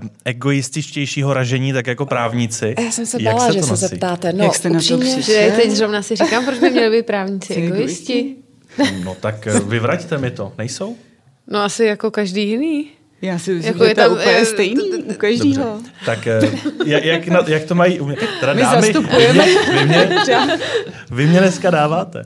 um, 0.01 0.09
egoističtějšího 0.25 1.33
ražení, 1.33 1.73
tak 1.73 1.87
jako 1.87 2.05
právníci. 2.05 2.75
Já 2.79 2.91
jsem 2.91 3.05
se 3.05 3.17
jak 3.21 3.35
bála, 3.35 3.47
to 3.47 3.53
že 3.53 3.63
se 3.63 3.75
zeptáte. 3.75 4.33
No, 4.33 4.43
Jak 4.43 4.55
jste 4.55 4.69
na 4.69 4.79
to 4.79 4.95
upřímně? 4.95 5.21
Že 5.21 5.53
teď 5.55 5.71
zrovna 5.71 6.01
si 6.01 6.15
říkám, 6.15 6.45
proč 6.45 6.59
by 6.59 6.69
měli 6.69 6.97
být 6.97 7.05
právníci 7.05 7.53
egoisti. 7.63 8.35
No 9.03 9.15
tak 9.19 9.47
eh, 9.47 9.59
vyvraťte 9.59 10.17
mi 10.17 10.31
to, 10.31 10.53
nejsou? 10.57 10.95
No 11.47 11.59
asi 11.59 11.85
jako 11.85 12.11
každý 12.11 12.49
jiný. 12.49 12.87
Já 13.23 13.39
si 13.39 13.53
myslím, 13.53 13.73
Jako 13.73 13.83
že 13.83 13.89
je 13.89 13.95
to 13.95 14.01
je 14.01 14.07
úplně 14.09 14.37
eh, 14.37 14.45
stejný 14.45 14.89
u 15.03 15.13
každého. 15.13 15.79
Tak 16.05 16.27
eh, 16.27 16.39
jak, 16.85 17.05
jak, 17.05 17.27
na, 17.27 17.39
jak 17.47 17.63
to 17.63 17.75
mají 17.75 17.99
umě... 17.99 18.15
Teda 18.39 18.53
My 18.53 18.61
dámy, 18.61 18.87
vy 18.87 18.93
zastupujeme. 18.93 19.33
mě, 19.33 19.55
vy, 19.79 19.85
mě, 19.85 20.57
vy 21.11 21.27
mě 21.27 21.39
dneska 21.39 21.69
dáváte. 21.69 22.23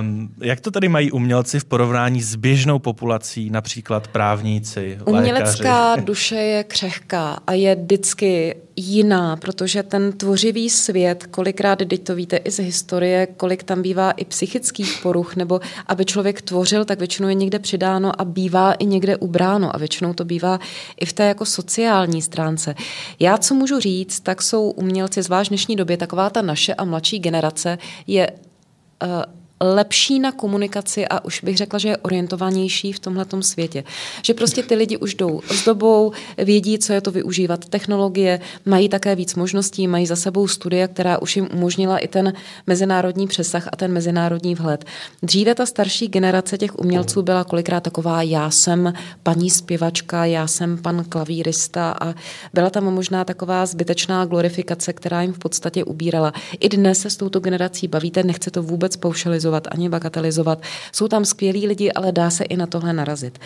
Um, 0.00 0.28
jak 0.42 0.60
to 0.60 0.70
tady 0.70 0.88
mají 0.88 1.12
umělci 1.12 1.60
v 1.60 1.64
porovnání 1.64 2.22
s 2.22 2.36
běžnou 2.36 2.78
populací, 2.78 3.50
například 3.50 4.08
právníci, 4.08 4.98
Umělecká 5.04 5.90
lékaři? 5.90 6.06
duše 6.06 6.36
je 6.36 6.64
křehká 6.64 7.38
a 7.46 7.52
je 7.52 7.74
vždycky 7.76 8.54
jiná, 8.80 9.36
protože 9.36 9.82
ten 9.82 10.12
tvořivý 10.12 10.70
svět, 10.70 11.26
kolikrát, 11.26 11.76
teď 11.76 12.02
to 12.02 12.14
víte 12.14 12.36
i 12.36 12.50
z 12.50 12.58
historie, 12.58 13.26
kolik 13.26 13.62
tam 13.62 13.82
bývá 13.82 14.10
i 14.10 14.24
psychických 14.24 14.98
poruch, 15.02 15.36
nebo 15.36 15.60
aby 15.86 16.04
člověk 16.04 16.42
tvořil, 16.42 16.84
tak 16.84 16.98
většinou 16.98 17.28
je 17.28 17.34
někde 17.34 17.58
přidáno 17.58 18.20
a 18.20 18.24
bývá 18.24 18.72
i 18.72 18.86
někde 18.86 19.16
ubráno 19.16 19.74
a 19.74 19.78
většinou 19.78 20.14
to 20.14 20.24
bývá 20.24 20.60
i 21.00 21.06
v 21.06 21.12
té 21.12 21.24
jako 21.24 21.44
sociální 21.44 22.22
stránce. 22.22 22.74
Já, 23.20 23.38
co 23.38 23.54
můžu 23.54 23.80
říct, 23.80 24.20
tak 24.20 24.42
jsou 24.42 24.70
umělci, 24.70 25.22
zvlášť 25.22 25.48
v 25.48 25.52
dnešní 25.52 25.76
době, 25.76 25.96
taková 25.96 26.30
ta 26.30 26.42
naše 26.42 26.74
a 26.74 26.84
mladší 26.84 27.18
generace 27.18 27.78
je 28.06 28.30
uh, 28.30 29.39
lepší 29.60 30.20
na 30.20 30.32
komunikaci 30.32 31.08
a 31.08 31.24
už 31.24 31.40
bych 31.44 31.56
řekla, 31.56 31.78
že 31.78 31.88
je 31.88 31.96
orientovanější 31.96 32.92
v 32.92 32.98
tomhletom 32.98 33.42
světě. 33.42 33.84
Že 34.22 34.34
prostě 34.34 34.62
ty 34.62 34.74
lidi 34.74 34.96
už 34.96 35.14
jdou 35.14 35.40
s 35.50 35.64
dobou, 35.64 36.12
vědí, 36.38 36.78
co 36.78 36.92
je 36.92 37.00
to 37.00 37.10
využívat 37.10 37.64
technologie, 37.64 38.40
mají 38.66 38.88
také 38.88 39.14
víc 39.14 39.34
možností, 39.34 39.88
mají 39.88 40.06
za 40.06 40.16
sebou 40.16 40.48
studia, 40.48 40.88
která 40.88 41.18
už 41.18 41.36
jim 41.36 41.48
umožnila 41.52 41.98
i 41.98 42.08
ten 42.08 42.32
mezinárodní 42.66 43.26
přesah 43.26 43.68
a 43.72 43.76
ten 43.76 43.92
mezinárodní 43.92 44.54
vhled. 44.54 44.84
Dříve 45.22 45.54
ta 45.54 45.66
starší 45.66 46.08
generace 46.08 46.58
těch 46.58 46.78
umělců 46.78 47.22
byla 47.22 47.44
kolikrát 47.44 47.82
taková, 47.82 48.22
já 48.22 48.50
jsem 48.50 48.92
paní 49.22 49.50
zpěvačka, 49.50 50.24
já 50.24 50.46
jsem 50.46 50.78
pan 50.78 51.04
klavírista 51.08 51.96
a 52.00 52.14
byla 52.54 52.70
tam 52.70 52.84
možná 52.84 53.24
taková 53.24 53.66
zbytečná 53.66 54.24
glorifikace, 54.24 54.92
která 54.92 55.22
jim 55.22 55.32
v 55.32 55.38
podstatě 55.38 55.84
ubírala. 55.84 56.32
I 56.60 56.68
dnes 56.68 57.00
se 57.00 57.10
s 57.10 57.16
touto 57.16 57.40
generací 57.40 57.88
bavíte, 57.88 58.22
nechce 58.22 58.50
to 58.50 58.62
vůbec 58.62 58.96
paušalizovat 58.96 59.49
ani 59.70 59.88
bagatelizovat. 59.88 60.62
Jsou 60.92 61.08
tam 61.08 61.24
skvělí 61.24 61.66
lidi, 61.66 61.92
ale 61.92 62.12
dá 62.12 62.30
se 62.30 62.44
i 62.44 62.56
na 62.56 62.66
tohle 62.66 62.92
narazit. 62.92 63.38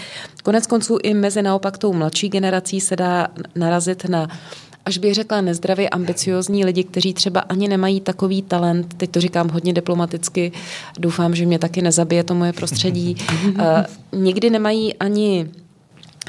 Konec 0.43 0.67
konců 0.67 0.99
i 1.03 1.15
mezi 1.15 1.43
naopak 1.43 1.79
tou 1.79 1.93
mladší 1.93 2.29
generací 2.29 2.81
se 2.81 2.97
dá 2.97 3.29
narazit 3.55 4.05
na 4.09 4.29
až 4.87 4.99
bych 4.99 5.15
řekla 5.15 5.41
nezdravě 5.41 5.89
ambiciozní 5.89 6.65
lidi, 6.65 6.85
kteří 6.85 7.15
třeba 7.15 7.41
ani 7.41 7.69
nemají 7.69 8.01
takový 8.01 8.43
talent, 8.43 8.95
teď 8.95 9.11
to 9.11 9.21
říkám 9.21 9.49
hodně 9.49 9.73
diplomaticky, 9.73 10.53
doufám, 10.99 11.35
že 11.35 11.47
mě 11.47 11.59
taky 11.59 11.83
nezabije 11.83 12.25
to 12.25 12.35
moje 12.35 12.53
prostředí, 12.53 13.17
uh, 13.47 13.63
nikdy 14.21 14.51
nemají 14.51 14.95
ani, 14.95 15.51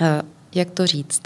uh, 0.02 0.08
jak 0.56 0.72
to 0.72 0.88
říct, 0.88 1.22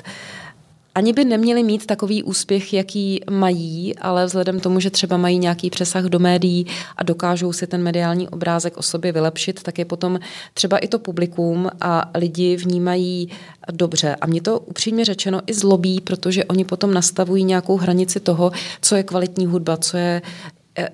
ani 0.96 1.14
by 1.14 1.26
neměli 1.26 1.64
mít 1.64 1.86
takový 1.86 2.24
úspěch, 2.24 2.74
jaký 2.74 3.22
mají, 3.30 3.96
ale 3.96 4.26
vzhledem 4.26 4.60
tomu, 4.60 4.80
že 4.80 4.90
třeba 4.90 5.18
mají 5.18 5.38
nějaký 5.38 5.70
přesah 5.70 6.04
do 6.04 6.20
médií 6.20 6.66
a 6.98 7.04
dokážou 7.04 7.54
si 7.54 7.68
ten 7.68 7.84
mediální 7.84 8.30
obrázek 8.30 8.78
o 8.78 8.82
sobě 8.82 9.12
vylepšit, 9.12 9.64
tak 9.64 9.80
je 9.80 9.86
potom 9.86 10.20
třeba 10.54 10.78
i 10.78 10.88
to 10.88 11.00
publikum 11.00 11.70
a 11.82 12.12
lidi 12.16 12.56
vnímají 12.56 13.30
dobře. 13.72 14.16
A 14.22 14.28
mě 14.28 14.42
to 14.42 14.60
upřímně 14.60 15.06
řečeno 15.06 15.42
i 15.48 15.54
zlobí, 15.54 16.02
protože 16.02 16.46
oni 16.46 16.66
potom 16.66 16.94
nastavují 16.94 17.44
nějakou 17.44 17.78
hranici 17.78 18.20
toho, 18.20 18.52
co 18.82 18.96
je 18.96 19.04
kvalitní 19.04 19.46
hudba, 19.46 19.78
co 19.78 19.98
je 19.98 20.22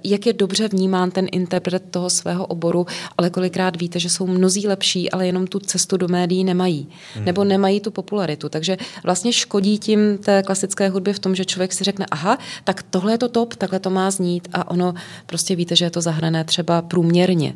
jak 0.03 0.25
je 0.25 0.33
dobře 0.33 0.67
vnímán 0.67 1.11
ten 1.11 1.27
interpret 1.31 1.83
toho 1.91 2.09
svého 2.09 2.45
oboru, 2.45 2.85
ale 3.17 3.29
kolikrát 3.29 3.81
víte, 3.81 3.99
že 3.99 4.09
jsou 4.09 4.27
mnozí 4.27 4.67
lepší, 4.67 5.11
ale 5.11 5.25
jenom 5.25 5.47
tu 5.47 5.59
cestu 5.59 5.97
do 5.97 6.07
médií 6.07 6.43
nemají. 6.43 6.89
Hmm. 7.15 7.25
Nebo 7.25 7.43
nemají 7.43 7.79
tu 7.79 7.91
popularitu. 7.91 8.49
Takže 8.49 8.77
vlastně 9.03 9.33
škodí 9.33 9.79
tím 9.79 10.17
té 10.17 10.43
klasické 10.43 10.89
hudbě 10.89 11.13
v 11.13 11.19
tom, 11.19 11.35
že 11.35 11.45
člověk 11.45 11.73
si 11.73 11.83
řekne, 11.83 12.05
aha, 12.11 12.37
tak 12.63 12.83
tohle 12.83 13.13
je 13.13 13.17
to 13.17 13.29
top, 13.29 13.55
takhle 13.55 13.79
to 13.79 13.89
má 13.89 14.11
znít 14.11 14.47
a 14.53 14.71
ono 14.71 14.93
prostě 15.25 15.55
víte, 15.55 15.75
že 15.75 15.85
je 15.85 15.91
to 15.91 16.01
zahrané 16.01 16.43
třeba 16.43 16.81
průměrně 16.81 17.55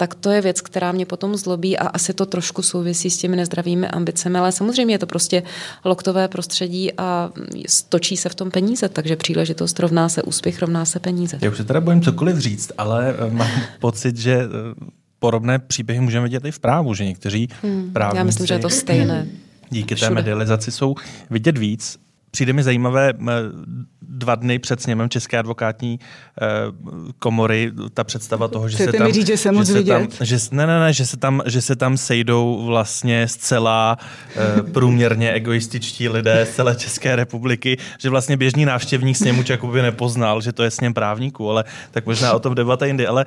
tak 0.00 0.14
to 0.14 0.30
je 0.30 0.40
věc, 0.40 0.60
která 0.60 0.92
mě 0.92 1.06
potom 1.06 1.36
zlobí 1.36 1.78
a 1.78 1.86
asi 1.86 2.14
to 2.14 2.26
trošku 2.26 2.62
souvisí 2.62 3.10
s 3.10 3.18
těmi 3.18 3.36
nezdravými 3.36 3.88
ambicemi, 3.88 4.38
ale 4.38 4.52
samozřejmě 4.52 4.94
je 4.94 4.98
to 4.98 5.06
prostě 5.06 5.42
loktové 5.84 6.28
prostředí 6.28 6.92
a 6.98 7.30
stočí 7.68 8.16
se 8.16 8.28
v 8.28 8.34
tom 8.34 8.50
peníze, 8.50 8.88
takže 8.88 9.16
příležitost 9.16 9.80
rovná 9.80 10.08
se 10.08 10.22
úspěch, 10.22 10.58
rovná 10.58 10.84
se 10.84 11.00
peníze. 11.00 11.38
Já 11.40 11.50
už 11.50 11.56
se 11.56 11.64
teda 11.70 11.80
bojím 11.80 12.02
cokoliv 12.02 12.38
říct, 12.38 12.72
ale 12.78 13.14
eh, 13.18 13.30
mám 13.30 13.50
pocit, 13.80 14.16
že 14.16 14.34
eh, 14.34 14.48
podobné 15.18 15.58
příběhy 15.58 16.00
můžeme 16.00 16.24
vidět 16.24 16.44
i 16.44 16.50
v 16.50 16.58
právu, 16.58 16.94
že 16.94 17.04
někteří 17.04 17.48
hmm, 17.62 17.90
právníci... 17.92 18.18
Já 18.18 18.24
myslím, 18.24 18.46
že 18.46 18.54
je 18.54 18.58
to 18.58 18.70
stejné. 18.70 19.26
Díky 19.70 19.96
té 19.96 20.10
medializaci 20.10 20.72
jsou 20.72 20.94
vidět 21.30 21.58
víc. 21.58 21.98
Přijde 22.30 22.52
mi 22.52 22.62
zajímavé 22.62 23.12
dva 24.02 24.34
dny 24.34 24.58
před 24.58 24.82
sněmem 24.82 25.08
České 25.08 25.38
advokátní 25.38 26.00
eh, 26.42 26.46
komory 27.18 27.72
ta 27.94 28.04
představa 28.04 28.48
toho, 28.48 28.68
že 28.68 28.76
Chcete 28.76 28.92
se 28.92 28.98
tam... 28.98 29.12
Říct, 29.12 29.26
že 29.26 29.36
se 29.36 29.52
moc 29.52 29.66
že 29.66 29.72
se 29.72 29.84
tam, 29.84 30.08
že, 30.20 30.38
ne, 30.50 30.66
ne, 30.66 30.80
ne, 30.80 30.92
že 30.92 31.06
se 31.06 31.16
tam, 31.16 31.42
že 31.46 31.62
se 31.62 31.76
tam 31.76 31.96
sejdou 31.96 32.64
vlastně 32.66 33.28
zcela 33.28 33.98
eh, 34.36 34.62
průměrně 34.62 35.32
egoističtí 35.32 36.08
lidé 36.08 36.46
z 36.46 36.54
celé 36.56 36.76
České 36.76 37.16
republiky, 37.16 37.78
že 37.98 38.10
vlastně 38.10 38.36
běžný 38.36 38.64
návštěvník 38.64 39.16
sněmu 39.16 39.42
by 39.72 39.82
nepoznal, 39.82 40.40
že 40.40 40.52
to 40.52 40.62
je 40.62 40.70
sněm 40.70 40.94
právníků, 40.94 41.50
ale 41.50 41.64
tak 41.90 42.06
možná 42.06 42.32
o 42.32 42.38
tom 42.38 42.54
debata 42.54 42.86
jindy, 42.86 43.06
ale 43.06 43.26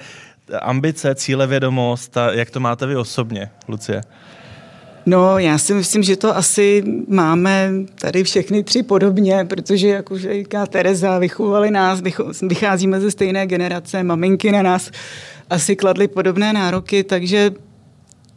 ambice, 0.62 1.16
cílevědomost, 1.16 2.18
a 2.18 2.34
jak 2.34 2.50
to 2.50 2.60
máte 2.60 2.86
vy 2.86 2.96
osobně, 2.96 3.50
Lucie? 3.68 4.02
No, 5.06 5.40
já 5.40 5.58
si 5.58 5.74
myslím, 5.74 6.04
že 6.04 6.16
to 6.16 6.38
asi 6.38 6.84
máme 7.08 7.72
tady 8.02 8.24
všechny 8.24 8.64
tři 8.64 8.84
podobně, 8.84 9.46
protože, 9.50 9.88
jak 9.88 10.12
už 10.12 10.22
říká 10.22 10.66
Tereza, 10.66 11.20
vychovali 11.20 11.72
nás, 11.72 12.02
vycházíme 12.42 13.02
ze 13.02 13.12
stejné 13.12 13.48
generace, 13.48 14.04
maminky 14.04 14.52
na 14.52 14.62
nás 14.62 14.92
asi 15.50 15.76
kladly 15.76 16.08
podobné 16.08 16.54
nároky, 16.54 17.04
takže 17.04 17.52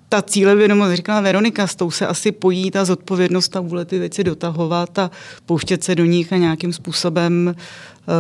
ta 0.09 0.23
cílevědomost, 0.23 0.93
říkala 0.93 1.21
Veronika, 1.21 1.67
s 1.67 1.75
tou 1.75 1.91
se 1.91 2.07
asi 2.07 2.33
pojí 2.33 2.71
ta 2.71 2.85
zodpovědnost 2.85 3.57
a 3.57 3.61
vůle 3.61 3.85
ty 3.85 3.99
věci 3.99 4.25
dotahovat 4.25 4.99
a 4.99 5.11
pouštět 5.47 5.85
se 5.85 5.95
do 5.95 6.05
nich 6.05 6.33
a 6.33 6.37
nějakým 6.37 6.73
způsobem 6.73 7.55
uh, 7.57 8.15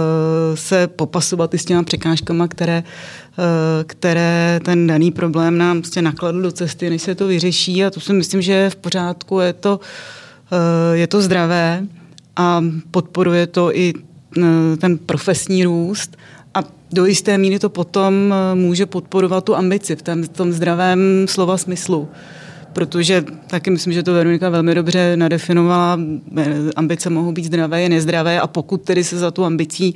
se 0.55 0.87
popasovat 0.87 1.55
i 1.55 1.59
s 1.59 1.65
těma 1.65 1.83
překážkama, 1.83 2.49
které, 2.49 2.83
uh, 3.39 3.45
které 3.87 4.61
ten 4.65 4.87
daný 4.87 5.11
problém 5.11 5.59
nám 5.59 5.81
prostě 5.81 6.03
nakladl 6.03 6.43
do 6.43 6.53
cesty, 6.53 6.91
než 6.91 7.03
se 7.03 7.15
to 7.15 7.27
vyřeší. 7.27 7.85
A 7.85 7.91
to 7.91 8.01
si 8.01 8.13
myslím, 8.13 8.43
že 8.43 8.53
je 8.53 8.71
v 8.71 8.77
pořádku, 8.77 9.41
je 9.41 9.53
to, 9.53 9.81
uh, 9.81 10.97
je 10.97 11.07
to 11.07 11.23
zdravé 11.23 11.87
a 12.37 12.65
podporuje 12.91 13.47
to 13.47 13.77
i 13.77 13.93
ten 14.79 14.99
profesní 14.99 15.65
růst 15.65 16.17
do 16.93 17.07
jisté 17.07 17.39
míry 17.39 17.59
to 17.59 17.69
potom 17.69 18.15
eh, 18.35 18.55
může 18.55 18.87
podporovat 18.87 19.45
tu 19.45 19.57
ambici 19.57 19.97
v 19.97 20.03
tom, 20.03 20.23
v 20.23 20.29
tom 20.29 20.53
zdravém 20.53 20.99
slova 21.29 21.57
smyslu. 21.57 22.09
Protože 22.73 23.25
taky 23.47 23.71
myslím, 23.71 23.93
že 23.93 24.03
to 24.03 24.13
Veronika 24.13 24.49
velmi 24.51 24.75
dobře 24.75 25.17
nadefinovala. 25.17 26.01
Eh, 26.37 26.47
ambice 26.77 27.11
mohou 27.11 27.33
být 27.33 27.45
zdravé 27.45 27.89
nezdravé 27.89 28.41
a 28.41 28.47
pokud 28.47 28.83
tedy 28.83 29.05
se 29.05 29.19
za 29.19 29.31
tu 29.31 29.45
ambicí 29.45 29.95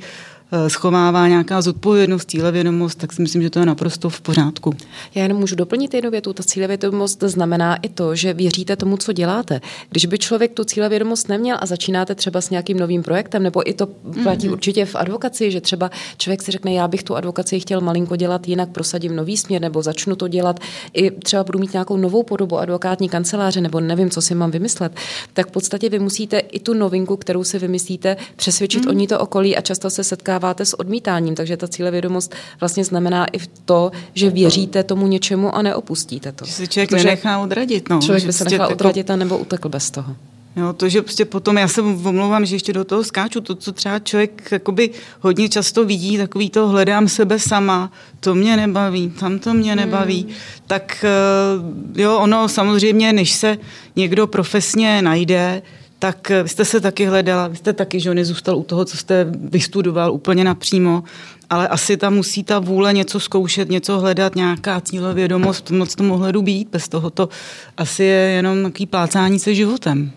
schovává 0.67 1.27
nějaká 1.27 1.61
zodpovědnost, 1.61 2.29
cílevědomost, 2.29 2.97
tak 2.97 3.13
si 3.13 3.21
myslím, 3.21 3.41
že 3.41 3.49
to 3.49 3.59
je 3.59 3.65
naprosto 3.65 4.09
v 4.09 4.21
pořádku. 4.21 4.75
Já 5.15 5.23
jenom 5.23 5.37
můžu 5.37 5.55
doplnit 5.55 5.93
jednu 5.93 6.11
větu. 6.11 6.33
Ta 6.33 6.43
cílevědomost 6.43 7.23
znamená 7.23 7.75
i 7.75 7.89
to, 7.89 8.15
že 8.15 8.33
věříte 8.33 8.75
tomu, 8.75 8.97
co 8.97 9.13
děláte. 9.13 9.61
Když 9.89 10.05
by 10.05 10.17
člověk 10.17 10.51
tu 10.53 10.63
cílevědomost 10.63 11.29
neměl 11.29 11.57
a 11.61 11.65
začínáte 11.65 12.15
třeba 12.15 12.41
s 12.41 12.49
nějakým 12.49 12.79
novým 12.79 13.03
projektem, 13.03 13.43
nebo 13.43 13.69
i 13.69 13.73
to 13.73 13.85
platí 14.23 14.47
mm-hmm. 14.47 14.51
určitě 14.51 14.85
v 14.85 14.95
advokaci, 14.95 15.51
že 15.51 15.61
třeba 15.61 15.91
člověk 16.17 16.41
si 16.41 16.51
řekne, 16.51 16.73
já 16.73 16.87
bych 16.87 17.03
tu 17.03 17.15
advokaci 17.15 17.59
chtěl 17.59 17.81
malinko 17.81 18.15
dělat, 18.15 18.47
jinak 18.47 18.69
prosadím 18.69 19.15
nový 19.15 19.37
směr, 19.37 19.61
nebo 19.61 19.81
začnu 19.81 20.15
to 20.15 20.27
dělat, 20.27 20.59
i 20.93 21.11
třeba 21.11 21.43
budu 21.43 21.59
mít 21.59 21.73
nějakou 21.73 21.97
novou 21.97 22.23
podobu 22.23 22.57
advokátní 22.57 23.09
kanceláře, 23.09 23.61
nebo 23.61 23.79
nevím, 23.79 24.09
co 24.09 24.21
si 24.21 24.35
mám 24.35 24.51
vymyslet, 24.51 24.91
tak 25.33 25.47
v 25.47 25.51
podstatě 25.51 25.89
vy 25.89 25.99
musíte 25.99 26.39
i 26.39 26.59
tu 26.59 26.73
novinku, 26.73 27.17
kterou 27.17 27.43
si 27.43 27.59
vymyslíte, 27.59 28.17
přesvědčit 28.35 28.85
mm-hmm. 28.85 28.89
o 28.89 28.93
ní 28.93 29.07
to 29.07 29.19
okolí 29.19 29.57
a 29.57 29.61
často 29.61 29.89
se 29.89 30.03
setká 30.03 30.40
setkáváte 30.41 30.65
s 30.65 30.79
odmítáním, 30.79 31.35
takže 31.35 31.57
ta 31.57 31.67
cílevědomost 31.67 32.35
vlastně 32.59 32.83
znamená 32.83 33.25
i 33.25 33.37
v 33.37 33.47
to, 33.65 33.91
že 34.13 34.29
věříte 34.29 34.83
tomu 34.83 35.07
něčemu 35.07 35.55
a 35.55 35.61
neopustíte 35.61 36.31
to. 36.31 36.45
Že 36.45 36.51
se 36.51 36.67
člověk 36.67 36.89
Protože 36.89 37.03
nenechá 37.03 37.39
odradit. 37.39 37.89
No. 37.89 38.01
Člověk 38.01 38.25
by 38.25 38.33
se 38.33 38.43
prostě 38.43 38.55
nechal 38.55 38.69
jako... 38.69 38.73
odradit 38.73 39.09
a 39.09 39.15
nebo 39.15 39.37
utekl 39.37 39.69
bez 39.69 39.91
toho. 39.91 40.15
Jo, 40.55 40.73
to, 40.73 40.89
že 40.89 41.01
prostě 41.01 41.25
potom, 41.25 41.57
já 41.57 41.67
se 41.67 41.81
omlouvám, 41.81 42.45
že 42.45 42.55
ještě 42.55 42.73
do 42.73 42.83
toho 42.83 43.03
skáču, 43.03 43.41
to, 43.41 43.55
co 43.55 43.71
třeba 43.71 43.99
člověk 43.99 44.51
jakoby 44.51 44.89
hodně 45.21 45.49
často 45.49 45.85
vidí, 45.85 46.17
takový 46.17 46.49
to 46.49 46.67
hledám 46.67 47.07
sebe 47.07 47.39
sama, 47.39 47.91
to 48.19 48.35
mě 48.35 48.57
nebaví, 48.57 49.09
tam 49.19 49.39
to 49.39 49.53
mě 49.53 49.75
nebaví, 49.75 50.21
hmm. 50.21 50.33
tak 50.67 51.05
eh, 51.05 52.01
jo, 52.01 52.17
ono 52.19 52.49
samozřejmě, 52.49 53.13
než 53.13 53.31
se 53.31 53.57
někdo 53.95 54.27
profesně 54.27 55.01
najde, 55.01 55.61
tak 56.01 56.31
eh, 56.31 56.43
vy 56.43 56.49
jste 56.49 56.65
se 56.65 56.81
taky 56.81 57.05
hledala, 57.05 57.47
vy 57.47 57.55
jste 57.55 57.73
taky, 57.73 57.99
že 57.99 58.13
nezůstal 58.13 58.57
u 58.57 58.63
toho, 58.63 58.85
co 58.85 58.97
jste 58.97 59.27
vystudoval 59.29 60.13
úplně 60.13 60.43
napřímo, 60.43 61.03
ale 61.49 61.67
asi 61.67 61.97
tam 61.97 62.13
musí 62.13 62.43
ta 62.43 62.59
vůle 62.59 62.93
něco 62.93 63.19
zkoušet, 63.19 63.69
něco 63.69 63.99
hledat, 63.99 64.35
nějaká 64.35 64.81
cílovědomost, 64.81 65.71
moc 65.71 65.95
tomu 65.95 66.17
hledu 66.17 66.41
být, 66.41 66.69
bez 66.71 66.87
toho 66.87 67.09
to 67.09 67.29
asi 67.77 68.03
je 68.03 68.31
jenom 68.31 68.63
takový 68.63 68.85
plácání 68.85 69.39
se 69.39 69.55
životem. 69.55 70.11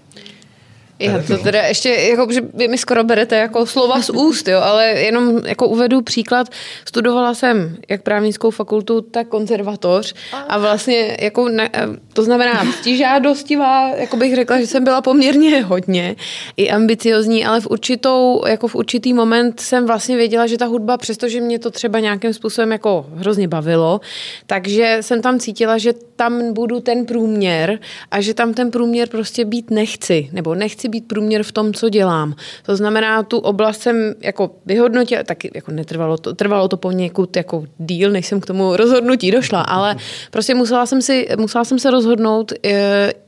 Já 0.98 1.22
to 1.22 1.38
teda 1.38 1.62
ještě, 1.62 1.88
jako, 1.88 2.32
že 2.32 2.40
vy 2.54 2.68
mi 2.68 2.78
skoro 2.78 3.04
berete 3.04 3.36
jako 3.36 3.66
slova 3.66 4.02
z 4.02 4.10
úst, 4.10 4.48
jo, 4.48 4.60
ale 4.60 4.86
jenom 4.86 5.40
jako 5.46 5.68
uvedu 5.68 6.02
příklad. 6.02 6.48
Studovala 6.84 7.34
jsem 7.34 7.76
jak 7.88 8.02
právnickou 8.02 8.50
fakultu, 8.50 9.00
tak 9.00 9.28
konzervatoř 9.28 10.14
a 10.48 10.58
vlastně 10.58 11.16
jako 11.20 11.48
ne, 11.48 11.70
to 12.12 12.22
znamená 12.22 12.66
žádostivá, 12.96 13.88
jako 13.88 14.16
bych 14.16 14.34
řekla, 14.34 14.60
že 14.60 14.66
jsem 14.66 14.84
byla 14.84 15.02
poměrně 15.02 15.62
hodně 15.62 16.16
i 16.56 16.70
ambiciozní, 16.70 17.46
ale 17.46 17.60
v 17.60 17.66
určitou, 17.66 18.42
jako 18.46 18.68
v 18.68 18.74
určitý 18.74 19.14
moment 19.14 19.60
jsem 19.60 19.86
vlastně 19.86 20.16
věděla, 20.16 20.46
že 20.46 20.58
ta 20.58 20.66
hudba, 20.66 20.96
přestože 20.96 21.40
mě 21.40 21.58
to 21.58 21.70
třeba 21.70 22.00
nějakým 22.00 22.32
způsobem 22.32 22.72
jako 22.72 23.06
hrozně 23.14 23.48
bavilo, 23.48 24.00
takže 24.46 24.98
jsem 25.00 25.22
tam 25.22 25.38
cítila, 25.38 25.78
že 25.78 25.92
tam 26.16 26.52
budu 26.52 26.80
ten 26.80 27.06
průměr 27.06 27.78
a 28.10 28.20
že 28.20 28.34
tam 28.34 28.54
ten 28.54 28.70
průměr 28.70 29.08
prostě 29.08 29.44
být 29.44 29.70
nechci, 29.70 30.28
nebo 30.32 30.54
nechci 30.54 30.83
být 30.88 31.08
průměr 31.08 31.42
v 31.42 31.52
tom, 31.52 31.72
co 31.72 31.88
dělám. 31.88 32.34
To 32.66 32.76
znamená, 32.76 33.22
tu 33.22 33.38
oblast 33.38 33.82
jsem 33.82 34.14
jako 34.20 34.50
vyhodnotila, 34.66 35.22
taky 35.22 35.50
jako 35.54 35.70
netrvalo 35.70 36.16
to, 36.16 36.34
trvalo 36.34 36.68
to 36.68 36.76
poněkud 36.76 37.36
jako 37.36 37.64
díl, 37.78 38.10
než 38.10 38.26
jsem 38.26 38.40
k 38.40 38.46
tomu 38.46 38.76
rozhodnutí 38.76 39.30
došla, 39.30 39.60
ale 39.60 39.96
prostě 40.30 40.54
musela 40.54 40.86
jsem, 40.86 41.02
si, 41.02 41.28
musela 41.38 41.64
jsem 41.64 41.78
se 41.78 41.90
rozhodnout, 41.90 42.52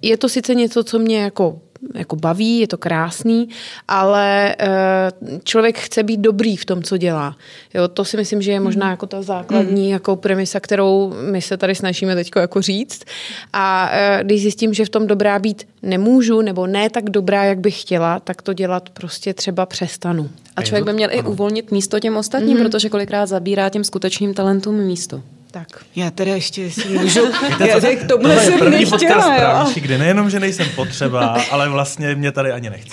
je 0.02 0.16
to 0.18 0.28
sice 0.28 0.54
něco, 0.54 0.84
co 0.84 0.98
mě 0.98 1.22
jako 1.22 1.61
jako 1.97 2.16
baví, 2.16 2.59
je 2.59 2.66
to 2.66 2.78
krásný, 2.78 3.49
ale 3.88 4.57
eh, 4.59 5.11
člověk 5.44 5.78
chce 5.78 6.03
být 6.03 6.20
dobrý 6.20 6.57
v 6.57 6.64
tom, 6.64 6.82
co 6.82 6.97
dělá. 6.97 7.36
Jo, 7.74 7.88
to 7.88 8.05
si 8.05 8.16
myslím, 8.16 8.42
že 8.42 8.53
je 8.53 8.61
možná 8.61 8.90
jako 8.90 9.07
ta 9.07 9.22
základní 9.22 9.86
mm. 9.86 9.92
jako 9.92 10.16
premisa, 10.16 10.61
kterou 10.61 11.14
my 11.30 11.42
se 11.42 11.57
tady 11.57 11.74
snažíme 11.74 12.14
teď 12.14 12.30
jako 12.36 12.62
říct. 12.62 13.05
A 13.53 13.90
eh, 13.92 14.20
když 14.22 14.42
zjistím, 14.42 14.74
že 14.74 14.84
v 14.84 14.88
tom 14.88 15.07
dobrá 15.07 15.38
být 15.38 15.68
nemůžu, 15.82 16.40
nebo 16.40 16.66
ne 16.66 16.90
tak 16.90 17.11
dobrá, 17.11 17.44
jak 17.44 17.59
bych 17.59 17.80
chtěla, 17.80 18.20
tak 18.20 18.42
to 18.42 18.53
dělat 18.53 18.90
prostě 18.90 19.34
třeba 19.34 19.66
přestanu. 19.66 20.30
A 20.57 20.62
člověk 20.62 20.84
by 20.84 20.92
měl 20.92 21.09
i 21.12 21.22
uvolnit 21.22 21.70
místo 21.70 22.01
těm 22.01 22.16
ostatním, 22.16 22.57
mm-hmm. 22.57 22.62
protože 22.62 22.88
kolikrát 22.88 23.26
zabírá 23.26 23.68
těm 23.68 23.84
skutečným 23.84 24.34
talentům 24.34 24.74
místo. 24.74 25.22
Tak, 25.51 25.66
já 25.97 26.11
teda 26.11 26.34
ještě 26.34 26.70
si 26.70 26.88
můžu, 26.88 27.20
já 27.66 27.80
co, 27.80 27.86
k 27.86 28.09
tomuhle 28.09 28.44
jsem 28.44 28.59
první 28.59 28.78
nechtěla, 28.78 29.36
jo. 29.36 29.72
kde 29.74 29.99
nejenom, 29.99 30.30
že 30.30 30.40
nejsem 30.40 30.66
potřeba, 30.74 31.26
ale 31.51 31.68
vlastně 31.68 32.14
mě 32.14 32.32
tady 32.32 32.53
ani 32.53 32.70
nechci. 32.70 32.90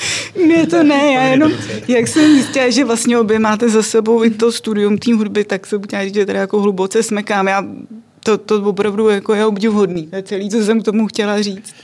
Ne, 0.47 0.68
to 0.68 0.84
ne, 0.84 1.12
já 1.14 1.24
jenom, 1.24 1.51
jak 1.88 2.08
jsem 2.08 2.34
zjistila, 2.34 2.70
že 2.70 2.86
vlastně 2.86 3.20
obě 3.20 3.39
máte 3.39 3.70
za 3.70 3.84
sebou 3.84 4.24
i 4.24 4.30
to 4.30 4.51
studium 4.51 4.97
tým 4.97 5.18
hudby, 5.18 5.43
tak 5.43 5.68
se 5.68 5.80
říct, 6.04 6.14
že 6.14 6.26
teda 6.26 6.39
jako 6.39 6.62
hluboce 6.62 7.04
smekám. 7.04 7.47
Já 7.47 7.64
to, 8.24 8.38
to 8.38 8.64
opravdu 8.64 9.10
jako 9.10 9.34
je 9.34 9.45
obdivuhodný. 9.45 10.08
To 10.08 10.16
je 10.16 10.24
celý, 10.24 10.49
co 10.49 10.64
jsem 10.64 10.82
k 10.82 10.86
tomu 10.86 11.08
chtěla 11.08 11.41
říct. 11.41 11.76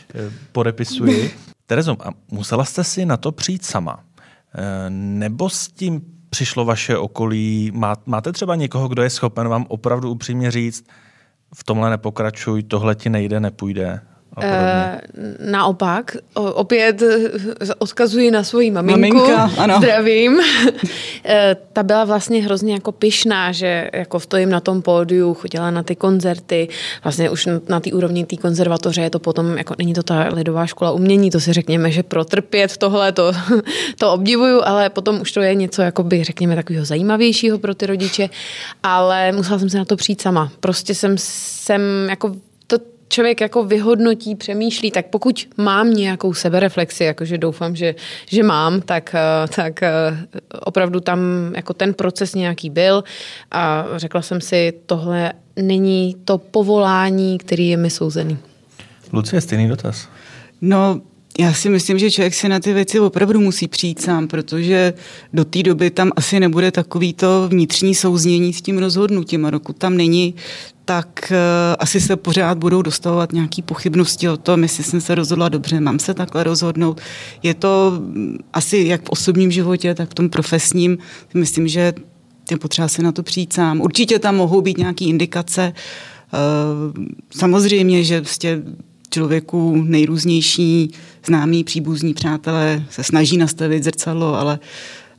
Podepisuji. 0.51 1.31
Terezo, 1.65 2.07
a 2.07 2.09
musela 2.31 2.65
jste 2.65 2.83
si 2.83 3.05
na 3.05 3.17
to 3.17 3.31
přijít 3.31 3.65
sama? 3.65 3.99
E, 4.55 4.89
nebo 4.89 5.49
s 5.49 5.67
tím 5.67 6.01
přišlo 6.29 6.65
vaše 6.65 6.97
okolí? 6.97 7.71
Máte 8.05 8.31
třeba 8.31 8.55
někoho, 8.55 8.87
kdo 8.87 9.03
je 9.03 9.09
schopen 9.09 9.47
vám 9.47 9.65
opravdu 9.67 10.11
upřímně 10.11 10.51
říct, 10.51 10.85
v 11.55 11.63
tomhle 11.63 11.89
nepokračuj, 11.89 12.63
tohle 12.63 12.95
ti 12.95 13.09
nejde, 13.09 13.39
nepůjde? 13.39 14.01
E, 14.41 15.01
naopak, 15.51 16.17
opět 16.33 17.01
eh, 17.01 17.73
odkazuji 17.77 18.31
na 18.31 18.43
svoji 18.43 18.71
maminku. 18.71 19.17
Maminka, 19.17 19.51
ano. 19.57 19.77
Zdravím. 19.77 20.39
e, 21.25 21.55
ta 21.73 21.83
byla 21.83 22.05
vlastně 22.05 22.43
hrozně 22.43 22.73
jako 22.73 22.91
pyšná, 22.91 23.51
že 23.51 23.89
jako 23.93 24.19
stojím 24.19 24.49
na 24.49 24.59
tom 24.59 24.81
pódiu, 24.81 25.33
chodila 25.33 25.71
na 25.71 25.83
ty 25.83 25.95
koncerty, 25.95 26.67
vlastně 27.03 27.29
už 27.29 27.47
na 27.69 27.79
té 27.79 27.91
úrovni 27.91 28.25
té 28.25 28.37
konzervatoře 28.37 29.01
je 29.01 29.09
to 29.09 29.19
potom, 29.19 29.57
jako 29.57 29.75
není 29.77 29.93
to 29.93 30.03
ta 30.03 30.29
lidová 30.33 30.65
škola 30.65 30.91
umění, 30.91 31.31
to 31.31 31.39
si 31.39 31.53
řekněme, 31.53 31.91
že 31.91 32.03
protrpět 32.03 32.77
tohle, 32.77 33.11
to, 33.11 33.31
to 33.99 34.13
obdivuju, 34.13 34.61
ale 34.65 34.89
potom 34.89 35.21
už 35.21 35.31
to 35.31 35.41
je 35.41 35.55
něco, 35.55 35.81
jako 35.81 36.03
by 36.03 36.23
řekněme, 36.23 36.55
takového 36.55 36.85
zajímavějšího 36.85 37.59
pro 37.59 37.75
ty 37.75 37.85
rodiče, 37.85 38.29
ale 38.83 39.31
musela 39.31 39.59
jsem 39.59 39.69
se 39.69 39.77
na 39.77 39.85
to 39.85 39.95
přijít 39.95 40.21
sama. 40.21 40.51
Prostě 40.59 40.95
jsem, 40.95 41.15
jsem 41.17 41.81
jako 42.09 42.35
člověk 43.09 43.41
jako 43.41 43.63
vyhodnotí, 43.63 44.35
přemýšlí, 44.35 44.91
tak 44.91 45.05
pokud 45.05 45.47
mám 45.57 45.93
nějakou 45.93 46.33
sebereflexi, 46.33 47.03
jakože 47.03 47.37
doufám, 47.37 47.75
že, 47.75 47.95
že 48.29 48.43
mám, 48.43 48.81
tak, 48.81 49.15
eh, 49.15 49.47
tak 49.55 49.83
eh, 49.83 49.91
opravdu 50.59 50.99
tam 50.99 51.19
jako 51.55 51.73
ten 51.73 51.93
proces 51.93 52.35
nějaký 52.35 52.69
byl 52.69 53.03
a 53.51 53.85
řekla 53.95 54.21
jsem 54.21 54.41
si, 54.41 54.73
tohle 54.85 55.33
není 55.55 56.15
to 56.25 56.37
povolání, 56.37 57.37
který 57.37 57.67
je 57.67 57.77
mi 57.77 57.89
souzený. 57.89 58.37
Lucie, 59.13 59.41
stejný 59.41 59.67
dotaz. 59.67 60.07
No, 60.61 61.01
já 61.39 61.53
si 61.53 61.69
myslím, 61.69 61.99
že 61.99 62.11
člověk 62.11 62.33
si 62.33 62.49
na 62.49 62.59
ty 62.59 62.73
věci 62.73 62.99
opravdu 62.99 63.39
musí 63.39 63.67
přijít 63.67 64.01
sám, 64.01 64.27
protože 64.27 64.93
do 65.33 65.45
té 65.45 65.63
doby 65.63 65.89
tam 65.89 66.11
asi 66.15 66.39
nebude 66.39 66.71
takový 66.71 67.13
to 67.13 67.47
vnitřní 67.47 67.95
souznění 67.95 68.53
s 68.53 68.61
tím 68.61 68.77
rozhodnutím. 68.77 69.45
A 69.45 69.49
dokud 69.49 69.77
tam 69.77 69.97
není, 69.97 70.35
tak 70.85 71.31
uh, 71.31 71.37
asi 71.79 72.01
se 72.01 72.15
pořád 72.15 72.57
budou 72.57 72.81
dostavovat 72.81 73.33
nějaké 73.33 73.61
pochybnosti 73.61 74.29
o 74.29 74.37
tom, 74.37 74.63
jestli 74.63 74.83
jsem 74.83 75.01
se 75.01 75.15
rozhodla 75.15 75.49
dobře, 75.49 75.79
mám 75.79 75.99
se 75.99 76.13
takhle 76.13 76.43
rozhodnout. 76.43 77.01
Je 77.43 77.53
to 77.53 77.93
mm, 77.99 78.37
asi 78.53 78.77
jak 78.77 79.01
v 79.01 79.09
osobním 79.09 79.51
životě, 79.51 79.95
tak 79.95 80.09
v 80.09 80.13
tom 80.13 80.29
profesním. 80.29 80.97
Myslím, 81.33 81.67
že 81.67 81.93
je 82.51 82.57
potřeba 82.57 82.87
si 82.87 83.03
na 83.03 83.11
to 83.11 83.23
přijít 83.23 83.53
sám. 83.53 83.81
Určitě 83.81 84.19
tam 84.19 84.35
mohou 84.35 84.61
být 84.61 84.77
nějaké 84.77 85.05
indikace. 85.05 85.73
Uh, 86.33 87.05
samozřejmě, 87.31 88.03
že 88.03 88.21
vlastně 88.21 88.61
člověku 89.09 89.81
nejrůznější 89.81 90.91
známí, 91.25 91.63
příbuzní 91.63 92.13
přátelé 92.13 92.83
se 92.89 93.03
snaží 93.03 93.37
nastavit 93.37 93.83
zrcadlo, 93.83 94.35
ale 94.35 94.59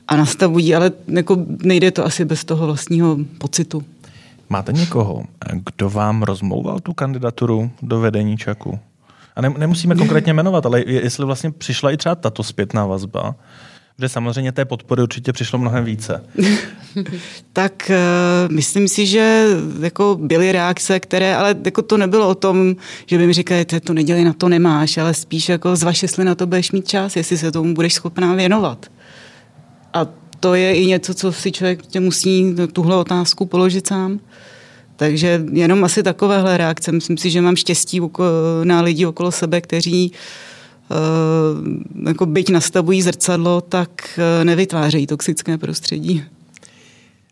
a 0.07 0.15
nastavují, 0.15 0.75
ale 0.75 0.91
jako 1.07 1.45
nejde 1.63 1.91
to 1.91 2.05
asi 2.05 2.25
bez 2.25 2.45
toho 2.45 2.65
vlastního 2.65 3.17
pocitu. 3.37 3.83
Máte 4.49 4.73
někoho, 4.73 5.23
kdo 5.53 5.89
vám 5.89 6.23
rozmlouval 6.23 6.79
tu 6.79 6.93
kandidaturu 6.93 7.71
do 7.81 7.99
vedení 7.99 8.37
Čaku? 8.37 8.79
A 9.35 9.41
ne, 9.41 9.53
nemusíme 9.57 9.95
konkrétně 10.01 10.33
jmenovat, 10.33 10.65
ale 10.65 10.83
jestli 10.85 11.25
vlastně 11.25 11.51
přišla 11.51 11.91
i 11.91 11.97
třeba 11.97 12.15
tato 12.15 12.43
zpětná 12.43 12.85
vazba, 12.85 13.35
že 14.01 14.09
samozřejmě 14.09 14.51
té 14.51 14.65
podpory 14.65 15.01
určitě 15.01 15.33
přišlo 15.33 15.59
mnohem 15.59 15.85
více. 15.85 16.23
tak 17.53 17.91
uh, 17.91 18.55
myslím 18.55 18.87
si, 18.87 19.05
že 19.05 19.45
jako 19.79 20.17
byly 20.21 20.51
reakce, 20.51 20.99
které, 20.99 21.35
ale 21.35 21.55
jako 21.65 21.81
to 21.81 21.97
nebylo 21.97 22.29
o 22.29 22.35
tom, 22.35 22.75
že 23.05 23.17
by 23.17 23.27
mi 23.27 23.33
říkali, 23.33 23.65
to 23.65 23.93
nedělej, 23.93 24.23
na 24.23 24.33
to 24.33 24.49
nemáš, 24.49 24.97
ale 24.97 25.13
spíš 25.13 25.49
jako 25.49 25.75
zvaž, 25.75 26.01
jestli 26.01 26.25
na 26.25 26.35
to 26.35 26.47
budeš 26.47 26.71
mít 26.71 26.87
čas, 26.87 27.15
jestli 27.15 27.37
se 27.37 27.51
tomu 27.51 27.73
budeš 27.73 27.93
schopná 27.93 28.33
věnovat. 28.35 28.85
A 29.93 30.07
to 30.39 30.53
je 30.53 30.75
i 30.75 30.85
něco, 30.85 31.13
co 31.13 31.31
si 31.31 31.51
člověk 31.51 31.85
tě 31.85 31.99
musí 31.99 32.55
tuhle 32.73 32.95
otázku 32.95 33.45
položit 33.45 33.87
sám. 33.87 34.19
Takže 34.95 35.43
jenom 35.51 35.83
asi 35.83 36.03
takovéhle 36.03 36.57
reakce. 36.57 36.91
Myslím 36.91 37.17
si, 37.17 37.29
že 37.29 37.41
mám 37.41 37.55
štěstí 37.55 38.01
na 38.63 38.81
lidi 38.81 39.05
okolo 39.05 39.31
sebe, 39.31 39.61
kteří 39.61 40.11
uh, 40.11 40.17
jako 42.07 42.25
byť 42.25 42.49
nastavují 42.49 43.01
zrcadlo, 43.01 43.61
tak 43.61 43.89
uh, 44.17 44.45
nevytvářejí 44.45 45.07
toxické 45.07 45.57
prostředí. 45.57 46.23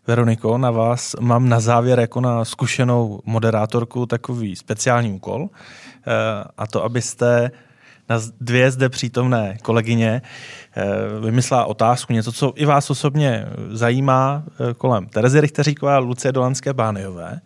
Veroniko, 0.06 0.58
na 0.58 0.70
vás 0.70 1.16
mám 1.20 1.48
na 1.48 1.60
závěr 1.60 2.00
jako 2.00 2.20
na 2.20 2.44
zkušenou 2.44 3.20
moderátorku 3.24 4.06
takový 4.06 4.56
speciální 4.56 5.12
úkol 5.12 5.48
eh, 5.48 6.10
a 6.58 6.66
to, 6.66 6.84
abyste 6.84 7.50
na 8.08 8.20
dvě 8.40 8.70
zde 8.70 8.88
přítomné 8.88 9.58
kolegyně 9.62 10.22
vymyslela 11.20 11.64
otázku, 11.64 12.12
něco, 12.12 12.32
co 12.32 12.52
i 12.56 12.64
vás 12.64 12.90
osobně 12.90 13.46
zajímá 13.70 14.42
kolem 14.78 15.06
Terezy 15.06 15.40
Richteříkové 15.40 15.94
a 15.94 15.98
Lucie 15.98 16.32
Dolanské 16.32 16.72
Bániové. 16.72 17.40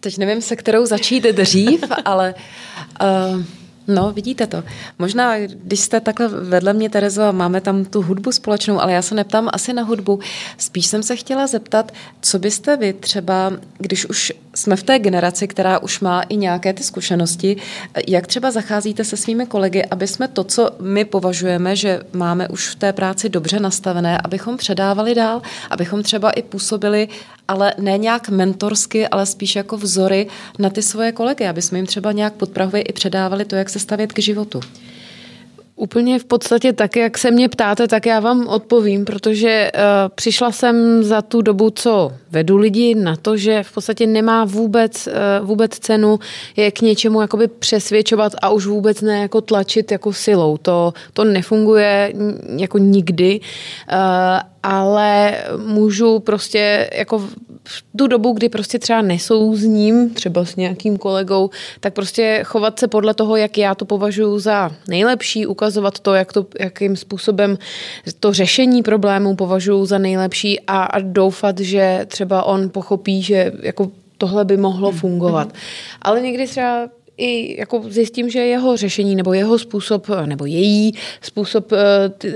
Teď 0.00 0.18
nevím, 0.18 0.42
se 0.42 0.56
kterou 0.56 0.86
začít 0.86 1.24
dřív, 1.24 1.84
ale 2.04 2.34
uh, 3.02 3.42
No, 3.88 4.12
vidíte 4.12 4.46
to. 4.46 4.62
Možná, 4.98 5.38
když 5.38 5.80
jste 5.80 6.00
takhle 6.00 6.28
vedle 6.28 6.72
mě, 6.72 6.90
Terezo, 6.90 7.22
a 7.22 7.32
máme 7.32 7.60
tam 7.60 7.84
tu 7.84 8.02
hudbu 8.02 8.32
společnou, 8.32 8.80
ale 8.80 8.92
já 8.92 9.02
se 9.02 9.14
neptám 9.14 9.48
asi 9.52 9.72
na 9.72 9.82
hudbu. 9.82 10.20
Spíš 10.58 10.86
jsem 10.86 11.02
se 11.02 11.16
chtěla 11.16 11.46
zeptat, 11.46 11.92
co 12.20 12.38
byste 12.38 12.76
vy 12.76 12.92
třeba, 12.92 13.52
když 13.78 14.06
už 14.06 14.32
jsme 14.54 14.76
v 14.76 14.82
té 14.82 14.98
generaci, 14.98 15.48
která 15.48 15.78
už 15.78 16.00
má 16.00 16.22
i 16.22 16.36
nějaké 16.36 16.72
ty 16.72 16.82
zkušenosti, 16.82 17.56
jak 18.08 18.26
třeba 18.26 18.50
zacházíte 18.50 19.04
se 19.04 19.16
svými 19.16 19.46
kolegy, 19.46 19.84
aby 19.84 20.06
jsme 20.06 20.28
to, 20.28 20.44
co 20.44 20.70
my 20.80 21.04
považujeme, 21.04 21.76
že 21.76 22.00
máme 22.12 22.48
už 22.48 22.68
v 22.68 22.74
té 22.74 22.92
práci 22.92 23.28
dobře 23.28 23.60
nastavené, 23.60 24.18
abychom 24.24 24.56
předávali 24.56 25.14
dál, 25.14 25.42
abychom 25.70 26.02
třeba 26.02 26.30
i 26.30 26.42
působili, 26.42 27.08
ale 27.48 27.74
ne 27.78 27.98
nějak 27.98 28.28
mentorsky, 28.28 29.08
ale 29.08 29.26
spíš 29.26 29.56
jako 29.56 29.76
vzory 29.76 30.26
na 30.58 30.70
ty 30.70 30.82
svoje 30.82 31.12
kolegy, 31.12 31.46
aby 31.46 31.62
jsme 31.62 31.78
jim 31.78 31.86
třeba 31.86 32.12
nějak 32.12 32.34
podprahově 32.34 32.82
i 32.82 32.92
předávali 32.92 33.44
to, 33.44 33.56
jak 33.56 33.70
se 33.70 33.78
stavět 33.78 34.12
k 34.12 34.18
životu. 34.18 34.60
Úplně 35.78 36.18
v 36.18 36.24
podstatě 36.24 36.72
tak, 36.72 36.96
jak 36.96 37.18
se 37.18 37.30
mě 37.30 37.48
ptáte, 37.48 37.88
tak 37.88 38.06
já 38.06 38.20
vám 38.20 38.46
odpovím, 38.46 39.04
protože 39.04 39.70
uh, 39.74 39.80
přišla 40.14 40.52
jsem 40.52 41.04
za 41.04 41.22
tu 41.22 41.42
dobu, 41.42 41.70
co 41.70 42.12
vedu 42.30 42.56
lidi 42.56 42.94
na 42.94 43.16
to, 43.16 43.36
že 43.36 43.62
v 43.62 43.72
podstatě 43.72 44.06
nemá 44.06 44.44
vůbec, 44.44 45.06
uh, 45.06 45.46
vůbec 45.46 45.78
cenu 45.78 46.18
je 46.56 46.70
k 46.70 46.80
něčemu 46.80 47.20
jakoby 47.20 47.48
přesvědčovat 47.48 48.32
a 48.42 48.50
už 48.50 48.66
vůbec 48.66 49.00
ne 49.00 49.18
jako 49.18 49.40
tlačit 49.40 49.92
jako 49.92 50.12
silou. 50.12 50.56
To, 50.56 50.92
to 51.12 51.24
nefunguje 51.24 52.12
jako 52.56 52.78
nikdy. 52.78 53.40
Uh, 53.92 53.96
ale 54.62 55.38
můžu 55.66 56.18
prostě 56.18 56.90
jako 56.92 57.18
v 57.64 57.84
tu 57.96 58.06
dobu, 58.06 58.32
kdy 58.32 58.48
prostě 58.48 58.78
třeba 58.78 59.02
nesouzním, 59.02 60.10
třeba 60.10 60.44
s 60.44 60.56
nějakým 60.56 60.98
kolegou, 60.98 61.50
tak 61.80 61.94
prostě 61.94 62.40
chovat 62.44 62.78
se 62.78 62.88
podle 62.88 63.14
toho, 63.14 63.36
jak 63.36 63.58
já 63.58 63.74
to 63.74 63.84
považuji 63.84 64.38
za 64.38 64.70
nejlepší, 64.88 65.46
ukazovat 65.46 66.00
to, 66.00 66.14
jak 66.14 66.32
to, 66.32 66.46
jakým 66.60 66.96
způsobem 66.96 67.58
to 68.20 68.32
řešení 68.32 68.82
problémů 68.82 69.36
považuji 69.36 69.86
za 69.86 69.98
nejlepší 69.98 70.60
a, 70.60 70.82
a 70.82 71.00
doufat, 71.00 71.58
že 71.60 72.04
třeba 72.08 72.42
on 72.42 72.70
pochopí, 72.70 73.22
že 73.22 73.52
jako 73.62 73.90
tohle 74.18 74.44
by 74.44 74.56
mohlo 74.56 74.92
fungovat. 74.92 75.52
Ale 76.02 76.20
někdy 76.20 76.46
třeba 76.46 76.88
i 77.18 77.60
jako 77.60 77.82
zjistím, 77.88 78.30
že 78.30 78.38
jeho 78.38 78.76
řešení 78.76 79.16
nebo 79.16 79.32
jeho 79.32 79.58
způsob 79.58 80.06
nebo 80.26 80.46
její 80.46 80.92
způsob 81.20 81.72
uh, 81.72 81.78
uh, 82.24 82.30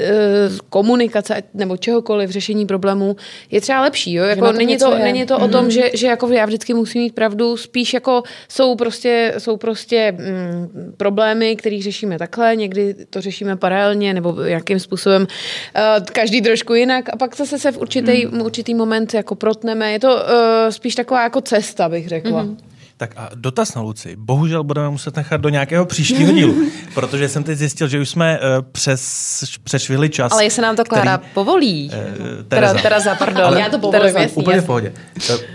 komunikace 0.71 1.43
nebo 1.55 1.77
čehokoliv 1.77 2.31
řešení 2.31 2.67
problémů 2.67 3.17
je 3.51 3.61
třeba 3.61 3.81
lepší. 3.81 4.13
Jo? 4.13 4.25
Jako 4.25 4.53
není, 4.53 4.77
to, 4.77 4.93
je. 4.93 4.99
není 4.99 5.27
to 5.27 5.35
mm-hmm. 5.35 5.45
o 5.45 5.49
tom, 5.49 5.63
mhm. 5.63 5.71
že, 5.71 5.91
že 5.95 6.07
jako 6.07 6.29
já 6.29 6.47
vždycky 6.47 6.75
musím 6.75 7.03
mít 7.03 7.15
pravdu, 7.15 7.57
spíš 7.57 7.95
jako 7.95 8.23
jsou 8.49 8.75
prostě, 8.75 9.35
jsou 9.39 9.57
prostě 9.57 10.13
mm, 10.13 10.93
problémy, 10.97 11.57
které 11.57 11.79
řešíme 11.83 12.19
takhle, 12.19 12.57
někdy 12.57 12.95
to 13.11 13.21
řešíme 13.21 13.57
paralelně 13.57 14.15
nebo 14.15 14.43
jakým 14.43 14.81
způsobem 14.81 15.23
uh, 15.23 16.05
každý 16.05 16.43
trošku 16.43 16.75
jinak 16.75 17.09
a 17.13 17.17
pak 17.17 17.37
zase 17.37 17.59
se 17.59 17.73
v 17.73 17.79
určitý, 17.79 18.27
mm. 18.27 18.41
určitý 18.41 18.75
moment 18.75 19.15
jako 19.15 19.35
protneme. 19.35 19.93
Je 19.93 20.01
to 20.01 20.15
uh, 20.15 20.21
spíš 20.71 20.95
taková 20.95 21.23
jako 21.23 21.41
cesta, 21.41 21.89
bych 21.89 22.09
řekla. 22.09 22.45
Mm-hmm. 22.45 22.72
Tak 23.03 23.13
a 23.17 23.31
dotaz 23.35 23.75
na 23.75 23.83
Luci. 23.83 24.17
Bohužel 24.17 24.65
budeme 24.65 24.91
muset 24.91 25.17
nechat 25.17 25.41
do 25.41 25.49
nějakého 25.49 25.87
příštího 25.87 26.33
dílu, 26.33 26.55
protože 26.95 27.29
jsem 27.29 27.45
teď 27.45 27.59
zjistil, 27.59 27.89
že 27.89 28.01
už 28.01 28.09
jsme 28.09 28.39
uh, 28.39 28.47
přes, 28.73 29.45
přešvihli 29.65 30.11
čas. 30.11 30.33
Ale 30.33 30.45
jestli 30.45 30.63
nám 30.63 30.77
to 30.77 30.85
Klára 30.85 31.19
který, 31.19 31.31
povolí. 31.35 31.91
Uh, 31.91 32.45
Tereza. 32.49 32.73
Teda, 32.73 32.83
Tereza, 32.83 33.15
pardon. 33.15 33.45
Ale, 33.45 33.61
Já 33.61 33.69
to 33.69 33.79
povolím, 33.79 34.01
Tereza, 34.01 34.21
jasný, 34.21 34.43
Úplně 34.43 34.57
jasný. 34.57 34.65
v 34.65 34.67
pohodě. 34.67 34.93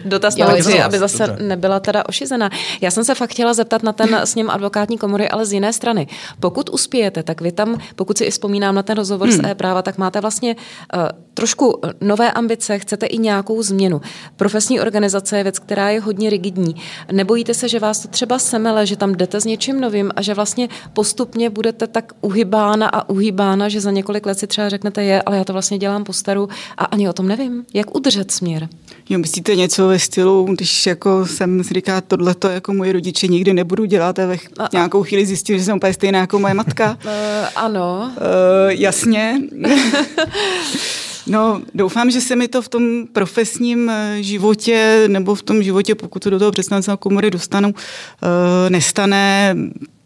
Dotaz 0.06 0.36
na 0.36 0.54
Luci, 0.54 0.82
aby 0.82 1.00
zase 1.00 1.28
dobře. 1.28 1.44
nebyla 1.44 1.80
teda 1.80 2.04
ošizena. 2.10 2.50
Já 2.82 2.92
jsem 2.92 3.04
se 3.04 3.16
fakt 3.16 3.30
chtěla 3.30 3.54
zeptat 3.54 3.84
na 3.84 3.94
ten 3.94 4.16
s 4.16 4.36
ním 4.36 4.50
advokátní 4.50 4.98
komory, 4.98 5.30
ale 5.30 5.46
z 5.46 5.54
jiné 5.54 5.74
strany. 5.74 6.08
Pokud 6.40 6.70
uspějete, 6.70 7.24
tak 7.24 7.42
vy 7.42 7.52
tam, 7.52 7.78
pokud 7.96 8.18
si 8.18 8.24
i 8.24 8.32
vzpomínám 8.32 8.76
na 8.76 8.84
ten 8.84 8.98
rozhovor 8.98 9.30
hmm. 9.30 9.38
z 9.38 9.46
e-práva, 9.46 9.82
tak 9.82 9.98
máte 9.98 10.22
vlastně 10.22 10.56
uh, 10.96 11.02
trošku 11.34 11.82
nové 12.02 12.32
ambice, 12.32 12.80
chcete 12.80 13.06
i 13.06 13.18
nějakou 13.18 13.64
změnu. 13.64 14.02
Profesní 14.36 14.80
organizace 14.80 15.38
je 15.38 15.44
věc, 15.44 15.60
která 15.60 15.90
je 15.90 16.00
hodně 16.00 16.30
rigidní. 16.30 16.76
Nebo 17.12 17.36
nebojíte 17.38 17.54
se, 17.54 17.70
že 17.70 17.80
vás 17.80 18.00
to 18.00 18.08
třeba 18.08 18.40
semele, 18.40 18.86
že 18.86 18.96
tam 18.96 19.16
jdete 19.16 19.42
s 19.42 19.46
něčím 19.46 19.82
novým 19.82 20.12
a 20.16 20.22
že 20.22 20.34
vlastně 20.34 20.70
postupně 20.94 21.50
budete 21.50 21.88
tak 21.88 22.14
uhybána 22.22 22.88
a 22.88 23.10
uhybána, 23.10 23.70
že 23.70 23.82
za 23.82 23.92
několik 23.92 24.26
let 24.26 24.40
si 24.40 24.48
třeba 24.48 24.70
řeknete 24.70 25.04
je, 25.04 25.22
ale 25.22 25.38
já 25.38 25.44
to 25.44 25.54
vlastně 25.54 25.78
dělám 25.78 26.04
po 26.04 26.14
staru 26.14 26.50
a 26.78 26.86
ani 26.86 27.10
o 27.10 27.14
tom 27.14 27.28
nevím. 27.28 27.66
Jak 27.74 27.96
udržet 27.96 28.32
směr? 28.32 28.70
Jo, 29.10 29.20
myslíte 29.20 29.56
něco 29.56 29.88
ve 29.88 30.00
stylu, 30.00 30.46
když 30.46 30.86
jako 30.86 31.26
jsem 31.26 31.64
si 31.64 31.74
říká, 31.74 32.02
tohle 32.02 32.36
to 32.36 32.48
jako 32.50 32.74
moje 32.74 32.94
rodiče 32.94 33.28
nikdy 33.28 33.54
nebudu 33.54 33.86
dělat 33.86 34.20
a 34.20 34.26
ve 34.26 34.38
ch- 34.38 34.50
a, 34.60 34.70
nějakou 34.74 35.04
chvíli 35.04 35.26
zjistil, 35.26 35.58
že 35.58 35.64
jsem 35.64 35.78
úplně 35.78 35.94
stejná 35.94 36.20
jako 36.20 36.40
moje 36.40 36.54
matka? 36.54 36.98
Uh, 37.06 37.12
ano. 37.56 38.12
Uh, 38.18 38.70
jasně. 38.70 39.42
No, 41.30 41.62
doufám, 41.74 42.12
že 42.12 42.22
se 42.22 42.36
mi 42.36 42.48
to 42.48 42.62
v 42.62 42.70
tom 42.70 43.08
profesním 43.14 43.90
eh, 43.90 44.18
životě 44.20 45.06
nebo 45.08 45.36
v 45.36 45.44
tom 45.44 45.64
životě, 45.64 45.96
pokud 45.96 46.24
to 46.24 46.30
do 46.30 46.40
toho 46.40 46.52
představenstva 46.52 46.98
komory 46.98 47.32
dostanu, 47.32 47.74
eh, 47.76 48.70
nestane. 48.70 49.56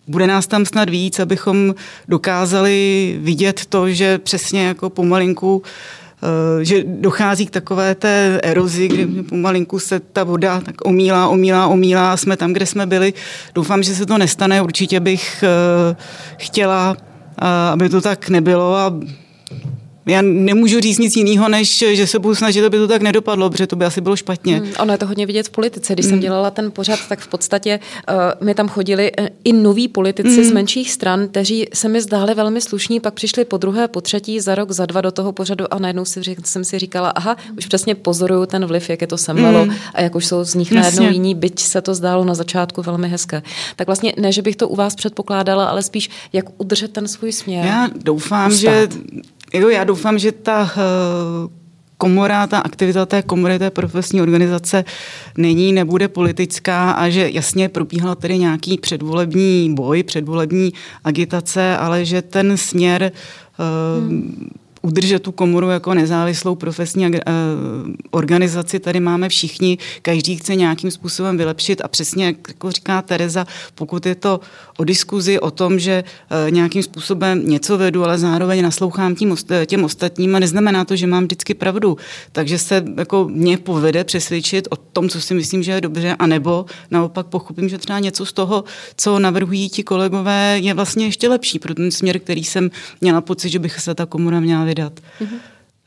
Bude 0.07 0.27
nás 0.27 0.47
tam 0.47 0.65
snad 0.65 0.89
víc, 0.89 1.19
abychom 1.19 1.75
dokázali 2.07 3.17
vidět 3.19 3.65
to, 3.65 3.89
že 3.89 4.17
přesně 4.17 4.67
jako 4.67 4.89
pomalinku 4.89 5.63
eh, 6.23 6.65
že 6.65 6.83
dochází 6.83 7.45
k 7.45 7.51
takové 7.51 7.95
té 7.95 8.39
erozi, 8.43 8.87
kdy 8.87 9.05
pomalinku 9.05 9.79
se 9.79 9.99
ta 9.99 10.23
voda 10.23 10.59
tak 10.59 10.75
omílá, 10.85 11.27
omílá, 11.27 11.67
omílá 11.67 12.13
a 12.13 12.17
jsme 12.17 12.37
tam, 12.37 12.53
kde 12.53 12.65
jsme 12.65 12.85
byli. 12.85 13.13
Doufám, 13.55 13.83
že 13.83 13.95
se 13.95 14.05
to 14.05 14.17
nestane. 14.17 14.61
Určitě 14.61 14.99
bych 14.99 15.43
chtěla, 16.37 16.97
aby 17.71 17.89
to 17.89 18.01
tak 18.01 18.29
nebylo 18.29 18.75
a 18.75 18.93
já 20.05 20.21
nemůžu 20.21 20.79
říct 20.79 20.97
nic 20.97 21.15
jiného, 21.15 21.49
než 21.49 21.83
že 21.91 22.07
se 22.07 22.19
budu 22.19 22.35
snažit, 22.35 22.65
aby 22.65 22.77
to 22.77 22.87
tak 22.87 23.01
nedopadlo, 23.01 23.49
protože 23.49 23.67
to 23.67 23.75
by 23.75 23.85
asi 23.85 24.01
bylo 24.01 24.15
špatně. 24.15 24.57
Hmm, 24.57 24.71
ono 24.79 24.93
je 24.93 24.97
to 24.97 25.07
hodně 25.07 25.25
vidět 25.25 25.47
v 25.47 25.49
politice. 25.49 25.93
Když 25.93 26.05
hmm. 26.05 26.11
jsem 26.11 26.19
dělala 26.19 26.51
ten 26.51 26.71
pořad, 26.71 26.99
tak 27.09 27.19
v 27.19 27.27
podstatě 27.27 27.79
uh, 28.09 28.45
mi 28.47 28.53
tam 28.53 28.69
chodili 28.69 29.11
uh, 29.19 29.27
i 29.43 29.53
noví 29.53 29.87
politici 29.87 30.35
hmm. 30.35 30.43
z 30.43 30.51
menších 30.51 30.91
stran, 30.91 31.27
kteří 31.27 31.67
se 31.73 31.89
mi 31.89 32.01
zdáli 32.01 32.33
velmi 32.33 32.61
slušní, 32.61 32.99
pak 32.99 33.13
přišli 33.13 33.45
po 33.45 33.57
druhé, 33.57 33.87
po 33.87 34.01
třetí, 34.01 34.39
za 34.39 34.55
rok, 34.55 34.71
za 34.71 34.85
dva 34.85 35.01
do 35.01 35.11
toho 35.11 35.31
pořadu 35.31 35.73
a 35.73 35.79
najednou 35.79 36.05
si, 36.05 36.21
jsem 36.45 36.63
si 36.63 36.79
říkala, 36.79 37.09
aha, 37.09 37.37
už 37.57 37.65
přesně 37.65 37.95
pozoruju 37.95 38.45
ten 38.45 38.65
vliv, 38.65 38.89
jak 38.89 39.01
je 39.01 39.07
to 39.07 39.17
semlelo 39.17 39.63
hmm. 39.63 39.75
a 39.93 40.01
jak 40.01 40.15
už 40.15 40.25
jsou 40.25 40.43
z 40.43 40.55
nich 40.55 40.71
najednou 40.71 41.09
jiní, 41.09 41.35
byť 41.35 41.59
se 41.59 41.81
to 41.81 41.95
zdálo 41.95 42.25
na 42.25 42.33
začátku 42.33 42.81
velmi 42.81 43.09
hezké. 43.09 43.43
Tak 43.75 43.87
vlastně 43.87 44.13
ne, 44.19 44.31
že 44.31 44.41
bych 44.41 44.55
to 44.55 44.67
u 44.67 44.75
vás 44.75 44.95
předpokládala, 44.95 45.65
ale 45.65 45.83
spíš, 45.83 46.09
jak 46.33 46.45
udržet 46.57 46.91
ten 46.91 47.07
svůj 47.07 47.31
směr. 47.31 47.65
Já 47.65 47.89
doufám, 47.95 48.51
Ustát. 48.51 48.61
že 48.61 48.87
Jo, 49.53 49.69
já 49.69 49.83
doufám, 49.83 50.19
že 50.19 50.31
ta 50.31 50.71
eh, 50.77 50.81
komora, 51.97 52.47
ta 52.47 52.59
aktivita 52.59 53.05
té 53.05 53.21
komory, 53.21 53.59
té 53.59 53.69
profesní 53.69 54.21
organizace 54.21 54.85
není, 55.37 55.73
nebude 55.73 56.07
politická 56.07 56.91
a 56.91 57.09
že 57.09 57.29
jasně 57.31 57.69
probíhal 57.69 58.15
tedy 58.15 58.37
nějaký 58.37 58.77
předvolební 58.77 59.75
boj, 59.75 60.03
předvolební 60.03 60.73
agitace, 61.03 61.77
ale 61.77 62.05
že 62.05 62.21
ten 62.21 62.57
směr 62.57 63.11
hmm. 63.99 64.49
udržet 64.81 65.19
tu 65.19 65.31
komoru 65.31 65.69
jako 65.69 65.93
nezávislou 65.93 66.55
profesní 66.55 67.05
eh, 67.05 67.21
organizaci 68.11 68.79
tady 68.79 68.99
máme 68.99 69.29
všichni, 69.29 69.77
každý 70.01 70.37
chce 70.37 70.55
nějakým 70.55 70.91
způsobem 70.91 71.37
vylepšit 71.37 71.81
a 71.81 71.87
přesně, 71.87 72.25
jak 72.25 72.35
jako 72.47 72.71
říká 72.71 73.01
Tereza, 73.01 73.47
pokud 73.75 74.05
je 74.05 74.15
to 74.15 74.39
o 74.81 74.83
diskuzi 74.83 75.39
o 75.39 75.51
tom, 75.51 75.79
že 75.79 76.03
eh, 76.03 76.51
nějakým 76.51 76.83
způsobem 76.83 77.45
něco 77.45 77.77
vedu, 77.77 78.03
ale 78.03 78.17
zároveň 78.17 78.63
naslouchám 78.63 79.15
tím, 79.15 79.35
těm 79.65 79.83
ostatním 79.83 80.35
a 80.35 80.39
neznamená 80.39 80.85
to, 80.85 80.95
že 80.95 81.07
mám 81.07 81.23
vždycky 81.23 81.53
pravdu. 81.53 81.97
Takže 82.31 82.57
se 82.57 82.83
jako 82.97 83.29
mě 83.29 83.57
povede 83.57 84.03
přesvědčit 84.03 84.67
o 84.71 84.75
tom, 84.75 85.09
co 85.09 85.21
si 85.21 85.33
myslím, 85.33 85.63
že 85.63 85.71
je 85.71 85.81
dobře, 85.81 86.15
anebo 86.19 86.65
naopak 86.91 87.27
pochopím, 87.27 87.69
že 87.69 87.77
třeba 87.77 87.99
něco 87.99 88.25
z 88.25 88.33
toho, 88.33 88.63
co 88.97 89.19
navrhují 89.19 89.69
ti 89.69 89.83
kolegové, 89.83 90.59
je 90.61 90.73
vlastně 90.73 91.05
ještě 91.05 91.29
lepší 91.29 91.59
pro 91.59 91.75
ten 91.75 91.91
směr, 91.91 92.19
který 92.19 92.43
jsem 92.43 92.71
měla 93.01 93.21
pocit, 93.21 93.49
že 93.49 93.59
bych 93.59 93.79
se 93.79 93.95
ta 93.95 94.05
komora 94.05 94.39
měla 94.39 94.63
vydat. 94.65 94.93
Mm-hmm. 94.99 95.39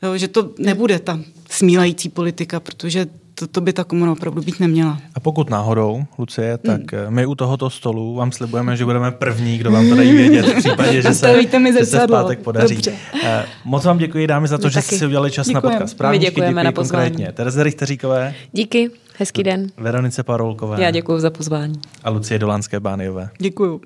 Jo, 0.03 0.17
že 0.17 0.27
to 0.27 0.51
nebude 0.59 0.99
ta 0.99 1.19
smílající 1.49 2.09
politika, 2.09 2.59
protože 2.59 3.07
to, 3.35 3.47
to 3.47 3.61
by 3.61 3.73
ta 3.73 3.83
komora 3.83 4.11
opravdu 4.11 4.41
být 4.41 4.59
neměla. 4.59 4.99
A 5.15 5.19
pokud 5.19 5.49
náhodou, 5.49 6.03
Lucie, 6.17 6.57
tak 6.57 6.81
mm. 6.93 6.99
my 7.09 7.25
u 7.25 7.35
tohoto 7.35 7.69
stolu 7.69 8.15
vám 8.15 8.31
slibujeme, 8.31 8.77
že 8.77 8.85
budeme 8.85 9.11
první, 9.11 9.57
kdo 9.57 9.71
vám 9.71 9.89
to 9.89 9.95
dají 9.95 10.11
vědět 10.11 10.45
v 10.45 10.55
případě, 10.55 11.01
že 11.01 11.13
se, 11.13 11.59
mi 11.59 11.73
že 11.73 11.85
se 11.85 12.07
v 12.07 12.09
pátek 12.09 12.39
podaří. 12.39 12.75
Dobře. 12.75 12.93
Eh, 13.23 13.45
moc 13.65 13.85
vám 13.85 13.97
děkuji, 13.97 14.27
dámy, 14.27 14.47
za 14.47 14.57
to, 14.57 14.67
My 14.67 14.73
že 14.73 14.81
jste 14.81 14.97
si 14.97 15.05
udělali 15.05 15.31
čas 15.31 15.47
Děkujem. 15.47 15.63
na 15.63 15.71
podcast. 15.71 15.97
Právě 15.97 16.19
děkujeme 16.19 16.51
děkuji 16.51 16.63
na 16.65 16.71
pozvání. 16.71 17.09
konkrétně. 17.09 17.33
Tereze 17.33 17.63
Richteříkové. 17.63 18.33
Díky, 18.51 18.89
hezký 19.17 19.43
den. 19.43 19.67
Veronice 19.77 20.23
Parolkové. 20.23 20.83
Já 20.83 20.91
děkuji 20.91 21.19
za 21.19 21.29
pozvání. 21.29 21.75
A 22.03 22.09
Lucie 22.09 22.39
Dolánské 22.39 22.79
Bániové. 22.79 23.29
Děkuju. 23.39 23.81